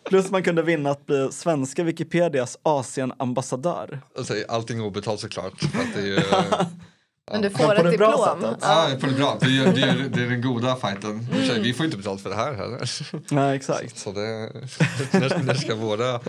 Plus 0.10 0.32
man 0.32 0.44
kunde 0.44 0.62
vinna 0.62 0.90
att 0.90 1.06
bli 1.06 1.32
svenska 1.32 1.84
Wikipedias 1.84 2.58
Asienambassadör. 2.64 4.02
alltså, 4.18 4.34
allting 4.48 4.82
obetalt 4.82 5.20
såklart 5.20 5.60
för 5.60 5.80
att 5.80 5.94
det 5.96 6.02
är 6.02 6.06
ju 6.06 6.20
Men 7.32 7.42
du 7.42 7.50
får 7.50 7.58
på 7.66 7.72
ett 7.72 7.92
det 7.92 7.98
bra 7.98 8.12
diplom. 8.12 8.42
sättet. 8.52 8.58
Ja, 8.62 8.88
det 9.02 9.08
är 9.08 9.18
bra. 9.18 9.38
Det 9.42 9.46
är, 9.46 9.74
det, 9.74 9.82
är, 9.82 10.10
det 10.10 10.22
är 10.24 10.30
den 10.30 10.42
goda 10.42 10.76
fighten. 10.76 11.28
Sig, 11.48 11.62
Vi 11.62 11.74
får 11.74 11.86
inte 11.86 11.98
betalt 11.98 12.22
för 12.22 12.30
det 12.30 12.36
här 12.36 12.54
heller. 12.54 12.90
Nej, 13.34 13.56
exakt. 13.56 13.98
Så 13.98 14.12
det, 14.12 14.20
när, 14.20 15.44
när, 15.44 15.54
ska 15.54 15.76
våra, 15.76 16.20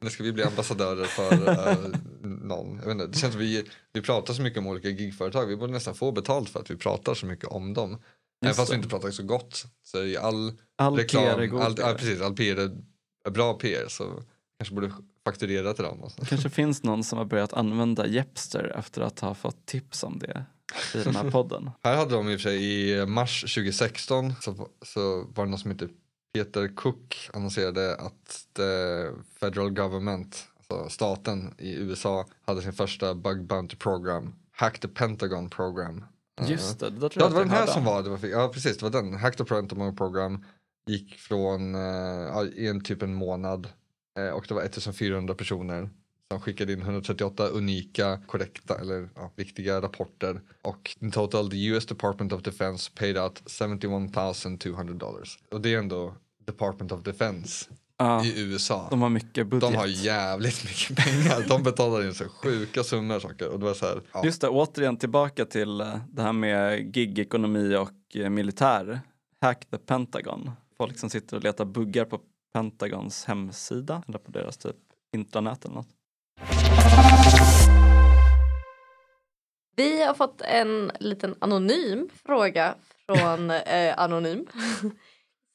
när 0.00 0.10
ska 0.10 0.22
vi 0.22 0.32
bli 0.32 0.42
ambassadörer 0.44 1.04
för 1.04 1.48
eh, 1.48 1.76
någon? 2.22 2.76
Jag 2.78 2.84
vet 2.84 2.92
inte, 2.92 3.06
det 3.06 3.18
känns 3.18 3.34
vi, 3.34 3.64
vi 3.92 4.02
pratar 4.02 4.34
så 4.34 4.42
mycket 4.42 4.58
om 4.58 4.66
olika 4.66 4.88
gigföretag. 4.88 5.46
Vi 5.46 5.56
borde 5.56 5.72
nästan 5.72 5.94
få 5.94 6.12
betalt 6.12 6.48
för 6.48 6.60
att 6.60 6.70
vi 6.70 6.76
pratar 6.76 7.14
så 7.14 7.26
mycket 7.26 7.48
om 7.48 7.74
dem. 7.74 7.90
Även 7.90 8.00
Just 8.46 8.56
fast 8.58 8.70
vi 8.70 8.74
det. 8.74 8.76
inte 8.76 8.88
pratar 8.88 9.10
så 9.10 9.22
gott. 9.22 9.64
Så 9.84 9.98
all 10.20 10.52
All 10.78 10.96
reklam, 10.96 11.24
PR 11.24 11.38
är 11.42 11.46
god 11.46 11.62
all, 11.62 11.74
ja, 11.78 11.86
PR. 11.86 11.94
precis, 11.94 12.20
all 12.20 12.34
PR 12.36 12.56
är, 12.58 12.70
är 13.26 13.30
bra 13.30 13.54
PR. 13.54 13.88
Så 13.88 14.22
kanske 14.58 14.74
borde 14.74 14.92
fakturera 15.24 15.74
till 15.74 15.84
dem. 15.84 16.02
och 16.02 16.12
så. 16.12 16.24
kanske 16.24 16.50
finns 16.50 16.82
någon 16.82 17.04
som 17.04 17.18
har 17.18 17.24
börjat 17.24 17.52
använda 17.52 18.06
Jepster 18.06 18.74
efter 18.78 19.00
att 19.02 19.20
ha 19.20 19.34
fått 19.34 19.66
tips 19.66 20.02
om 20.04 20.18
det 20.18 20.44
i 20.94 20.98
den 21.02 21.16
här 21.16 21.30
podden. 21.30 21.70
Här 21.82 21.96
hade 21.96 22.14
de 22.14 22.28
i 22.28 22.36
och 22.36 22.40
för 22.40 22.48
sig 22.48 22.90
i 22.90 23.06
mars 23.06 23.40
2016 23.40 24.32
så, 24.40 24.68
så 24.84 25.24
var 25.34 25.44
det 25.44 25.50
någon 25.50 25.58
som 25.58 25.70
heter 25.70 25.88
Peter 26.34 26.74
Cook 26.76 27.30
annonserade 27.32 27.96
att 27.96 28.46
the 28.56 28.62
federal 29.40 29.70
government, 29.70 30.44
alltså 30.58 30.88
staten 30.88 31.54
i 31.58 31.74
USA, 31.74 32.26
hade 32.46 32.62
sin 32.62 32.72
första 32.72 33.14
bug 33.14 33.46
bounty 33.46 33.76
program, 33.76 34.34
Hack 34.52 34.78
the 34.80 34.88
Pentagon 34.88 35.50
program. 35.50 36.04
Just 36.46 36.80
det, 36.80 36.90
det 36.90 37.00
tror 37.00 37.12
Ja, 37.14 37.20
jag 37.22 37.30
det 37.30 37.34
var 37.34 37.40
den 37.40 37.50
här 37.50 37.66
som 37.66 37.78
om. 37.78 37.84
var, 37.84 38.02
det 38.02 38.10
var, 38.10 38.28
ja 38.28 38.48
precis, 38.54 38.78
det 38.78 38.82
var 38.90 39.02
den. 39.02 39.14
Hack 39.16 39.36
the 39.36 39.44
Pentagon 39.44 39.96
program 39.96 40.44
gick 40.86 41.14
från, 41.14 41.74
ja, 41.74 42.44
i 42.44 42.66
en 42.68 42.84
typ 42.84 43.02
en 43.02 43.14
månad 43.14 43.68
och 44.34 44.44
det 44.48 44.54
var 44.54 44.62
1400 44.62 45.34
personer 45.34 45.90
som 46.32 46.40
skickade 46.40 46.72
in 46.72 46.80
138 46.82 47.48
unika, 47.48 48.20
korrekta 48.26 48.78
eller 48.80 49.08
ja, 49.14 49.32
viktiga 49.36 49.80
rapporter 49.80 50.40
och 50.62 50.96
in 51.00 51.10
total 51.10 51.50
the 51.50 51.64
US 51.66 51.86
Department 51.86 52.32
of 52.32 52.42
Defense 52.42 52.90
paid 52.94 53.18
out 53.18 53.42
71,200 53.46 54.94
dollars. 54.94 55.38
Och 55.50 55.60
det 55.60 55.74
är 55.74 55.78
ändå 55.78 56.14
Department 56.46 56.92
of 56.92 57.02
Defense 57.02 57.66
Ja, 57.96 58.24
i 58.24 58.40
USA. 58.42 58.86
de 58.90 59.02
har 59.02 59.08
mycket 59.08 59.46
budget. 59.46 59.70
De 59.70 59.76
har 59.76 59.86
jävligt 59.86 60.64
mycket 60.64 60.96
pengar. 60.96 61.48
De 61.48 61.62
betalar 61.62 62.06
in 62.06 62.14
så 62.14 62.24
sjuka 62.24 62.84
summor 62.84 63.20
saker. 63.20 63.48
Och 63.48 63.58
det 63.58 63.64
var 63.64 63.74
så 63.74 63.86
här, 63.86 64.00
ja. 64.12 64.24
Just 64.24 64.40
det, 64.40 64.48
återigen 64.48 64.96
tillbaka 64.96 65.44
till 65.44 65.80
eh, 65.80 65.96
det 66.10 66.22
här 66.22 66.32
med 66.32 66.96
gigekonomi 66.96 67.76
och 67.76 68.16
eh, 68.16 68.30
militär. 68.30 69.00
Hack 69.40 69.70
the 69.70 69.78
Pentagon. 69.78 70.50
Folk 70.76 70.98
som 70.98 71.10
sitter 71.10 71.36
och 71.36 71.42
letar 71.42 71.64
buggar 71.64 72.04
på 72.04 72.20
Pentagons 72.52 73.24
hemsida 73.24 74.02
eller 74.08 74.18
på 74.18 74.30
deras 74.30 74.56
typ 74.56 74.76
intranät 75.12 75.64
eller 75.64 75.74
något. 75.74 75.88
Vi 79.76 80.02
har 80.02 80.14
fått 80.14 80.40
en 80.40 80.92
liten 81.00 81.34
anonym 81.38 82.08
fråga 82.24 82.74
från 83.06 83.50
eh, 83.66 83.98
Anonym 83.98 84.46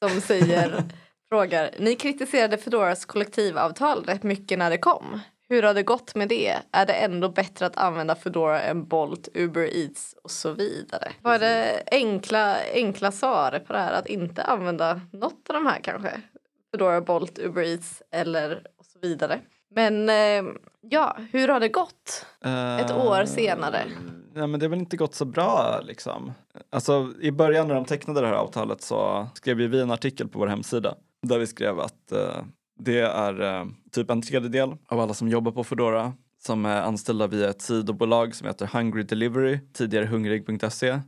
som 0.02 0.20
säger 0.20 0.82
frågar 1.28 1.70
Ni 1.78 1.94
kritiserade 1.94 2.58
Fedoras 2.58 3.04
kollektivavtal 3.04 4.04
rätt 4.04 4.22
mycket 4.22 4.58
när 4.58 4.70
det 4.70 4.78
kom. 4.78 5.20
Hur 5.48 5.62
har 5.62 5.74
det 5.74 5.82
gått 5.82 6.14
med 6.14 6.28
det? 6.28 6.56
Är 6.72 6.86
det 6.86 6.92
ändå 6.92 7.28
bättre 7.28 7.66
att 7.66 7.76
använda 7.76 8.14
Foodora 8.14 8.62
än 8.62 8.88
Bolt, 8.88 9.28
Uber 9.34 9.76
Eats 9.76 10.14
och 10.22 10.30
så 10.30 10.52
vidare? 10.52 11.12
Vad 11.22 11.34
är 11.34 11.38
det 11.38 11.82
enkla, 11.90 12.56
enkla 12.74 13.12
svaret 13.12 13.66
på 13.66 13.72
det 13.72 13.78
här? 13.78 13.92
Att 13.92 14.06
inte 14.06 14.42
använda 14.42 15.00
något 15.12 15.50
av 15.50 15.54
de 15.54 15.66
här 15.66 15.80
kanske? 15.80 16.20
Foodora, 16.70 17.00
Bolt, 17.00 17.38
Uber 17.38 17.62
Eats 17.62 18.02
eller 18.10 18.62
och 18.78 18.86
så 18.86 18.98
vidare. 19.02 19.40
Men 19.74 20.08
eh, 20.08 20.52
ja, 20.80 21.16
hur 21.32 21.48
har 21.48 21.60
det 21.60 21.68
gått? 21.68 22.26
Ett 22.80 22.90
år 22.90 23.24
senare. 23.24 23.84
Ja, 24.34 24.46
men 24.46 24.60
det 24.60 24.66
har 24.66 24.70
väl 24.70 24.78
inte 24.78 24.96
gått 24.96 25.14
så 25.14 25.24
bra 25.24 25.80
liksom. 25.84 26.32
Alltså 26.70 27.12
i 27.20 27.30
början 27.30 27.68
när 27.68 27.74
de 27.74 27.84
tecknade 27.84 28.20
det 28.20 28.26
här 28.26 28.34
avtalet 28.34 28.82
så 28.82 29.28
skrev 29.34 29.60
ju 29.60 29.68
vi 29.68 29.80
en 29.80 29.90
artikel 29.90 30.28
på 30.28 30.38
vår 30.38 30.46
hemsida 30.46 30.94
där 31.26 31.38
vi 31.38 31.46
skrev 31.46 31.80
att 31.80 32.12
eh, 32.12 32.42
det 32.80 33.00
är 33.00 33.42
eh, 33.42 33.66
typ 33.92 34.10
en 34.10 34.22
tredjedel 34.22 34.76
av 34.88 35.00
alla 35.00 35.14
som 35.14 35.28
jobbar 35.28 35.52
på 35.52 35.64
Foodora 35.64 36.12
som 36.38 36.66
är 36.66 36.82
anställda 36.82 37.26
via 37.26 37.48
ett 37.50 37.62
sidobolag 37.62 38.34
som 38.34 38.46
heter 38.46 38.66
Hungry 38.66 39.02
Delivery, 39.02 39.60
tidigare 39.72 40.06
hungrig.se, 40.06 41.00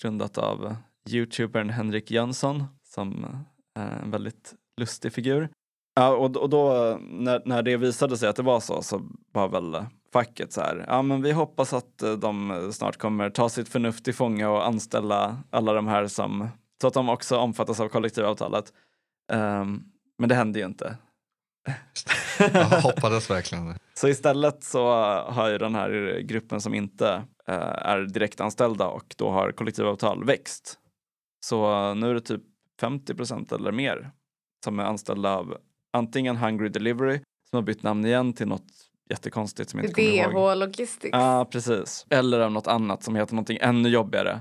grundat 0.00 0.38
av 0.38 0.66
eh, 0.66 0.76
youtubern 1.08 1.70
Henrik 1.70 2.10
Jönsson 2.10 2.64
som 2.82 3.24
eh, 3.24 3.82
är 3.82 4.02
en 4.02 4.10
väldigt 4.10 4.54
lustig 4.76 5.12
figur. 5.12 5.48
Ja, 5.94 6.08
och, 6.08 6.36
och 6.36 6.50
då 6.50 6.96
när, 7.00 7.42
när 7.44 7.62
det 7.62 7.76
visade 7.76 8.18
sig 8.18 8.28
att 8.28 8.36
det 8.36 8.42
var 8.42 8.60
så 8.60 8.82
så 8.82 9.02
var 9.32 9.48
väl 9.48 9.84
facket 10.12 10.52
så 10.52 10.60
här, 10.60 10.84
ja 10.88 11.02
men 11.02 11.22
vi 11.22 11.32
hoppas 11.32 11.72
att 11.72 12.02
eh, 12.02 12.12
de 12.12 12.70
snart 12.72 12.96
kommer 12.96 13.30
ta 13.30 13.48
sitt 13.48 13.68
förnuft 13.68 14.08
i 14.08 14.12
fånga 14.12 14.50
och 14.50 14.66
anställa 14.66 15.38
alla 15.50 15.72
de 15.72 15.86
här 15.86 16.06
som, 16.06 16.48
så 16.80 16.86
att 16.86 16.94
de 16.94 17.08
också 17.08 17.38
omfattas 17.38 17.80
av 17.80 17.88
kollektivavtalet. 17.88 18.72
Ehm, 19.32 19.82
men 20.18 20.28
det 20.28 20.34
hände 20.34 20.58
ju 20.58 20.64
inte. 20.64 20.96
Jag 22.38 22.64
hoppades 22.82 23.30
verkligen. 23.30 23.74
Så 23.94 24.08
istället 24.08 24.64
så 24.64 24.88
har 25.22 25.48
ju 25.48 25.58
den 25.58 25.74
här 25.74 26.20
gruppen 26.20 26.60
som 26.60 26.74
inte 26.74 27.22
eh, 27.48 27.78
är 27.78 28.00
direktanställda 28.00 28.86
och 28.86 29.14
då 29.18 29.30
har 29.30 29.52
kollektivavtal 29.52 30.24
växt. 30.24 30.78
Så 31.44 31.94
nu 31.94 32.10
är 32.10 32.14
det 32.14 32.20
typ 32.20 32.42
50 32.80 33.14
procent 33.14 33.52
eller 33.52 33.72
mer 33.72 34.10
som 34.64 34.78
är 34.78 34.84
anställda 34.84 35.36
av 35.36 35.56
antingen 35.92 36.36
Hungry 36.36 36.68
Delivery 36.68 37.20
som 37.50 37.56
har 37.56 37.62
bytt 37.62 37.82
namn 37.82 38.04
igen 38.04 38.32
till 38.32 38.48
något 38.48 38.66
jättekonstigt 39.10 39.70
som 39.70 39.80
jag 39.80 39.88
inte 39.88 39.94
kommer 39.94 40.36
ihåg. 40.36 40.56
DH 40.56 40.58
Logistics. 40.58 41.12
Ja, 41.12 41.48
precis. 41.50 42.06
Eller 42.10 42.40
av 42.40 42.52
något 42.52 42.66
annat 42.66 43.02
som 43.02 43.16
heter 43.16 43.34
någonting 43.34 43.58
ännu 43.60 43.88
jobbigare. 43.88 44.40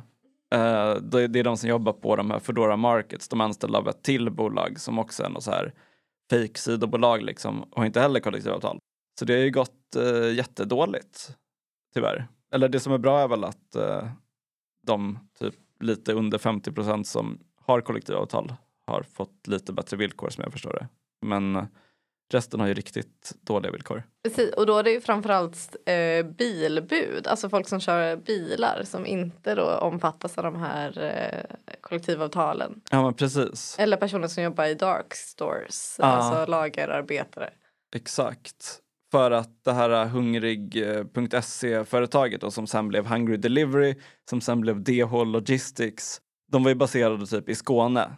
Eh, 0.54 0.96
det 0.96 1.28
det 1.28 1.40
är 1.40 1.44
de 1.44 1.58
som 1.58 1.70
jobbar 1.70 1.94
på 1.94 2.16
de 2.16 2.32
här 2.32 2.40
Foodora 2.40 2.78
Markets. 2.78 3.28
De 3.28 3.42
är 3.42 3.46
anställda 3.46 3.78
av 3.80 3.88
ett 3.88 4.04
till 4.04 4.32
bolag 4.32 4.80
som 4.80 5.00
också 5.00 5.24
är 5.24 5.30
något 5.30 5.44
så 5.44 5.52
här 5.52 5.74
fake 6.30 6.60
sidobolag 6.60 7.22
liksom 7.22 7.64
och 7.64 7.86
inte 7.86 8.00
heller 8.00 8.20
kollektivavtal. 8.20 8.80
Så 9.20 9.26
det 9.26 9.34
har 9.34 9.42
ju 9.42 9.52
gått 9.52 9.96
uh, 9.98 10.34
jättedåligt, 10.34 11.36
tyvärr. 11.94 12.28
Eller 12.54 12.70
det 12.70 12.80
som 12.80 12.94
är 12.94 12.98
bra 12.98 13.20
är 13.20 13.28
väl 13.28 13.44
att 13.44 13.76
eh, 13.76 14.08
de 14.88 15.20
typ 15.40 15.56
lite 15.80 16.14
under 16.14 16.38
50 16.38 16.72
procent 16.72 17.08
som 17.08 17.40
har 17.66 17.82
kollektivavtal 17.82 18.54
har 18.88 19.04
fått 19.04 19.48
lite 19.48 19.74
bättre 19.74 19.98
villkor 19.98 20.30
som 20.30 20.44
jag 20.44 20.52
förstår 20.54 20.74
det. 20.74 20.88
Men 21.26 21.56
eh, 21.56 21.64
resten 22.34 22.60
har 22.60 22.68
ju 22.68 22.74
riktigt 22.74 23.34
dåliga 23.42 23.72
villkor. 23.72 24.04
Precis, 24.24 24.54
och 24.54 24.66
då 24.66 24.78
är 24.78 24.84
det 24.84 24.92
ju 24.92 25.02
framförallt 25.02 25.76
eh, 25.86 26.26
bilbud, 26.26 27.28
alltså 27.28 27.50
folk 27.50 27.68
som 27.68 27.80
kör 27.80 28.16
bilar 28.16 28.82
som 28.84 29.06
inte 29.06 29.56
då 29.56 29.78
omfattas 29.78 30.38
av 30.38 30.44
de 30.44 30.56
här 30.56 31.02
eh, 31.04 31.44
kollektivavtalen. 31.82 32.82
Ja 32.92 33.04
men 33.04 33.14
precis. 33.14 33.76
Eller 33.80 33.98
personer 33.98 34.28
som 34.28 34.44
jobbar 34.44 34.66
i 34.66 34.74
dark 34.74 35.14
stores, 35.16 35.96
Ja. 36.00 36.06
alltså 36.06 36.52
lagerarbetare. 36.52 37.50
Exakt. 37.96 38.80
För 39.12 39.32
att 39.32 39.64
det 39.64 39.74
här 39.74 40.06
hungrig.se-företaget 40.06 42.42
då, 42.42 42.52
som 42.52 42.68
sen 42.68 42.88
blev 42.88 43.06
Hungry 43.06 43.38
Delivery, 43.38 43.96
som 44.30 44.42
sen 44.42 44.62
blev 44.62 44.84
DH 44.84 45.24
Logistics, 45.26 46.22
de 46.52 46.64
var 46.64 46.70
ju 46.72 46.76
baserade 46.76 47.26
typ 47.26 47.50
i 47.50 47.56
Skåne. 47.56 48.16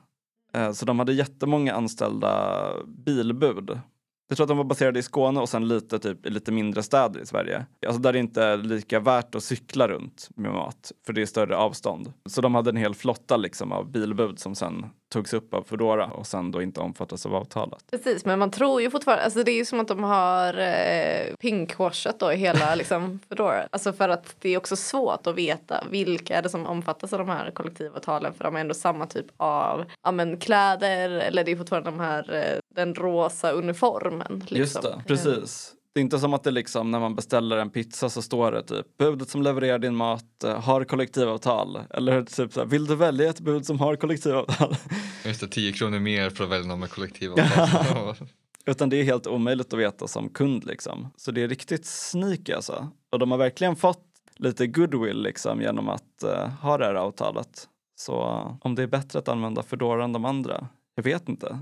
Eh, 0.55 0.71
så 0.71 0.85
de 0.85 0.99
hade 0.99 1.13
jättemånga 1.13 1.73
anställda 1.73 2.71
bilbud. 2.87 3.79
Jag 4.27 4.37
tror 4.37 4.45
att 4.45 4.49
de 4.49 4.57
var 4.57 4.63
baserade 4.63 4.99
i 4.99 5.03
Skåne 5.03 5.39
och 5.39 5.49
sen 5.49 5.67
lite 5.67 5.99
typ 5.99 6.25
i 6.25 6.29
lite 6.29 6.51
mindre 6.51 6.83
städer 6.83 7.19
i 7.21 7.25
Sverige. 7.25 7.65
Alltså 7.87 8.01
där 8.01 8.13
det 8.13 8.19
inte 8.19 8.43
är 8.43 8.57
lika 8.57 8.99
värt 8.99 9.35
att 9.35 9.43
cykla 9.43 9.87
runt 9.87 10.29
med 10.35 10.51
mat, 10.51 10.91
för 11.05 11.13
det 11.13 11.21
är 11.21 11.25
större 11.25 11.57
avstånd. 11.57 12.13
Så 12.25 12.41
de 12.41 12.55
hade 12.55 12.69
en 12.69 12.77
hel 12.77 12.95
flotta 12.95 13.37
liksom 13.37 13.71
av 13.71 13.91
bilbud 13.91 14.39
som 14.39 14.55
sen 14.55 14.85
togs 15.15 15.33
upp 15.33 15.53
av 15.53 15.63
Foodora 15.63 16.05
och 16.05 16.27
sen 16.27 16.51
då 16.51 16.61
inte 16.61 16.79
omfattas 16.79 17.25
av 17.25 17.35
avtalet. 17.35 17.91
Precis, 17.91 18.25
men 18.25 18.39
man 18.39 18.51
tror 18.51 18.81
ju 18.81 18.89
fortfarande, 18.89 19.23
alltså 19.23 19.43
det 19.43 19.51
är 19.51 19.55
ju 19.55 19.65
som 19.65 19.79
att 19.79 19.87
de 19.87 20.03
har 20.03 20.57
eh, 20.57 21.35
pinkwashat 21.39 22.19
då 22.19 22.33
i 22.33 22.35
hela 22.35 22.75
liksom 22.75 23.19
Foodora. 23.29 23.67
Alltså 23.71 23.93
för 23.93 24.09
att 24.09 24.35
det 24.39 24.49
är 24.49 24.57
också 24.57 24.75
svårt 24.75 25.27
att 25.27 25.35
veta 25.35 25.83
vilka 25.89 26.37
är 26.37 26.41
det 26.41 26.49
som 26.49 26.65
omfattas 26.65 27.13
av 27.13 27.19
de 27.19 27.29
här 27.29 27.51
kollektivavtalen 27.51 28.33
för 28.33 28.43
de 28.43 28.55
är 28.55 28.59
ändå 28.59 28.73
samma 28.73 29.07
typ 29.07 29.25
av 29.37 29.85
ja, 30.03 30.11
men, 30.11 30.37
kläder 30.37 31.09
eller 31.09 31.43
det 31.43 31.51
är 31.51 31.55
fortfarande 31.55 31.91
de 31.91 31.99
här, 31.99 32.33
eh, 32.33 32.59
den 32.75 32.95
rosa 32.95 33.51
uniformen. 33.51 34.39
Liksom. 34.39 34.57
Just 34.57 34.81
det, 34.81 35.03
precis. 35.07 35.74
Det 35.95 35.99
är 35.99 36.01
inte 36.01 36.19
som 36.19 36.33
att 36.33 36.43
det 36.43 36.51
liksom 36.51 36.91
när 36.91 36.99
man 36.99 37.15
beställer 37.15 37.57
en 37.57 37.69
pizza 37.69 38.09
så 38.09 38.21
står 38.21 38.51
det 38.51 38.63
typ 38.63 38.97
budet 38.97 39.29
som 39.29 39.41
levererar 39.41 39.79
din 39.79 39.95
mat 39.95 40.43
eh, 40.43 40.61
har 40.61 40.83
kollektivavtal. 40.83 41.79
Eller 41.89 42.23
typ 42.23 42.53
så 42.53 42.59
här, 42.59 42.67
vill 42.67 42.85
du 42.85 42.95
välja 42.95 43.29
ett 43.29 43.39
bud 43.39 43.65
som 43.65 43.79
har 43.79 43.95
kollektivavtal? 43.95 44.75
Just 45.25 45.41
det, 45.41 45.47
10 45.47 45.73
kronor 45.73 45.99
mer 45.99 46.29
för 46.29 46.43
att 46.43 46.49
välja 46.49 46.67
någon 46.67 46.79
med 46.79 46.89
kollektivavtal. 46.89 48.15
Utan 48.65 48.89
det 48.89 48.97
är 48.97 49.03
helt 49.03 49.27
omöjligt 49.27 49.73
att 49.73 49.79
veta 49.79 50.07
som 50.07 50.29
kund 50.29 50.65
liksom. 50.65 51.07
Så 51.17 51.31
det 51.31 51.43
är 51.43 51.47
riktigt 51.47 51.85
sneaky 51.85 52.53
alltså. 52.53 52.87
Och 53.11 53.19
de 53.19 53.31
har 53.31 53.37
verkligen 53.37 53.75
fått 53.75 54.05
lite 54.35 54.67
goodwill 54.67 55.21
liksom 55.21 55.61
genom 55.61 55.89
att 55.89 56.23
eh, 56.23 56.49
ha 56.49 56.77
det 56.77 56.85
här 56.85 56.95
avtalet. 56.95 57.67
Så 57.95 58.15
om 58.61 58.75
det 58.75 58.83
är 58.83 58.87
bättre 58.87 59.19
att 59.19 59.27
använda 59.27 59.63
Foodora 59.63 60.03
än 60.03 60.13
de 60.13 60.25
andra, 60.25 60.67
jag 60.95 61.03
vet 61.03 61.29
inte. 61.29 61.59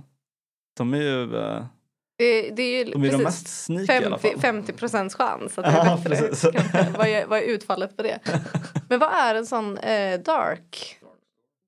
De 0.78 0.94
är 0.94 1.02
ju, 1.02 1.38
eh, 1.38 1.66
Det, 2.18 2.50
det 2.50 2.62
är 2.64 2.78
ju 2.86 2.92
de, 2.92 3.04
är 3.04 3.12
de 3.12 3.18
precis 3.18 3.24
mest 3.24 3.48
sneaky 3.48 3.94
i 3.94 4.06
alla 4.06 4.18
50, 4.18 4.32
fall. 4.32 4.42
50 4.42 4.74
procents 4.74 5.16
chans 5.16 5.58
att 5.58 5.66
det 5.66 5.72
är 5.72 5.86
Ja, 5.86 6.00
bättre. 6.04 6.90
vad, 6.98 7.08
är, 7.08 7.26
vad 7.26 7.40
är 7.40 7.44
utfallet 7.44 7.98
på 7.98 8.04
det? 8.04 8.20
Men 8.90 9.00
vad 9.00 9.14
är 9.14 9.36
en 9.36 9.46
sån 9.46 9.78
eh, 9.78 10.20
dark, 10.20 11.00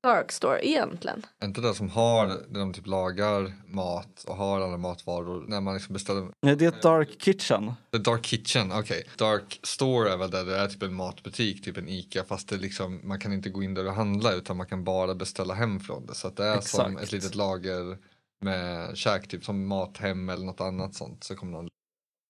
dark 0.03 0.31
store 0.31 0.67
egentligen? 0.67 1.25
Är 1.41 1.45
inte 1.45 1.61
det 1.61 1.73
som 1.73 1.89
har, 1.89 2.27
där 2.27 2.59
de 2.59 2.73
typ 2.73 2.87
lagar 2.87 3.53
mat 3.67 4.23
och 4.27 4.35
har 4.35 4.61
alla 4.61 4.77
matvaror 4.77 5.45
när 5.47 5.61
man 5.61 5.73
liksom 5.73 5.93
beställer 5.93 6.27
Nej, 6.41 6.55
det 6.55 6.65
är 6.65 6.69
ett 6.69 6.81
dark 6.81 7.09
kitchen. 7.21 7.73
The 7.91 7.97
Dark 7.97 8.25
Kitchen, 8.25 8.71
okej. 8.71 9.03
Dark 9.17 9.59
Store 9.63 10.11
är 10.13 10.17
väl 10.17 10.31
där 10.31 10.45
det 10.45 10.57
är 10.57 10.67
typ 10.67 10.83
en 10.83 10.93
matbutik, 10.93 11.63
typ 11.63 11.77
en 11.77 11.89
ICA 11.89 12.23
fast 12.23 12.49
det 12.49 12.57
liksom, 12.57 12.99
man 13.03 13.19
kan 13.19 13.33
inte 13.33 13.49
gå 13.49 13.63
in 13.63 13.73
där 13.73 13.87
och 13.87 13.93
handla 13.93 14.33
utan 14.33 14.57
man 14.57 14.67
kan 14.67 14.83
bara 14.83 15.15
beställa 15.15 15.53
hem 15.53 15.79
från 15.79 16.05
det. 16.05 16.15
Så 16.15 16.27
att 16.27 16.37
det 16.37 16.45
är 16.45 16.61
som 16.61 16.85
Exakt. 16.85 17.03
ett 17.03 17.11
litet 17.11 17.35
lager 17.35 17.97
med 18.41 18.97
käk, 18.97 19.27
typ 19.27 19.45
som 19.45 19.67
Mathem 19.67 20.29
eller 20.29 20.45
något 20.45 20.61
annat 20.61 20.95
sånt. 20.95 21.23
Så 21.23 21.36
kommer 21.36 21.51
någon 21.51 21.67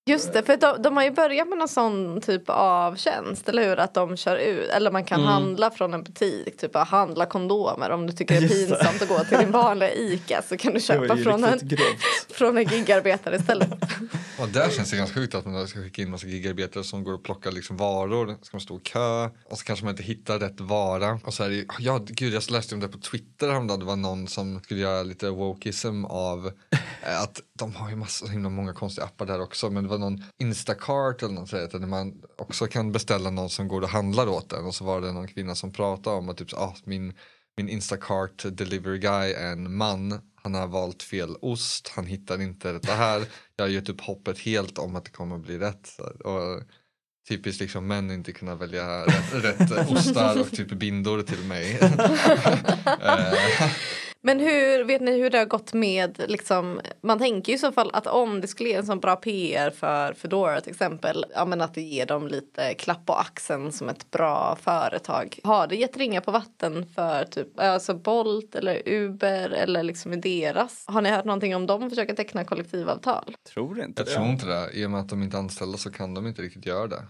Just 0.08 0.34
det, 0.34 0.44
för 0.44 0.58
de, 0.58 0.82
de 0.82 0.98
har 0.98 1.04
ju 1.04 1.12
börjat 1.12 1.48
med 1.50 1.58
någon 1.58 1.68
sån 1.68 2.22
typ 2.22 2.44
av 2.48 2.96
tjänst, 2.96 3.50
eller 3.50 3.70
hur? 3.70 3.80
Att 3.80 3.94
de 3.94 4.18
kör 4.18 4.38
ut, 4.38 4.70
eller 4.70 4.92
man 4.92 5.04
kan 5.04 5.20
Mm. 5.20 5.32
handla 5.34 5.72
från 5.72 5.94
en 5.94 6.04
butik, 6.04 6.58
typ 6.58 6.76
att 6.76 6.88
handla 6.88 7.26
kondomer. 7.26 7.90
Om 7.90 8.08
du 8.08 8.14
tycker 8.14 8.42
det 8.42 8.46
är 8.46 8.50
pinsamt 8.68 9.02
att 9.02 9.08
gå 9.10 9.20
till 9.24 9.38
din 9.38 9.52
vanliga 9.52 9.94
ICA 9.94 10.42
så 10.50 10.58
kan 10.58 10.74
du 10.74 10.80
köpa 10.80 11.18
från 11.24 11.44
en, 11.44 11.60
grovt. 11.62 12.32
från 12.32 12.58
en 12.58 12.64
gigarbetare 12.64 13.36
istället. 13.36 13.70
Ja, 14.40 14.46
där 14.46 14.70
känns 14.70 14.92
det 14.92 14.98
ganska 14.98 15.16
sjukt 15.20 15.36
att 15.36 15.46
man 15.46 15.68
ska 15.68 15.80
skicka 15.80 16.02
in 16.02 16.10
massa 16.10 16.28
gigarbetare 16.28 16.84
som 16.84 17.04
går 17.04 17.14
och 17.14 17.24
plockar 17.24 17.52
liksom 17.52 17.78
varor. 17.78 18.36
Ska 18.42 18.58
man 18.58 18.62
stå 18.62 18.78
i 18.78 18.80
kö 18.80 19.26
och 19.50 19.58
så 19.58 19.66
kanske 19.66 19.86
man 19.86 19.92
inte 19.94 20.04
hittar 20.04 20.40
rätt 20.40 20.60
vara. 20.60 21.20
Och 21.24 21.34
så 21.34 21.44
är 21.44 21.50
det, 21.50 21.66
ja 21.80 22.00
gud 22.08 22.34
jag 22.34 22.52
läste 22.52 22.76
om 22.76 22.82
det 22.82 22.88
på 22.88 22.98
Twitter 22.98 23.48
häromdagen. 23.50 23.80
Det 23.80 23.86
var 23.86 23.96
någon 23.96 24.28
som 24.28 24.60
skulle 24.64 24.80
göra 24.80 25.04
lite 25.04 25.30
wokeism 25.30 26.06
av 26.06 26.52
eh, 27.02 27.22
att 27.22 27.42
de 27.60 27.76
har 27.76 27.90
ju 27.90 27.96
massa, 27.96 28.26
så 28.26 28.32
himla 28.32 28.50
många 28.50 28.74
konstiga 28.74 29.06
appar 29.06 29.26
där 29.26 29.42
också. 29.42 29.70
Men 29.70 29.84
det 29.84 29.90
var 29.90 29.98
någon 29.98 30.24
Instacart 30.38 31.24
eller 31.24 31.34
något 31.34 31.50
sånt 31.50 31.72
där 31.72 31.80
man 31.80 32.24
också 32.38 32.68
kan 32.68 32.92
beställa 32.92 33.30
någon 33.30 33.50
som 33.50 33.68
går 33.68 33.82
och 33.82 33.90
handlar 33.90 34.28
åt 34.28 34.54
en. 34.54 34.66
Och 34.66 34.76
så 34.76 34.84
var 34.84 35.02
det 35.02 35.12
någon 35.12 35.28
kvinna 35.28 35.56
som 35.56 35.72
pratade 35.72 36.16
om 36.16 36.30
att 36.30 36.38
typ, 36.38 36.54
ah, 36.54 36.76
min, 36.84 37.14
min 37.58 37.70
Instacart 37.70 38.46
delivery 38.52 39.00
guy 39.00 39.34
är 39.34 39.52
en 39.52 39.76
man. 39.76 40.22
Han 40.36 40.54
har 40.54 40.68
valt 40.68 41.04
fel 41.04 41.36
ost, 41.42 41.92
han 41.96 42.06
hittar 42.06 42.42
inte 42.42 42.72
det 42.72 42.92
här. 42.92 43.26
Jag 43.56 43.66
har 43.66 43.70
gett 43.70 43.90
upp 43.90 44.02
hoppet 44.02 44.40
helt 44.40 44.78
om 44.78 44.96
att 44.96 45.06
det 45.06 45.12
kommer 45.12 45.38
bli 45.38 45.58
rätt. 45.58 46.00
Och 46.24 46.62
typiskt 47.30 47.62
liksom 47.62 47.88
män 47.88 48.12
inte 48.12 48.32
kunna 48.32 48.56
välja 48.56 49.06
rätt, 49.06 49.34
rätt 49.34 49.72
ostar 49.92 50.42
och 50.42 50.52
typ 50.52 50.70
bindor 50.70 51.22
till 51.22 51.44
mig. 51.44 51.80
Men 54.26 54.40
hur, 54.40 54.84
vet 54.84 55.02
ni 55.02 55.22
hur 55.22 55.30
det 55.30 55.38
har 55.38 55.46
gått 55.46 55.74
med, 55.74 56.22
liksom, 56.28 56.82
man 57.02 57.20
tänker 57.20 57.52
ju 57.52 57.56
i 57.56 57.60
så 57.60 57.72
fall 57.72 57.90
att 57.94 58.08
om 58.08 58.42
det 58.42 58.48
skulle 58.48 58.70
ge 58.70 58.76
en 58.76 58.86
sån 58.86 59.00
bra 59.00 59.16
PR 59.16 59.70
för 59.70 60.14
Foodora 60.14 60.62
till 60.62 60.72
exempel, 60.72 61.26
ja 61.34 61.46
men 61.46 61.62
att 61.62 61.74
det 61.74 61.82
ger 61.82 62.06
dem 62.06 62.28
lite 62.28 62.74
klapp 62.74 63.06
på 63.06 63.14
axeln 63.14 63.72
som 63.72 63.90
ett 63.90 64.12
bra 64.12 64.58
företag. 64.62 65.40
Har 65.44 65.68
det 65.68 65.76
gett 65.76 65.98
ringa 65.98 66.22
på 66.22 66.32
vatten 66.32 66.86
för 66.96 67.24
typ, 67.24 67.60
alltså 67.60 67.94
Bolt 67.94 68.56
eller 68.56 68.90
Uber 68.90 69.50
eller 69.50 69.84
liksom 69.84 70.14
i 70.14 70.16
deras? 70.16 70.86
Har 70.88 71.02
ni 71.02 71.10
hört 71.10 71.26
någonting 71.26 71.56
om 71.56 71.66
dem 71.66 71.90
försöka 71.90 72.16
teckna 72.16 72.44
kollektivavtal? 72.44 73.36
Tror 73.54 73.82
inte 73.82 74.02
jag 74.02 74.08
det. 74.08 74.12
tror 74.12 74.28
inte 74.28 74.46
det, 74.46 74.70
i 74.74 74.86
och 74.86 74.92
med 74.92 75.00
att 75.00 75.10
de 75.10 75.24
inte 75.24 75.38
är 75.38 75.40
anställda 75.40 75.78
så 75.78 75.92
kan 75.92 76.14
de 76.14 76.28
inte 76.28 76.42
riktigt 76.42 76.66
göra 76.66 76.88
det. 76.88 77.04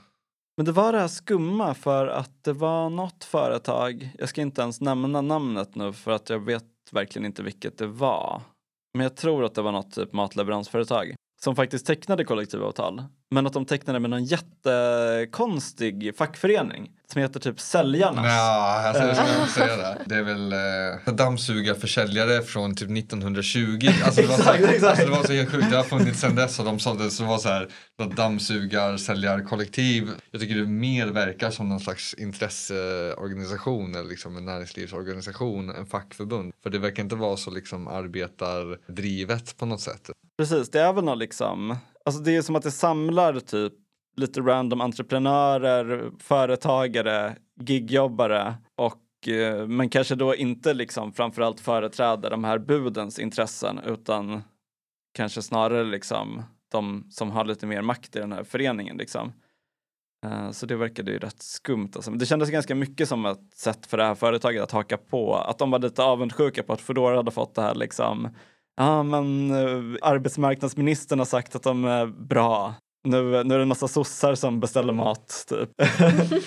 Men 0.58 0.66
det 0.66 0.72
var 0.72 0.94
det 0.94 1.00
här 1.00 1.08
skumma 1.08 1.74
för 1.74 2.08
att 2.08 2.44
det 2.44 2.54
var 2.54 2.90
något 2.90 3.24
företag, 3.24 4.10
jag 4.18 4.30
ska 4.30 4.42
inte 4.42 4.62
ens 4.62 4.82
nämna 4.82 5.22
namnet 5.22 5.76
nu 5.76 5.94
för 5.94 6.12
att 6.12 6.30
jag 6.30 6.46
vet 6.46 6.75
verkligen 6.96 7.26
inte 7.26 7.44
vilket 7.44 7.78
det 7.78 7.88
var. 7.88 8.42
Men 8.94 9.04
jag 9.04 9.16
tror 9.16 9.44
att 9.46 9.56
det 9.56 9.62
var 9.62 9.72
något 9.72 9.92
typ 9.92 10.14
matleveransföretag 10.14 11.16
som 11.42 11.56
faktiskt 11.56 11.86
tecknade 11.86 12.24
kollektivavtal. 12.24 13.04
Men 13.32 13.48
att 13.48 13.54
de 13.54 13.66
tecknade 13.66 14.00
med 14.00 14.10
någon 14.10 14.26
jättekonstig 14.26 16.16
fackförening 16.18 16.92
som 17.12 17.22
heter 17.22 17.40
typ 17.40 17.60
Säljarnas. 17.60 18.26
Ja, 18.26 18.84
alltså, 18.88 19.04
jag 19.04 19.16
skulle 19.16 19.40
inte 19.40 19.52
säga 19.52 19.78
det. 19.78 20.02
Det 20.06 20.16
är 20.16 20.24
väl 20.24 20.54
eh, 21.08 21.14
dammsugarförsäljare 21.14 22.42
från 22.42 22.76
typ 22.76 22.98
1920. 22.98 23.80
Alltså, 24.06 24.22
det, 24.22 24.28
var 24.28 24.38
så, 24.38 24.52
Exakt, 24.52 24.84
alltså, 24.84 25.06
det 25.06 25.12
var 25.12 25.24
så 25.24 25.34
helt 25.34 25.52
sjukt. 25.52 25.70
Det 25.70 25.78
har 25.78 25.84
funnits 25.84 26.20
sedan 26.20 26.36
dess 26.36 26.60
och 26.60 26.66
de 26.66 26.80
sålde 26.80 27.10
så 27.10 27.24
det 27.24 27.30
var 27.30 27.38
så 27.38 27.50
här 27.50 27.70
dammsugarsäljarkollektiv. 28.16 30.10
Jag 30.32 30.42
tycker 30.42 30.56
det 30.56 30.66
mer 30.66 31.08
verkar 31.08 31.52
som 31.52 31.70
någon 31.70 31.80
slags 31.80 32.14
intresseorganisation 32.14 33.96
eller 33.96 34.10
liksom 34.10 34.38
en 34.38 34.46
näringslivsorganisation 34.46 35.70
än 35.70 35.86
fackförbund. 35.86 36.54
För 36.64 36.70
det 36.70 36.80
verkar 36.80 37.04
inte 37.04 37.16
vara 37.16 37.38
så 37.38 37.52
liksom 37.52 37.88
arbetardrivet 37.88 39.58
på 39.58 39.66
något 39.66 39.82
sätt. 39.82 40.10
Precis, 40.38 40.72
det 40.72 40.82
är 40.82 40.94
väl 40.94 41.04
något 41.04 41.18
liksom, 41.18 41.78
alltså 42.06 42.22
det 42.22 42.36
är 42.36 42.42
som 42.42 42.56
att 42.56 42.64
det 42.64 42.72
samlar 42.72 43.40
typ 43.40 43.74
lite 44.18 44.42
random 44.42 44.82
entreprenörer, 44.82 46.12
företagare, 46.20 47.36
gigjobbare 47.62 48.56
och 48.76 49.28
eh, 49.28 49.68
men 49.68 49.90
kanske 49.90 50.16
då 50.16 50.36
inte 50.36 50.74
liksom 50.74 51.14
framförallt 51.14 51.60
företräder 51.60 52.30
de 52.30 52.44
här 52.44 52.58
budens 52.58 53.20
intressen 53.20 53.80
utan 53.86 54.42
kanske 55.14 55.42
snarare 55.42 55.84
liksom 55.84 56.44
de 56.72 57.08
som 57.12 57.32
har 57.32 57.46
lite 57.46 57.66
mer 57.68 57.82
makt 57.82 58.16
i 58.16 58.20
den 58.20 58.32
här 58.32 58.44
föreningen 58.44 58.98
liksom. 58.98 59.34
Eh, 60.26 60.52
Så 60.52 60.66
det 60.66 60.76
verkade 60.76 61.12
ju 61.12 61.20
rätt 61.20 61.42
skumt. 61.42 61.92
Alltså. 61.96 62.12
Det 62.12 62.26
kändes 62.26 62.50
ganska 62.50 62.76
mycket 62.76 63.10
som 63.10 63.26
ett 63.26 63.54
sätt 63.56 63.86
för 63.86 63.98
det 63.98 64.04
här 64.06 64.16
företaget 64.16 64.64
att 64.64 64.72
haka 64.72 64.98
på. 64.98 65.36
Att 65.36 65.58
de 65.58 65.72
var 65.72 65.80
lite 65.80 66.04
avundsjuka 66.04 66.64
på 66.64 66.74
att 66.74 66.82
Foodora 66.82 67.16
hade 67.16 67.32
fått 67.32 67.56
det 67.56 67.62
här 67.62 67.76
liksom 67.76 68.30
Ja, 68.76 69.04
men 69.04 69.52
eh, 69.52 69.98
arbetsmarknadsministern 70.02 71.20
har 71.20 71.26
sagt 71.26 71.56
att 71.56 71.64
de 71.64 71.86
är 71.86 72.06
bra. 72.06 72.74
Nu, 73.04 73.44
nu 73.44 73.54
är 73.54 73.58
det 73.58 73.62
en 73.62 73.68
massa 73.68 73.88
sossar 73.88 74.36
som 74.36 74.60
beställer 74.60 74.94
mat. 74.94 75.46
Typ. 75.48 75.70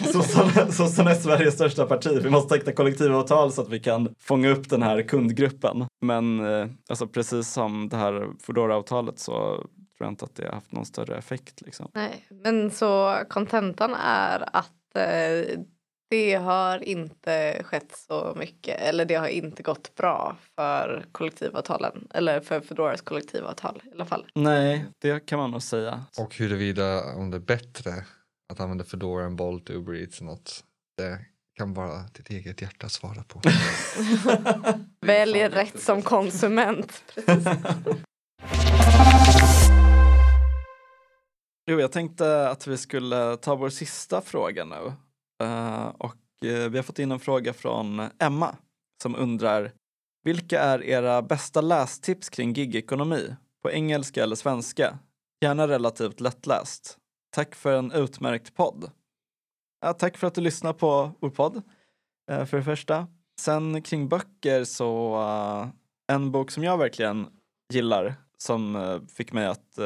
Sossarna, 0.12 0.72
sossarna 0.72 1.10
är 1.10 1.14
Sveriges 1.14 1.54
största 1.54 1.86
parti. 1.86 2.20
Vi 2.22 2.30
måste 2.30 2.54
teckna 2.54 2.72
kollektivavtal 2.72 3.52
så 3.52 3.62
att 3.62 3.68
vi 3.68 3.80
kan 3.80 4.14
fånga 4.18 4.50
upp 4.50 4.68
den 4.68 4.82
här 4.82 5.02
kundgruppen. 5.02 5.86
Men 6.00 6.46
eh, 6.46 6.66
alltså, 6.88 7.06
precis 7.06 7.48
som 7.52 7.88
det 7.88 7.96
här 7.96 8.26
Foodora-avtalet 8.42 9.18
så 9.18 9.32
tror 9.32 10.06
jag 10.06 10.08
inte 10.08 10.24
att 10.24 10.36
det 10.36 10.46
har 10.46 10.52
haft 10.52 10.72
någon 10.72 10.86
större 10.86 11.16
effekt. 11.16 11.60
Liksom. 11.60 11.90
Nej, 11.94 12.26
men 12.44 12.70
så 12.70 13.18
kontentan 13.28 13.94
är 13.94 14.56
att 14.56 14.96
eh, 14.96 15.60
det 16.10 16.34
har 16.34 16.84
inte 16.84 17.62
skett 17.64 17.96
så 18.08 18.34
mycket 18.36 18.80
eller 18.80 19.04
det 19.04 19.14
har 19.14 19.28
inte 19.28 19.62
gått 19.62 19.94
bra 19.94 20.36
för 20.54 21.04
kollektivavtalen 21.12 22.08
eller 22.14 22.40
för 22.40 22.60
Foodoras 22.60 23.00
kollektivavtal 23.00 23.82
i 23.84 23.92
alla 23.94 24.04
fall. 24.04 24.26
Nej, 24.34 24.84
det 24.98 25.26
kan 25.26 25.38
man 25.38 25.50
nog 25.50 25.62
säga. 25.62 26.04
Och 26.18 26.36
huruvida 26.36 27.14
om 27.14 27.30
det 27.30 27.36
är 27.36 27.40
bättre 27.40 28.04
att 28.52 28.60
använda 28.60 28.84
Foodora 28.84 29.24
än 29.24 29.36
Bolt, 29.36 29.70
Uber 29.70 29.94
Eats 29.94 30.20
eller 30.20 30.30
något. 30.30 30.64
Det 30.96 31.18
kan 31.58 31.74
bara 31.74 32.02
ditt 32.14 32.30
eget 32.30 32.62
hjärta 32.62 32.88
svara 32.88 33.22
på. 33.22 33.40
Välj 35.06 35.42
rätt 35.48 35.80
som 35.80 36.02
konsument. 36.02 37.02
Jo, 41.70 41.80
jag 41.80 41.92
tänkte 41.92 42.48
att 42.48 42.66
vi 42.66 42.76
skulle 42.76 43.36
ta 43.36 43.54
vår 43.54 43.68
sista 43.68 44.20
fråga 44.20 44.64
nu. 44.64 44.92
Eh, 45.42 45.86
och 45.86 46.16
eh, 46.44 46.68
vi 46.68 46.78
har 46.78 46.82
fått 46.82 46.98
in 46.98 47.12
en 47.12 47.20
fråga 47.20 47.52
från 47.52 48.02
Emma 48.18 48.56
som 49.02 49.16
undrar 49.16 49.72
Vilka 50.22 50.60
är 50.60 50.84
era 50.84 51.22
bästa 51.22 51.60
lästips 51.60 52.28
kring 52.28 52.52
gigekonomi? 52.52 53.36
På 53.62 53.70
engelska 53.70 54.22
eller 54.22 54.36
svenska? 54.36 54.98
Gärna 55.40 55.68
relativt 55.68 56.20
lättläst. 56.20 56.98
Tack 57.30 57.54
för 57.54 57.78
en 57.78 57.92
utmärkt 57.92 58.54
podd. 58.54 58.90
Ja, 59.80 59.92
tack 59.92 60.16
för 60.16 60.26
att 60.26 60.34
du 60.34 60.40
lyssnar 60.40 60.72
på 60.72 61.12
vår 61.20 61.30
podd, 61.30 61.62
eh, 62.30 62.44
för 62.44 62.56
det 62.56 62.62
första. 62.62 63.06
Sen 63.40 63.82
kring 63.82 64.08
böcker 64.08 64.64
så 64.64 65.16
en 66.12 66.32
bok 66.32 66.50
som 66.50 66.64
jag 66.64 66.78
verkligen 66.78 67.26
gillar 67.72 68.14
som 68.38 69.00
fick 69.14 69.32
mig 69.32 69.46
att 69.46 69.78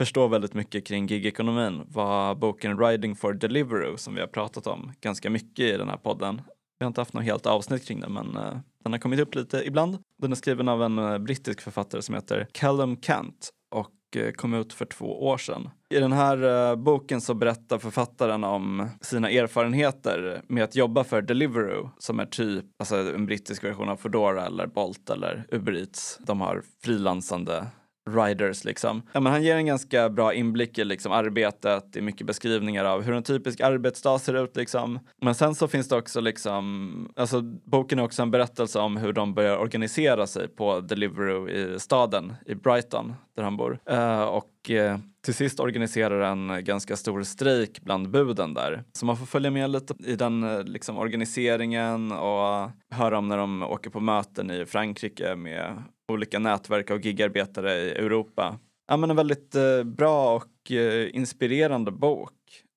förstår 0.00 0.22
förstå 0.22 0.28
väldigt 0.28 0.54
mycket 0.54 0.86
kring 0.86 1.06
gigekonomin 1.06 1.82
var 1.88 2.34
boken 2.34 2.78
Riding 2.78 3.16
for 3.16 3.32
Deliveroo 3.32 3.96
som 3.96 4.14
vi 4.14 4.20
har 4.20 4.28
pratat 4.28 4.66
om 4.66 4.92
ganska 5.00 5.30
mycket 5.30 5.64
i 5.64 5.76
den 5.76 5.88
här 5.88 5.96
podden. 5.96 6.42
Vi 6.78 6.84
har 6.84 6.88
inte 6.88 7.00
haft 7.00 7.12
något 7.12 7.24
helt 7.24 7.46
avsnitt 7.46 7.86
kring 7.86 8.00
den 8.00 8.12
men 8.12 8.36
eh, 8.36 8.56
den 8.84 8.92
har 8.92 8.98
kommit 8.98 9.20
upp 9.20 9.34
lite 9.34 9.62
ibland. 9.66 9.98
Den 10.18 10.32
är 10.32 10.36
skriven 10.36 10.68
av 10.68 10.82
en 10.82 10.98
eh, 10.98 11.18
brittisk 11.18 11.60
författare 11.60 12.02
som 12.02 12.14
heter 12.14 12.46
Callum 12.52 12.96
Kant 12.96 13.50
och 13.70 14.16
eh, 14.16 14.32
kom 14.32 14.54
ut 14.54 14.72
för 14.72 14.84
två 14.84 15.26
år 15.26 15.38
sedan. 15.38 15.70
I 15.90 15.98
den 15.98 16.12
här 16.12 16.76
boken 16.76 17.20
så 17.20 17.34
berättar 17.34 17.78
författaren 17.78 18.44
om 18.44 18.88
sina 19.00 19.30
erfarenheter 19.30 20.42
med 20.48 20.64
att 20.64 20.76
jobba 20.76 21.04
för 21.04 21.22
Deliveroo 21.22 21.90
som 21.98 22.20
är 22.20 22.26
typ 22.26 22.64
alltså 22.78 22.96
en 22.96 23.26
brittisk 23.26 23.64
version 23.64 23.88
av 23.88 23.96
Foodora 23.96 24.46
eller 24.46 24.66
Bolt 24.66 25.10
eller 25.10 25.46
Uber 25.50 25.76
Eats. 25.76 26.18
De 26.26 26.40
har 26.40 26.62
frilansande 26.82 27.66
riders 28.10 28.64
liksom. 28.64 29.02
Ja, 29.12 29.20
men 29.20 29.32
han 29.32 29.42
ger 29.42 29.56
en 29.56 29.66
ganska 29.66 30.10
bra 30.10 30.34
inblick 30.34 30.78
i 30.78 30.84
liksom 30.84 31.12
arbetet, 31.12 31.96
i 31.96 32.00
mycket 32.00 32.26
beskrivningar 32.26 32.84
av 32.84 33.02
hur 33.02 33.14
en 33.14 33.22
typisk 33.22 33.60
arbetsdag 33.60 34.18
ser 34.18 34.44
ut 34.44 34.56
liksom. 34.56 34.98
Men 35.22 35.34
sen 35.34 35.54
så 35.54 35.68
finns 35.68 35.88
det 35.88 35.96
också 35.96 36.20
liksom, 36.20 37.12
alltså 37.16 37.42
boken 37.42 37.98
är 37.98 38.02
också 38.02 38.22
en 38.22 38.30
berättelse 38.30 38.78
om 38.78 38.96
hur 38.96 39.12
de 39.12 39.34
börjar 39.34 39.58
organisera 39.58 40.26
sig 40.26 40.48
på 40.48 40.80
Deliveroo 40.80 41.48
i 41.48 41.80
staden, 41.80 42.32
i 42.46 42.54
Brighton, 42.54 43.14
där 43.36 43.42
han 43.42 43.56
bor. 43.56 43.78
Uh, 43.90 44.22
och 44.22 44.70
uh, 44.70 44.96
till 45.24 45.34
sist 45.34 45.60
organiserar 45.60 46.20
en 46.20 46.64
ganska 46.64 46.96
stor 46.96 47.22
strejk 47.22 47.80
bland 47.80 48.10
buden 48.10 48.54
där. 48.54 48.84
Så 48.92 49.06
man 49.06 49.16
får 49.16 49.26
följa 49.26 49.50
med 49.50 49.70
lite 49.70 49.94
i 50.04 50.16
den 50.16 50.42
eh, 50.42 50.62
liksom, 50.62 50.98
organiseringen 50.98 52.12
och 52.12 52.70
höra 52.90 53.18
om 53.18 53.28
när 53.28 53.36
de 53.36 53.62
åker 53.62 53.90
på 53.90 54.00
möten 54.00 54.50
i 54.50 54.66
Frankrike 54.66 55.36
med 55.36 55.82
olika 56.10 56.38
nätverk 56.38 56.90
av 56.90 57.00
gigarbetare 57.00 57.74
i 57.74 57.90
Europa. 57.90 58.58
Ja, 58.88 58.96
men 58.96 59.10
en 59.10 59.16
väldigt 59.16 59.54
eh, 59.54 59.82
bra 59.84 60.36
och 60.36 60.72
eh, 60.72 61.16
inspirerande 61.16 61.90
bok. 61.90 62.32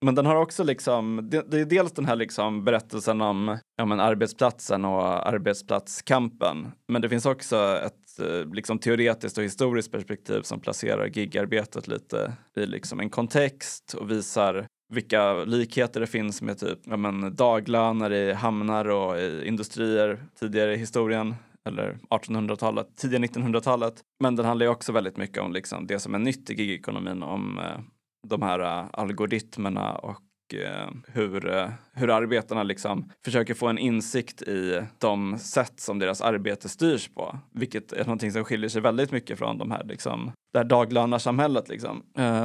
Men 0.05 0.15
den 0.15 0.25
har 0.25 0.35
också 0.35 0.63
liksom, 0.63 1.29
det, 1.31 1.51
det 1.51 1.59
är 1.59 1.65
dels 1.65 1.91
den 1.91 2.05
här 2.05 2.15
liksom 2.15 2.63
berättelsen 2.63 3.21
om 3.21 3.57
ja, 3.77 3.85
men 3.85 3.99
arbetsplatsen 3.99 4.85
och 4.85 5.27
arbetsplatskampen. 5.27 6.71
Men 6.87 7.01
det 7.01 7.09
finns 7.09 7.25
också 7.25 7.79
ett 7.85 8.19
eh, 8.19 8.53
liksom 8.53 8.79
teoretiskt 8.79 9.37
och 9.37 9.43
historiskt 9.43 9.91
perspektiv 9.91 10.41
som 10.41 10.59
placerar 10.59 11.07
gigarbetet 11.07 11.87
lite 11.87 12.33
i 12.55 12.65
liksom 12.65 12.99
en 12.99 13.09
kontext 13.09 13.93
och 13.93 14.11
visar 14.11 14.67
vilka 14.93 15.33
likheter 15.33 15.99
det 15.99 16.07
finns 16.07 16.41
med 16.41 16.59
typ 16.59 16.79
ja, 16.83 16.97
men 16.97 17.35
daglöner 17.35 18.13
i 18.13 18.33
hamnar 18.33 18.89
och 18.89 19.19
i 19.19 19.47
industrier 19.47 20.23
tidigare 20.39 20.73
i 20.73 20.77
historien 20.77 21.35
eller 21.67 21.97
1800-talet, 22.09 22.97
tidiga 22.97 23.19
1900-talet. 23.19 23.93
Men 24.19 24.35
den 24.35 24.45
handlar 24.45 24.65
ju 24.65 24.71
också 24.71 24.91
väldigt 24.91 25.17
mycket 25.17 25.43
om 25.43 25.53
liksom 25.53 25.87
det 25.87 25.99
som 25.99 26.15
är 26.15 26.19
nytt 26.19 26.49
i 26.49 26.53
gigekonomin, 26.53 27.23
om 27.23 27.59
eh, 27.59 27.79
de 28.27 28.41
här 28.41 28.59
uh, 28.59 28.89
algoritmerna 28.93 29.95
och 29.95 30.21
eh, 30.53 30.89
hur, 31.07 31.53
eh, 31.53 31.69
hur 31.93 32.09
arbetarna 32.09 32.63
liksom 32.63 33.11
försöker 33.25 33.53
få 33.53 33.67
en 33.67 33.77
insikt 33.77 34.41
i 34.41 34.81
de 34.97 35.37
sätt 35.39 35.79
som 35.79 35.99
deras 35.99 36.21
arbete 36.21 36.69
styrs 36.69 37.07
på. 37.07 37.39
Vilket 37.51 37.93
är 37.93 38.05
någonting 38.05 38.31
som 38.31 38.43
skiljer 38.43 38.69
sig 38.69 38.81
väldigt 38.81 39.11
mycket 39.11 39.39
från 39.39 39.57
de 39.57 39.71
här, 39.71 39.83
liksom, 39.83 40.31
det 40.53 40.59
här 40.59 40.65
daglönarsamhället. 40.65 41.69
Liksom. 41.69 42.03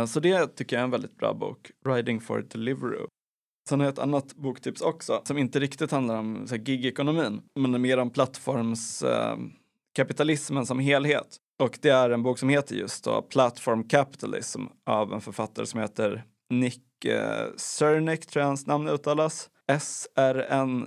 så 0.08 0.20
det 0.20 0.56
tycker 0.56 0.76
jag 0.76 0.80
är 0.80 0.84
en 0.84 0.90
väldigt 0.90 1.16
bra 1.16 1.34
bok, 1.34 1.70
Riding 1.86 2.20
for 2.20 2.42
Deliveroo. 2.42 3.06
Sen 3.68 3.80
har 3.80 3.86
jag 3.86 3.92
ett 3.92 3.98
annat 3.98 4.34
boktips 4.34 4.80
också 4.80 5.22
som 5.24 5.38
inte 5.38 5.60
riktigt 5.60 5.90
handlar 5.90 6.18
om 6.18 6.46
gigekonomin 6.64 7.42
men 7.54 7.82
mer 7.82 7.98
om 7.98 8.10
plattformskapitalismen 8.10 10.66
som 10.66 10.78
helhet. 10.78 11.36
Och 11.58 11.78
det 11.82 11.88
är 11.88 12.10
en 12.10 12.22
bok 12.22 12.38
som 12.38 12.48
heter 12.48 12.74
just 12.74 13.04
då 13.04 13.22
Platform 13.22 13.88
Capitalism 13.88 14.62
av 14.86 15.12
en 15.12 15.20
författare 15.20 15.66
som 15.66 15.80
heter 15.80 16.24
Nick 16.50 17.04
eh, 17.04 17.46
tror 17.78 18.18
jag 18.32 18.44
hans 18.44 18.66
namn 18.66 18.88
uttalas. 18.88 19.50
S-R-N-I-C-E-K. 19.66 20.84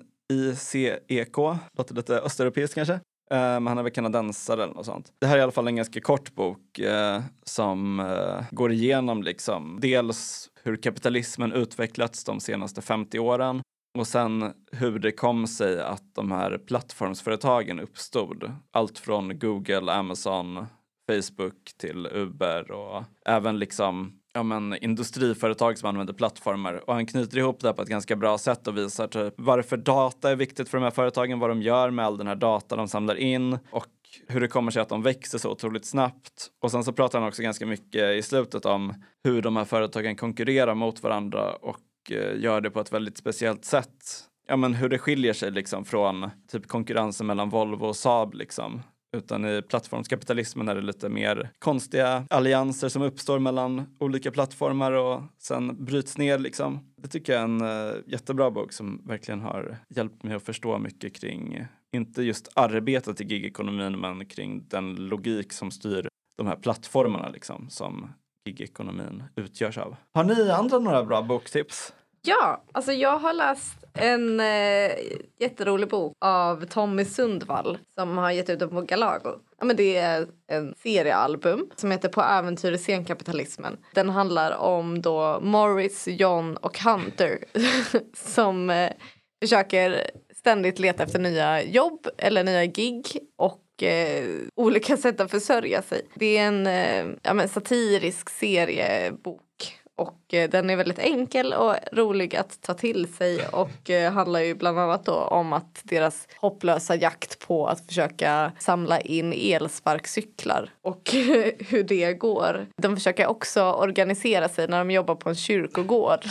Låter 1.78 1.96
lite 1.96 2.20
östeuropeiskt 2.20 2.76
kanske. 2.76 3.00
Eh, 3.32 3.38
men 3.38 3.68
han 3.68 3.78
är 3.78 3.84
väl 3.84 3.92
kanadensare 3.92 4.64
eller 4.64 4.74
något 4.74 4.86
sånt. 4.86 5.14
Det 5.20 5.28
här 5.28 5.36
är 5.36 5.40
i 5.40 5.44
alla 5.44 5.52
fall 5.52 5.68
en 5.68 5.76
ganska 5.76 6.02
kort 6.02 6.36
bok 6.36 6.80
eh, 6.80 7.22
som 7.44 8.00
eh, 8.00 8.44
går 8.52 8.72
igenom 8.72 9.24
liksom 9.24 9.80
dels 9.82 10.50
hur 10.64 10.76
kapitalismen 10.76 11.54
utvecklats 11.54 12.24
de 12.24 12.40
senaste 12.40 12.82
50 12.82 13.20
åren 13.20 13.62
och 13.98 14.08
sen 14.08 14.54
hur 14.72 15.00
det 15.00 15.12
kom 15.12 15.48
sig 15.48 15.82
att 15.82 16.16
de 16.16 16.32
här 16.32 16.58
plattformsföretagen 16.58 17.80
uppstod. 17.80 18.52
Allt 18.72 19.00
från 19.00 19.40
Google, 19.40 19.92
Amazon, 19.92 20.66
Facebook 21.12 21.72
till 21.78 22.08
Uber 22.08 22.72
och 22.72 23.04
även 23.26 23.60
liksom 23.60 24.21
ja, 24.34 24.44
men, 24.44 24.78
industriföretag 24.84 25.78
som 25.78 25.90
använder 25.90 26.14
plattformar. 26.14 26.90
Och 26.90 26.94
han 26.94 27.06
knyter 27.06 27.38
ihop 27.38 27.60
det 27.60 27.74
på 27.74 27.82
ett 27.82 27.90
ganska 27.90 28.16
bra 28.16 28.38
sätt 28.38 28.68
och 28.68 28.78
visar 28.78 29.08
typ 29.08 29.34
varför 29.38 29.78
data 29.78 30.32
är 30.32 30.36
viktigt 30.36 30.70
för 30.70 30.78
de 30.78 30.84
här 30.84 30.92
företagen, 30.92 31.40
vad 31.40 31.50
de 31.50 31.62
gör 31.62 31.90
med 31.90 32.06
all 32.06 32.18
den 32.18 32.28
här 32.28 32.36
data 32.36 32.76
de 32.76 32.88
samlar 32.88 33.16
in 33.16 33.60
och 33.72 33.88
hur 34.28 34.42
det 34.42 34.48
kommer 34.48 34.72
sig 34.72 34.82
att 34.82 34.90
de 34.90 35.02
växer 35.02 35.38
så 35.38 35.52
otroligt 35.52 35.86
snabbt. 35.86 36.48
Och 36.62 36.72
sen 36.72 36.84
så 36.84 36.94
pratar 36.94 37.20
han 37.20 37.28
också 37.28 37.42
ganska 37.42 37.66
mycket 37.66 38.04
i 38.18 38.22
slutet 38.22 38.66
om 38.66 38.94
hur 39.24 39.42
de 39.42 39.56
här 39.56 39.66
företagen 39.66 40.16
konkurrerar 40.16 40.76
mot 40.76 41.04
varandra 41.04 41.54
och 41.54 41.80
Eh, 42.10 42.40
gör 42.40 42.62
det 42.62 42.72
på 42.72 42.80
ett 42.80 42.94
väldigt 42.94 43.18
speciellt 43.18 43.66
sätt. 43.66 44.28
Ja, 44.48 44.56
men 44.58 44.74
hur 44.74 44.90
det 44.90 44.98
skiljer 44.98 45.34
sig 45.34 45.52
liksom 45.52 45.86
från 45.86 46.30
typ 46.52 46.68
konkurrensen 46.68 47.28
mellan 47.28 47.50
Volvo 47.50 47.86
och 47.86 47.96
Saab 47.96 48.34
liksom. 48.34 48.82
Utan 49.18 49.46
i 49.46 49.62
plattformskapitalismen 49.62 50.68
är 50.68 50.76
det 50.76 50.82
lite 50.82 51.10
mer 51.10 51.50
konstiga 51.60 52.26
allianser 52.30 52.90
som 52.90 53.02
uppstår 53.02 53.40
mellan 53.40 53.96
olika 54.00 54.32
plattformar 54.32 54.92
och 54.92 55.24
sen 55.38 55.86
bryts 55.86 56.18
ner 56.18 56.40
liksom. 56.40 56.94
Det 56.98 57.08
tycker 57.08 57.34
jag 57.34 57.40
är 57.40 57.46
en 57.46 57.62
uh, 57.62 57.94
jättebra 58.08 58.52
bok 58.52 58.74
som 58.74 59.02
verkligen 59.06 59.42
har 59.42 59.78
hjälpt 59.90 60.24
mig 60.24 60.36
att 60.36 60.44
förstå 60.44 60.78
mycket 60.78 61.16
kring, 61.16 61.66
inte 61.92 62.22
just 62.24 62.50
arbetet 62.56 63.22
i 63.22 63.24
gigekonomin, 63.24 64.00
men 64.00 64.26
kring 64.26 64.68
den 64.68 64.96
logik 64.96 65.54
som 65.54 65.72
styr 65.72 66.08
de 66.38 66.48
här 66.48 66.56
plattformarna 66.56 67.30
liksom 67.30 67.70
som 67.70 68.10
gigekonomin 68.46 69.24
utgörs 69.36 69.78
av. 69.78 69.96
Har 70.14 70.24
ni 70.24 70.50
andra 70.50 70.80
några 70.80 71.04
bra 71.04 71.22
boktips? 71.22 71.94
Ja, 72.24 72.64
alltså 72.72 72.92
jag 72.92 73.18
har 73.18 73.34
läst 73.34 73.78
en 73.94 74.40
eh, 74.40 74.92
jätterolig 75.40 75.90
bok 75.90 76.14
av 76.20 76.66
Tommy 76.66 77.06
Sundvall 77.06 77.78
som 77.96 78.18
har 78.18 78.32
gett 78.32 78.50
ut 78.50 78.60
den 78.60 78.70
på 78.70 78.82
Galago. 78.82 79.30
Ja, 79.60 79.66
men 79.66 79.76
det 79.76 79.98
är 79.98 80.28
en 80.48 80.74
seriealbum 80.84 81.70
som 81.76 81.92
heter 81.92 82.10
På 82.10 82.22
äventyr 82.22 82.72
i 82.72 82.78
senkapitalismen. 82.78 83.78
Den 83.94 84.10
handlar 84.10 84.58
om 84.58 85.02
då 85.02 85.40
Morris, 85.42 86.08
John 86.08 86.58
och 86.58 86.80
Hunter 86.80 87.40
som 88.14 88.70
eh, 88.70 88.92
försöker 89.42 90.12
ständigt 90.36 90.80
leta 90.80 91.04
efter 91.04 91.20
nya 91.20 91.64
jobb 91.64 92.08
eller 92.18 92.44
nya 92.44 92.66
gig 92.66 93.06
och 93.38 93.84
eh, 93.84 94.26
olika 94.56 94.98
sätt 94.98 95.20
att 95.20 95.32
försörja 95.32 95.82
sig. 95.82 96.02
Det 96.16 96.38
är 96.38 96.48
en 96.48 96.68
eh, 96.68 97.16
ja, 97.24 97.34
men 97.34 97.50
satirisk 97.50 98.30
seriebok 98.30 99.42
och 100.02 100.34
eh, 100.34 100.50
den 100.50 100.70
är 100.70 100.76
väldigt 100.76 101.00
enkel 101.00 101.54
och 101.54 101.76
rolig 101.92 102.36
att 102.36 102.62
ta 102.62 102.74
till 102.74 103.14
sig 103.14 103.48
och 103.48 103.90
eh, 103.90 104.12
handlar 104.12 104.40
ju 104.40 104.56
bland 104.56 104.80
annat 104.80 105.08
om 105.08 105.54
att 105.54 105.82
deras 105.84 106.28
hopplösa 106.38 106.96
jakt 106.96 107.48
på 107.48 107.68
att 107.68 107.88
försöka 107.88 108.52
samla 108.60 109.02
in 109.02 109.34
elsparkcyklar 109.34 110.70
och 110.82 111.10
hur 111.70 111.84
det 111.84 112.14
går. 112.14 112.66
De 112.78 112.96
försöker 112.96 113.28
också 113.28 113.64
organisera 113.64 114.50
sig 114.50 114.68
när 114.68 114.78
de 114.78 114.92
jobbar 114.92 115.16
på 115.16 115.30
en 115.30 115.36
kyrkogård. 115.36 116.20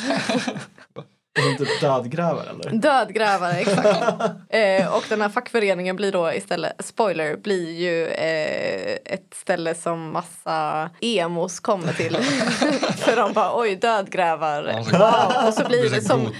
Som 1.42 1.66
typ 1.66 1.80
dödgrävare 1.80 2.50
eller? 2.50 2.70
Dödgrävare, 2.78 3.52
exakt. 3.52 3.86
eh, 4.48 4.96
och 4.96 5.04
den 5.08 5.20
här 5.20 5.28
fackföreningen 5.28 5.96
blir 5.96 6.12
då 6.12 6.32
istället, 6.32 6.72
spoiler, 6.84 7.36
blir 7.36 7.70
ju 7.70 8.06
eh, 8.06 8.98
ett 9.04 9.34
ställe 9.34 9.74
som 9.74 10.12
massa 10.12 10.90
emos 11.00 11.60
kommer 11.60 11.92
till. 11.92 12.16
För 12.96 13.16
de 13.16 13.32
bara 13.32 13.60
oj 13.60 13.76
dödgrävar. 13.76 14.62
Wow. 14.62 15.48
Och 15.48 15.54
så 15.54 15.64
blir 15.64 15.90
det 15.90 16.02
som... 16.02 16.34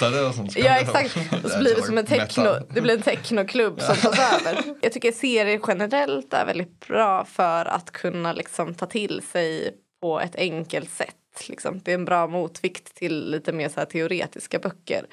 Ja 0.57 0.79
exakt. 0.79 1.17
Och 1.45 1.51
så 1.51 1.59
blir 1.59 1.75
det 1.75 1.83
som 1.83 1.99
en 1.99 2.07
techno, 2.07 2.55
det 2.75 2.81
blir 2.81 2.95
en 2.95 3.03
technoklubb 3.03 3.81
som 3.81 3.97
tas 3.97 4.19
över. 4.19 4.65
Jag 4.81 4.93
tycker 4.93 5.13
serier 5.13 5.61
generellt 5.69 6.33
är 6.33 6.47
väldigt 6.47 6.87
bra 6.87 7.25
för 7.25 7.65
att 7.65 7.91
kunna 7.91 8.33
liksom 8.33 8.75
ta 8.75 8.87
till 8.87 9.23
sig 9.33 9.75
på 10.03 10.21
ett 10.21 10.37
enkelt 10.37 10.91
sätt. 10.91 11.17
Liksom. 11.49 11.81
Det 11.85 11.91
är 11.91 11.95
en 11.95 12.05
bra 12.05 12.27
motvikt 12.27 12.95
till 12.95 13.31
lite 13.31 13.53
mer 13.53 13.69
så 13.69 13.85
teoretiska 13.85 14.59
böcker. 14.59 15.07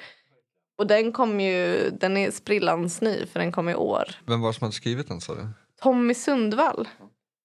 Och 0.78 0.86
den 0.86 1.12
kom 1.12 1.40
ju, 1.40 1.90
den 1.90 2.16
är 2.16 2.30
sprillans 2.30 3.00
ny 3.00 3.26
för 3.26 3.40
den 3.40 3.52
kom 3.52 3.68
i 3.68 3.74
år. 3.74 4.04
Vem 4.26 4.40
var 4.40 4.48
det 4.48 4.54
som 4.54 4.64
hade 4.64 4.74
skrivit 4.74 5.08
den 5.08 5.20
sa 5.20 5.34
du? 5.34 5.48
Tommy 5.82 6.14
Sundvall. 6.14 6.88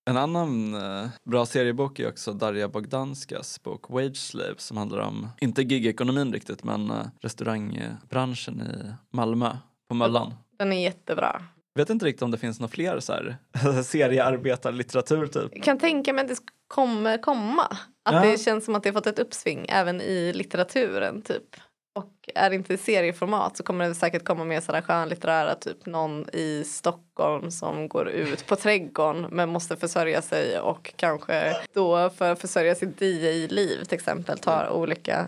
En 0.05 0.17
annan 0.17 0.73
eh, 0.75 1.09
bra 1.23 1.45
seriebok 1.45 1.99
är 1.99 2.09
också 2.09 2.33
Darja 2.33 2.67
Bogdanskas 2.67 3.63
bok 3.63 3.89
Wage 3.89 4.17
Slave 4.17 4.55
som 4.57 4.77
handlar 4.77 4.99
om, 4.99 5.27
inte 5.41 5.61
gigekonomin 5.61 6.33
riktigt, 6.33 6.63
men 6.63 6.91
eh, 6.91 7.05
restaurangbranschen 7.21 8.61
i 8.61 8.93
Malmö, 9.11 9.57
på 9.87 9.95
Möllan. 9.95 10.33
Den 10.57 10.73
är 10.73 10.81
jättebra. 10.81 11.41
Vet 11.75 11.89
inte 11.89 12.05
riktigt 12.05 12.21
om 12.21 12.31
det 12.31 12.37
finns 12.37 12.59
några 12.59 12.71
fler 12.71 12.99
så 12.99 13.13
här, 13.13 13.37
seriearbetarlitteratur 13.83 15.27
typ. 15.27 15.51
Jag 15.53 15.63
kan 15.63 15.79
tänka 15.79 16.13
mig 16.13 16.21
att 16.21 16.29
det 16.29 16.37
kommer 16.67 17.17
komma. 17.17 17.65
Att 18.05 18.15
ja. 18.15 18.21
det 18.21 18.37
känns 18.37 18.65
som 18.65 18.75
att 18.75 18.83
det 18.83 18.89
har 18.89 18.93
fått 18.93 19.07
ett 19.07 19.19
uppsving 19.19 19.65
även 19.69 20.01
i 20.01 20.33
litteraturen 20.33 21.21
typ. 21.21 21.55
Och 21.95 22.29
är 22.35 22.49
det 22.49 22.55
inte 22.55 22.73
i 22.73 22.77
serieformat 22.77 23.57
så 23.57 23.63
kommer 23.63 23.87
det 23.87 23.95
säkert 23.95 24.25
komma 24.25 24.43
mer 24.43 24.61
sådana 24.61 24.81
skönlitterära 24.81 25.55
typ 25.55 25.85
någon 25.85 26.29
i 26.33 26.63
Stockholm 26.65 27.51
som 27.51 27.87
går 27.87 28.09
ut 28.09 28.47
på 28.47 28.55
trädgården 28.55 29.27
men 29.31 29.49
måste 29.49 29.77
försörja 29.77 30.21
sig 30.21 30.59
och 30.59 30.93
kanske 30.95 31.55
då 31.73 32.09
för 32.09 32.31
att 32.31 32.41
försörja 32.41 32.75
sitt 32.75 33.01
DJ-liv 33.01 33.83
till 33.83 33.95
exempel 33.95 34.39
tar 34.39 34.69
olika 34.69 35.27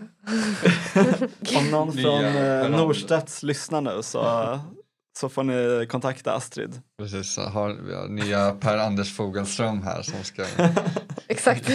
Om 1.58 1.70
någon 1.70 1.92
från 1.92 2.24
eh, 2.24 2.68
Norstedts 2.68 3.42
lyssnar 3.42 3.80
nu 3.80 4.02
så 4.02 4.18
så 5.16 5.28
får 5.28 5.42
ni 5.42 5.86
kontakta 5.86 6.32
Astrid. 6.32 6.80
Precis, 6.98 7.38
har 7.38 7.72
vi 7.72 7.94
har 7.94 8.08
nya 8.08 8.52
Per-Anders 8.52 9.16
Fogelström 9.16 9.82
här 9.82 10.02
som 10.02 10.24
ska... 10.24 10.44
Exakt. 11.28 11.70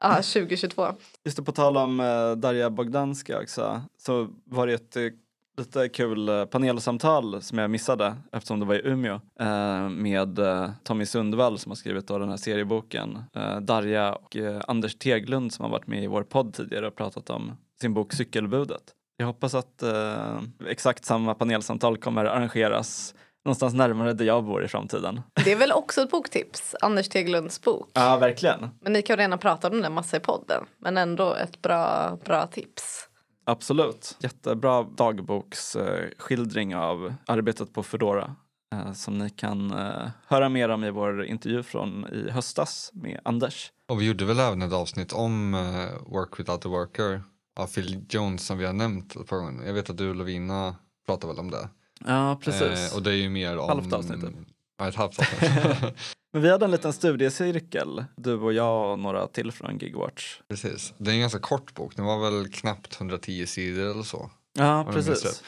Ja, 0.00 0.14
2022. 0.14 0.86
Just 1.24 1.36
det, 1.36 1.42
på 1.42 1.52
tal 1.52 1.76
om 1.76 2.00
uh, 2.00 2.32
Darja 2.36 2.70
Bogdanska 2.70 3.40
också, 3.40 3.82
så 3.98 4.28
var 4.44 4.66
det 4.66 4.74
ett 4.74 4.96
uh, 4.96 5.10
lite 5.56 5.88
kul 5.88 6.28
eh, 6.28 6.44
panelsamtal 6.44 7.42
som 7.42 7.58
jag 7.58 7.70
missade 7.70 8.16
eftersom 8.32 8.60
det 8.60 8.66
var 8.66 8.74
i 8.74 8.88
Umeå 8.88 9.20
eh, 9.40 9.88
med 9.88 10.38
eh, 10.38 10.70
Tommy 10.82 11.06
Sundvall 11.06 11.58
som 11.58 11.70
har 11.70 11.76
skrivit 11.76 12.06
då 12.06 12.18
den 12.18 12.28
här 12.28 12.36
serieboken. 12.36 13.18
Eh, 13.36 13.60
Darja 13.60 14.12
och 14.14 14.36
eh, 14.36 14.60
Anders 14.68 14.98
Teglund 14.98 15.52
som 15.52 15.64
har 15.64 15.70
varit 15.70 15.86
med 15.86 16.04
i 16.04 16.06
vår 16.06 16.22
podd 16.22 16.54
tidigare 16.54 16.86
och 16.86 16.96
pratat 16.96 17.30
om 17.30 17.52
sin 17.80 17.94
bok 17.94 18.12
Cykelbudet. 18.12 18.82
Jag 19.16 19.26
hoppas 19.26 19.54
att 19.54 19.82
eh, 19.82 20.40
exakt 20.68 21.04
samma 21.04 21.34
panelsamtal 21.34 21.96
kommer 21.96 22.24
arrangeras 22.24 23.14
någonstans 23.44 23.74
närmare 23.74 24.12
där 24.12 24.24
jag 24.24 24.44
bor 24.44 24.64
i 24.64 24.68
framtiden. 24.68 25.20
Det 25.44 25.52
är 25.52 25.56
väl 25.56 25.72
också 25.72 26.02
ett 26.02 26.10
boktips, 26.10 26.74
Anders 26.80 27.08
Teglunds 27.08 27.62
bok. 27.62 27.90
Ja, 27.92 28.16
verkligen. 28.16 28.68
Men 28.80 28.92
ni 28.92 29.02
kan 29.02 29.16
redan 29.16 29.38
prata 29.38 29.68
om 29.68 29.82
den 29.82 29.92
massa 29.92 30.16
i 30.16 30.20
podden. 30.20 30.64
Men 30.78 30.98
ändå 30.98 31.34
ett 31.34 31.62
bra, 31.62 32.18
bra 32.24 32.46
tips. 32.46 33.08
Absolut. 33.46 34.16
Jättebra 34.20 34.82
dagboksskildring 34.82 36.76
av 36.76 37.14
arbetet 37.26 37.72
på 37.72 37.82
Foodora 37.82 38.36
eh, 38.72 38.92
som 38.92 39.18
ni 39.18 39.30
kan 39.30 39.70
eh, 39.70 40.08
höra 40.26 40.48
mer 40.48 40.68
om 40.68 40.84
i 40.84 40.90
vår 40.90 41.24
intervju 41.24 41.62
från 41.62 42.06
i 42.12 42.30
höstas 42.30 42.90
med 42.94 43.20
Anders. 43.24 43.70
Och 43.88 44.00
vi 44.00 44.06
gjorde 44.06 44.24
väl 44.24 44.40
även 44.40 44.62
ett 44.62 44.72
avsnitt 44.72 45.12
om 45.12 45.54
uh, 45.54 46.12
Work 46.12 46.40
Without 46.40 46.66
a 46.66 46.68
Worker 46.68 47.22
av 47.56 47.66
Phil 47.66 48.04
Jones 48.08 48.46
som 48.46 48.58
vi 48.58 48.66
har 48.66 48.72
nämnt 48.72 49.16
ett 49.16 49.26
par 49.26 49.36
gånger. 49.36 49.66
Jag 49.66 49.74
vet 49.74 49.90
att 49.90 49.96
du 49.96 50.08
och 50.08 50.14
Lovina 50.14 50.76
pratar 51.06 51.28
väl 51.28 51.38
om 51.38 51.50
det. 51.50 51.68
Ja, 52.06 52.40
precis. 52.42 52.92
Eh, 52.92 52.96
och 52.96 53.02
det 53.02 53.10
är 53.10 53.16
ju 53.16 53.28
mer 53.28 53.58
om... 53.58 53.68
Halvt 53.68 53.92
avsnitt, 53.92 54.20
typ. 54.20 54.34
Ja, 54.78 54.88
ett 54.88 54.94
halvt 54.94 55.18
avsnitt. 55.18 55.50
Men 56.32 56.42
vi 56.42 56.50
hade 56.50 56.64
en 56.64 56.70
liten 56.70 56.92
studiecirkel, 56.92 58.04
du 58.16 58.34
och 58.34 58.52
jag 58.52 58.92
och 58.92 58.98
några 58.98 59.26
till 59.26 59.52
från 59.52 59.78
Gigwatch. 59.78 60.40
Precis. 60.48 60.94
Det 60.98 61.10
är 61.10 61.14
en 61.14 61.20
ganska 61.20 61.38
kort 61.38 61.74
bok, 61.74 61.96
den 61.96 62.04
var 62.04 62.30
väl 62.30 62.48
knappt 62.48 63.00
110 63.00 63.46
sidor 63.46 63.90
eller 63.90 64.02
så. 64.02 64.30
Ja, 64.52 64.86
precis. 64.92 65.42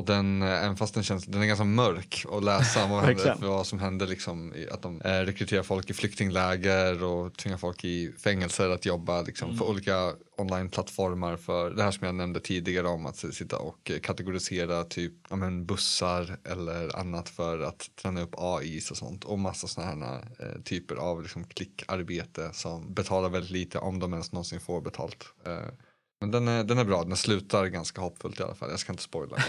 Och 0.00 0.06
den, 0.06 0.42
eh, 0.42 0.64
även 0.64 0.76
fast 0.76 0.94
den 0.94 1.02
känns, 1.02 1.24
den 1.24 1.42
är 1.42 1.46
ganska 1.46 1.64
mörk 1.64 2.24
att 2.32 2.44
läsa 2.44 2.86
vad, 2.86 3.04
händer, 3.04 3.36
vad 3.40 3.66
som 3.66 3.78
händer 3.78 4.06
liksom, 4.06 4.54
att 4.70 4.82
de 4.82 5.00
eh, 5.00 5.20
rekryterar 5.20 5.62
folk 5.62 5.90
i 5.90 5.94
flyktingläger 5.94 7.04
och 7.04 7.36
tvingar 7.36 7.58
folk 7.58 7.84
i 7.84 8.12
fängelser 8.18 8.68
att 8.68 8.86
jobba 8.86 9.22
liksom, 9.22 9.56
för 9.56 9.64
Mm. 9.64 9.70
olika 9.70 10.12
onlineplattformar 10.36 11.36
för 11.36 11.70
det 11.70 11.82
här 11.82 11.90
som 11.90 12.06
jag 12.06 12.14
nämnde 12.14 12.40
tidigare 12.40 12.86
om 12.88 13.06
att 13.06 13.16
sitta 13.16 13.58
och 13.58 13.90
eh, 13.90 13.98
kategorisera 14.00 14.84
typ 14.84 15.12
ja, 15.30 15.36
men 15.36 15.66
bussar 15.66 16.38
eller 16.44 16.96
annat 16.96 17.28
för 17.28 17.60
att 17.60 17.90
träna 18.02 18.22
upp 18.22 18.34
AIs 18.38 18.90
och 18.90 18.96
sånt 18.96 19.24
och 19.24 19.38
massa 19.38 19.66
sådana 19.66 20.06
här 20.06 20.24
eh, 20.38 20.62
typer 20.64 20.96
av 20.96 21.22
liksom, 21.22 21.44
klickarbete 21.44 22.50
som 22.52 22.94
betalar 22.94 23.28
väldigt 23.28 23.50
lite 23.50 23.78
om 23.78 23.98
de 23.98 24.12
ens 24.12 24.32
någonsin 24.32 24.60
får 24.60 24.80
betalt. 24.80 25.24
Eh, 25.46 25.68
men 26.20 26.30
den 26.30 26.48
är, 26.48 26.64
den 26.64 26.78
är 26.78 26.84
bra, 26.84 27.04
den 27.04 27.16
slutar 27.16 27.66
ganska 27.66 28.00
hoppfullt 28.00 28.40
i 28.40 28.42
alla 28.42 28.54
fall. 28.54 28.70
Jag 28.70 28.78
ska 28.78 28.92
inte 28.92 29.02
spoila. 29.02 29.36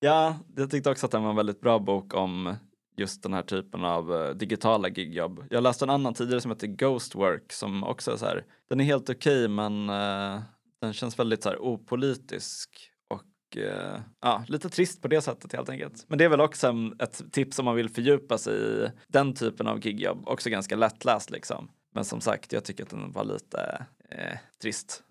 Ja, 0.00 0.36
jag 0.56 0.70
tyckte 0.70 0.90
också 0.90 1.06
att 1.06 1.12
den 1.12 1.22
var 1.22 1.30
en 1.30 1.36
väldigt 1.36 1.60
bra 1.60 1.78
bok 1.78 2.14
om 2.14 2.54
just 2.96 3.22
den 3.22 3.32
här 3.32 3.42
typen 3.42 3.84
av 3.84 4.14
eh, 4.14 4.30
digitala 4.30 4.88
gigjobb. 4.88 5.44
Jag 5.50 5.62
läste 5.62 5.84
en 5.84 5.90
annan 5.90 6.14
tidigare 6.14 6.40
som 6.40 6.50
heter 6.50 6.66
Ghostwork 6.66 7.52
som 7.52 7.84
också 7.84 8.12
är 8.12 8.16
så 8.16 8.26
här, 8.26 8.44
den 8.68 8.80
är 8.80 8.84
helt 8.84 9.10
okej 9.10 9.48
men 9.48 9.90
uh, 9.90 10.40
den 10.80 10.92
känns 10.92 11.18
väldigt 11.18 11.42
så 11.42 11.48
här 11.48 11.58
opolitisk 11.58 12.90
och 13.08 13.56
uh, 13.56 14.00
ja, 14.20 14.44
lite 14.48 14.68
trist 14.68 15.02
på 15.02 15.08
det 15.08 15.20
sättet 15.20 15.52
helt 15.52 15.68
enkelt. 15.68 16.04
Men 16.08 16.18
det 16.18 16.24
är 16.24 16.28
väl 16.28 16.40
också 16.40 16.74
ett 16.98 17.32
tips 17.32 17.58
om 17.58 17.64
man 17.64 17.76
vill 17.76 17.88
fördjupa 17.88 18.38
sig 18.38 18.54
i 18.54 18.88
den 19.08 19.34
typen 19.34 19.66
av 19.66 19.86
gigjobb, 19.86 20.28
också 20.28 20.50
ganska 20.50 20.76
lättläst 20.76 21.30
liksom. 21.30 21.68
Men 21.96 22.04
som 22.04 22.20
sagt, 22.20 22.52
jag 22.52 22.64
tycker 22.64 22.82
att 22.82 22.90
den 22.90 23.12
var 23.12 23.24
lite 23.24 23.86
eh, 24.10 24.38
trist. 24.62 25.02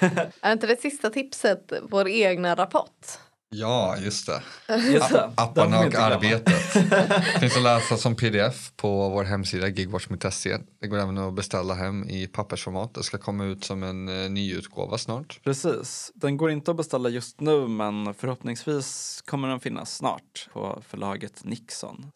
Är 0.40 0.52
inte 0.52 0.66
det 0.66 0.80
sista 0.80 1.10
tipset 1.10 1.72
vår 1.82 2.08
egna 2.08 2.54
rapport? 2.54 3.06
Ja, 3.50 3.96
just 3.96 4.26
det. 4.26 4.42
Just 4.92 5.12
det, 5.12 5.30
Apparna 5.36 5.82
vi 5.82 5.88
och 5.88 5.94
arbetet. 5.94 6.62
Finns 7.40 7.56
att 7.56 7.62
läsa 7.62 7.96
som 7.96 8.16
pdf 8.16 8.72
på 8.76 9.08
vår 9.08 9.24
hemsida 9.24 9.68
gigwatch.se. 9.68 10.58
Det 10.80 10.86
går 10.86 10.98
även 10.98 11.18
att 11.18 11.34
beställa 11.34 11.74
hem 11.74 12.08
i 12.08 12.26
pappersformat. 12.26 12.94
Det 12.94 13.02
ska 13.02 13.18
komma 13.18 13.44
ut 13.44 13.64
som 13.64 13.82
en 13.82 14.08
eh, 14.08 14.30
ny 14.30 14.54
utgåva 14.54 14.98
snart. 14.98 15.40
Precis. 15.44 16.12
Den 16.14 16.36
går 16.36 16.50
inte 16.50 16.70
att 16.70 16.76
beställa 16.76 17.08
just 17.08 17.40
nu 17.40 17.68
men 17.68 18.14
förhoppningsvis 18.14 19.22
kommer 19.26 19.48
den 19.48 19.60
finnas 19.60 19.96
snart 19.96 20.48
på 20.52 20.82
förlaget 20.88 21.44
Nixon. 21.44 22.10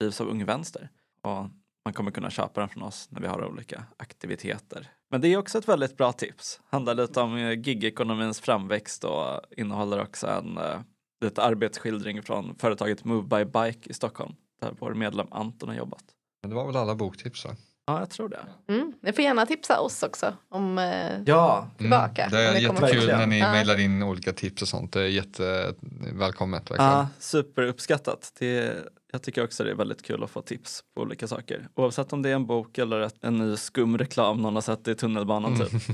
Drivs 0.00 0.20
av 0.20 0.28
Ung 0.28 0.44
Vänster. 0.44 0.88
Och 1.22 1.61
man 1.84 1.94
kommer 1.94 2.10
kunna 2.10 2.30
köpa 2.30 2.60
den 2.60 2.68
från 2.68 2.82
oss 2.82 3.08
när 3.10 3.20
vi 3.20 3.26
har 3.26 3.44
olika 3.44 3.84
aktiviteter. 3.96 4.88
Men 5.10 5.20
det 5.20 5.28
är 5.28 5.36
också 5.36 5.58
ett 5.58 5.68
väldigt 5.68 5.96
bra 5.96 6.12
tips. 6.12 6.60
Handlar 6.70 6.94
lite 6.94 7.20
om 7.20 7.36
eh, 7.36 7.52
gigekonomins 7.58 8.40
framväxt 8.40 9.04
och 9.04 9.40
innehåller 9.56 10.02
också 10.02 10.26
en 10.26 10.58
eh, 10.58 10.80
lite 11.24 11.42
arbetsskildring 11.42 12.22
från 12.22 12.54
företaget 12.58 13.04
Move 13.04 13.22
by 13.38 13.44
Bike 13.44 13.90
i 13.90 13.94
Stockholm 13.94 14.34
där 14.60 14.74
vår 14.78 14.94
medlem 14.94 15.26
Anton 15.30 15.68
har 15.68 15.76
jobbat. 15.76 16.04
Men 16.42 16.50
det 16.50 16.56
var 16.56 16.66
väl 16.66 16.76
alla 16.76 16.94
boktips? 16.94 17.46
Ja, 17.86 17.98
jag 17.98 18.10
tror 18.10 18.28
det. 18.28 18.46
Mm. 18.68 18.92
Ni 19.02 19.12
får 19.12 19.24
gärna 19.24 19.46
tipsa 19.46 19.80
oss 19.80 20.02
också 20.02 20.34
om 20.48 20.78
eh, 20.78 21.22
Ja, 21.26 21.68
tillbaka. 21.78 22.28
Det 22.30 22.48
om 22.50 22.56
är 22.56 22.60
jättekul 22.60 23.06
när 23.06 23.26
ni 23.26 23.38
Ja. 23.38 23.52
mejlar 23.52 23.80
in 23.80 24.02
olika 24.02 24.32
tips 24.32 24.62
och 24.62 24.68
sånt. 24.68 24.92
Det 24.92 25.00
är 25.02 25.06
jättevälkommet 25.08 26.70
verkligen. 26.70 26.90
Ja, 26.92 27.08
superuppskattat. 27.18 28.32
Det, 28.38 28.76
jag 29.14 29.22
tycker 29.22 29.44
också 29.44 29.64
det 29.64 29.70
är 29.70 29.74
väldigt 29.74 30.02
kul 30.02 30.24
att 30.24 30.30
få 30.30 30.42
tips 30.42 30.84
på 30.94 31.02
olika 31.02 31.28
saker. 31.28 31.68
Oavsett 31.74 32.12
om 32.12 32.22
det 32.22 32.30
är 32.30 32.34
en 32.34 32.46
bok 32.46 32.78
eller 32.78 33.10
en 33.20 33.38
ny 33.38 33.56
skum 33.56 33.98
reklam 33.98 34.42
någon 34.42 34.54
har 34.54 34.62
sett 34.62 34.88
i 34.88 34.94
tunnelbanan 34.94 35.58
typ. 35.58 35.72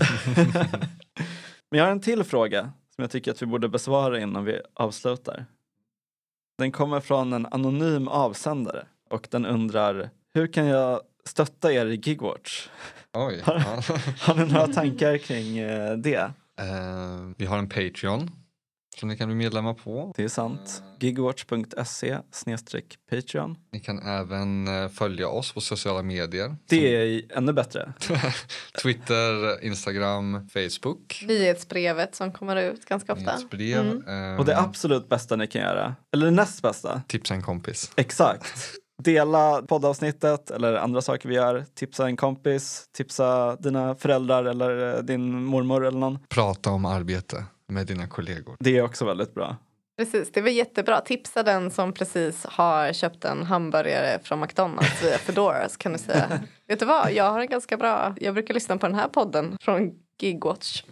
Men 1.70 1.78
jag 1.78 1.84
har 1.84 1.92
en 1.92 2.00
till 2.00 2.24
fråga 2.24 2.72
som 2.94 3.02
jag 3.02 3.10
tycker 3.10 3.30
att 3.30 3.42
vi 3.42 3.46
borde 3.46 3.68
besvara 3.68 4.20
innan 4.20 4.44
vi 4.44 4.60
avslutar. 4.74 5.46
Den 6.58 6.72
kommer 6.72 7.00
från 7.00 7.32
en 7.32 7.46
anonym 7.46 8.08
avsändare 8.08 8.86
och 9.10 9.28
den 9.30 9.46
undrar 9.46 10.10
Hur 10.34 10.46
kan 10.52 10.66
jag 10.66 11.00
stötta 11.24 11.72
er 11.72 11.86
i 11.86 11.96
Gigwatch? 11.96 12.68
Oj. 13.14 13.42
Ja. 13.46 13.82
Har 14.20 14.34
ni 14.34 14.52
några 14.52 14.66
tankar 14.66 15.18
kring 15.18 15.58
eh, 15.58 15.96
det? 15.96 16.32
Eh, 16.60 17.30
vi 17.36 17.46
har 17.46 17.58
en 17.58 17.68
Patreon 17.68 18.30
som 18.98 19.08
ni 19.08 19.16
kan 19.16 19.28
bli 19.28 19.36
medlemmar 19.36 19.74
på. 19.74 20.12
Det 20.16 20.24
är 20.24 20.28
sant. 20.28 20.82
Gigwatch.se 21.00 22.18
Patreon. 23.10 23.56
Ni 23.72 23.80
kan 23.80 23.98
även 23.98 24.68
eh, 24.82 24.88
följa 24.88 25.28
oss 25.28 25.52
på 25.52 25.60
sociala 25.60 26.02
medier. 26.02 26.56
Det 26.68 26.96
är 27.16 27.22
ännu 27.36 27.52
bättre. 27.52 27.92
Twitter, 28.82 29.64
Instagram, 29.64 30.48
Facebook. 30.52 31.24
nyhetsbrevet 31.28 32.14
som 32.14 32.32
kommer 32.32 32.56
ut 32.56 32.84
ganska 32.84 33.12
ofta. 33.12 33.24
Nyhetsbrev. 33.24 33.80
Mm. 33.80 34.32
eh, 34.32 34.38
Och 34.38 34.44
det 34.44 34.58
absolut 34.58 35.08
bästa 35.08 35.36
ni 35.36 35.46
kan 35.46 35.62
göra, 35.62 35.94
eller 36.14 36.26
det 36.26 36.32
näst 36.32 36.62
bästa, 36.62 37.02
Tipsa 37.08 37.34
en 37.34 37.42
kompis. 37.42 37.92
exakt. 37.96 38.54
Dela 39.02 39.62
poddavsnittet 39.62 40.50
eller 40.50 40.74
andra 40.74 41.02
saker 41.02 41.28
vi 41.28 41.34
gör. 41.34 41.64
Tipsa 41.74 42.06
en 42.06 42.16
kompis, 42.16 42.84
tipsa 42.96 43.56
dina 43.56 43.94
föräldrar 43.94 44.44
eller 44.44 44.96
eh, 44.96 45.02
din 45.02 45.44
mormor 45.44 45.86
eller 45.86 45.98
någon. 45.98 46.18
Prata 46.28 46.70
om 46.70 46.84
arbete 46.84 47.44
med 47.68 47.86
dina 47.86 48.06
kollegor. 48.06 48.56
Det 48.60 48.76
är 48.76 48.82
också 48.82 49.04
väldigt 49.04 49.34
bra. 49.34 49.56
Precis, 49.98 50.32
det 50.32 50.40
var 50.40 50.48
jättebra. 50.48 51.00
Tipsa 51.00 51.42
den 51.42 51.70
som 51.70 51.92
precis 51.92 52.44
har 52.44 52.92
köpt 52.92 53.24
en 53.24 53.42
hamburgare 53.42 54.18
från 54.22 54.40
McDonalds 54.40 55.02
via 55.02 55.18
Foodora 55.18 55.68
så 55.68 55.78
kan 55.78 55.92
du 55.92 55.98
säga 55.98 56.40
Vet 56.68 56.80
du 56.80 56.86
vad, 56.86 57.12
jag 57.12 57.30
har 57.32 57.40
en 57.40 57.46
ganska 57.46 57.76
bra, 57.76 58.14
jag 58.20 58.34
brukar 58.34 58.54
lyssna 58.54 58.78
på 58.78 58.86
den 58.86 58.94
här 58.94 59.08
podden 59.08 59.56
från 59.60 59.92
Gigwatch. 60.20 60.82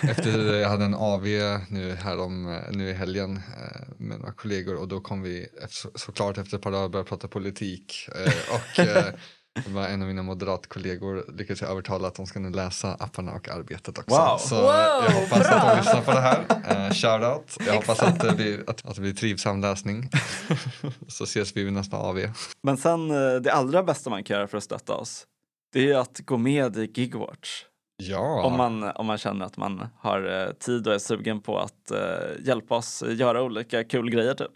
Efter, 0.00 0.54
jag 0.54 0.68
hade 0.68 0.84
en 0.84 0.94
AV 0.94 1.22
nu, 1.68 1.96
här 2.02 2.20
om, 2.20 2.60
nu 2.70 2.88
i 2.88 2.92
helgen 2.92 3.36
eh, 3.36 3.88
med 3.96 4.18
några 4.18 4.32
kollegor 4.32 4.76
och 4.76 4.88
då 4.88 5.00
kom 5.00 5.22
vi 5.22 5.48
efter, 5.62 5.90
såklart 5.94 6.38
efter 6.38 6.56
ett 6.56 6.62
par 6.62 6.70
dagar 6.72 6.88
börja 6.88 7.04
prata 7.04 7.28
politik 7.28 8.08
eh, 8.14 8.54
och 8.54 8.86
eh, 9.56 9.72
var 9.72 9.86
en 9.86 10.02
av 10.02 10.08
mina 10.08 10.22
moderatkollegor 10.22 11.24
lyckades 11.38 11.60
jag 11.60 11.70
övertala 11.70 12.08
att 12.08 12.14
de 12.14 12.26
ska 12.26 12.40
nu 12.40 12.50
läsa 12.50 12.94
apparna 12.94 13.32
och 13.32 13.48
arbetet 13.48 13.98
också. 13.98 14.16
Wow. 14.16 14.38
Så 14.38 14.54
eh, 14.56 14.62
Wow, 14.62 15.04
jag 15.08 15.20
hoppas 15.20 15.48
bra. 15.48 15.56
att 15.56 15.70
de 15.70 15.76
lyssnar 15.78 16.02
på 16.02 16.10
det 16.10 16.20
här. 16.20 16.44
Eh, 16.86 16.92
shout 16.92 17.24
out. 17.36 17.66
Jag 17.66 17.74
hoppas 17.74 18.00
att 18.02 18.20
det, 18.20 18.32
blir, 18.36 18.70
att, 18.70 18.86
att 18.86 18.94
det 18.94 19.00
blir 19.00 19.12
trivsam 19.14 19.60
läsning. 19.60 20.10
Så 21.08 21.24
ses 21.24 21.56
vi 21.56 21.64
vid 21.64 21.72
nästa 21.72 21.96
AV. 21.96 22.18
Men 22.62 22.76
sen 22.76 23.10
eh, 23.10 23.34
det 23.40 23.52
allra 23.52 23.82
bästa 23.82 24.10
man 24.10 24.24
kan 24.24 24.36
göra 24.36 24.46
för 24.46 24.58
att 24.58 24.64
stötta 24.64 24.94
oss, 24.94 25.26
det 25.72 25.92
är 25.92 25.96
att 25.98 26.20
gå 26.24 26.36
med 26.36 26.76
i 26.76 26.90
Gigwatch. 26.94 27.62
Ja, 27.98 28.44
Om, 28.44 28.56
man, 28.56 28.82
om 28.82 29.06
man 29.06 29.18
känner 29.18 29.46
att 29.46 29.56
man 29.56 29.86
har 29.98 30.46
eh, 30.46 30.52
tid 30.52 30.86
och 30.88 30.94
är 30.94 30.98
sugen 30.98 31.40
på 31.40 31.58
att 31.58 31.90
eh, 31.90 31.98
hjälpa 32.46 32.76
oss 32.76 33.02
göra 33.08 33.42
olika 33.42 33.84
kul 33.84 34.10
grejer 34.10 34.34
typ. 34.34 34.50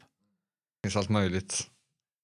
det 0.82 0.88
finns 0.88 0.96
allt 0.96 1.09
möjligt. 1.09 1.62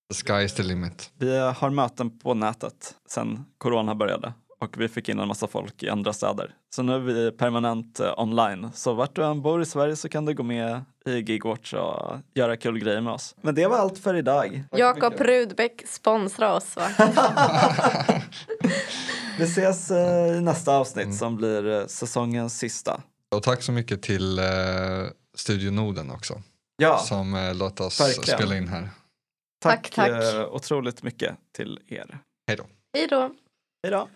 The 0.09 0.15
sky 0.15 0.45
is 0.45 0.55
the 0.55 0.63
limit. 0.63 1.11
Vi 1.19 1.39
har 1.39 1.71
möten 1.71 2.19
på 2.19 2.35
nätet 2.35 2.95
sen 3.09 3.45
corona 3.59 3.95
började 3.95 4.33
och 4.61 4.81
vi 4.81 4.89
fick 4.89 5.09
in 5.09 5.19
en 5.19 5.29
massa 5.29 5.47
folk 5.47 5.83
i 5.83 5.89
andra 5.89 6.13
städer. 6.13 6.51
Så 6.75 6.83
nu 6.83 6.95
är 6.95 6.99
vi 6.99 7.31
permanent 7.33 8.01
eh, 8.01 8.19
online. 8.21 8.71
Så 8.75 8.95
vart 8.95 9.17
du 9.17 9.25
än 9.25 9.43
bor 9.43 9.63
i 9.63 9.67
Sverige 9.67 9.97
så 9.97 10.09
kan 10.09 10.25
du 10.25 10.35
gå 10.35 10.43
med 10.43 10.85
i 11.07 11.11
Gigwatch 11.11 11.75
och 11.75 12.17
göra 12.35 12.57
kul 12.57 12.79
grejer 12.79 13.01
med 13.01 13.13
oss. 13.13 13.35
Men 13.43 13.55
det 13.55 13.67
var 13.67 13.77
allt 13.79 13.99
för 13.99 14.15
idag. 14.15 14.65
Jakob 14.73 15.15
Rudbeck 15.21 15.83
sponsra 15.87 16.55
oss 16.55 16.77
va? 16.77 16.89
Vi 19.39 19.45
ses 19.45 19.91
eh, 19.91 20.37
i 20.37 20.41
nästa 20.41 20.77
avsnitt 20.77 21.17
som 21.17 21.37
blir 21.37 21.81
eh, 21.81 21.87
säsongens 21.87 22.59
sista. 22.59 23.01
Och 23.35 23.43
tack 23.43 23.63
så 23.63 23.73
mycket 23.73 24.03
till 24.03 24.39
eh, 24.39 24.45
Studio 25.35 25.71
Norden 25.71 26.11
också. 26.11 26.43
Ja, 26.77 26.99
Som 26.99 27.35
eh, 27.35 27.55
låt 27.55 27.81
oss 27.81 28.01
Verkligen. 28.01 28.39
spela 28.39 28.57
in 28.57 28.69
här. 28.69 28.89
Tack, 29.59 29.91
Tack, 29.91 30.11
tack. 30.11 30.35
eh, 30.35 30.53
otroligt 30.55 31.03
mycket 31.03 31.37
till 31.53 31.81
er. 31.87 32.19
Hej 32.49 32.57
då. 32.57 32.65
Hej 32.95 33.07
då. 33.07 33.21
Hej 33.83 33.91
då. 33.93 34.09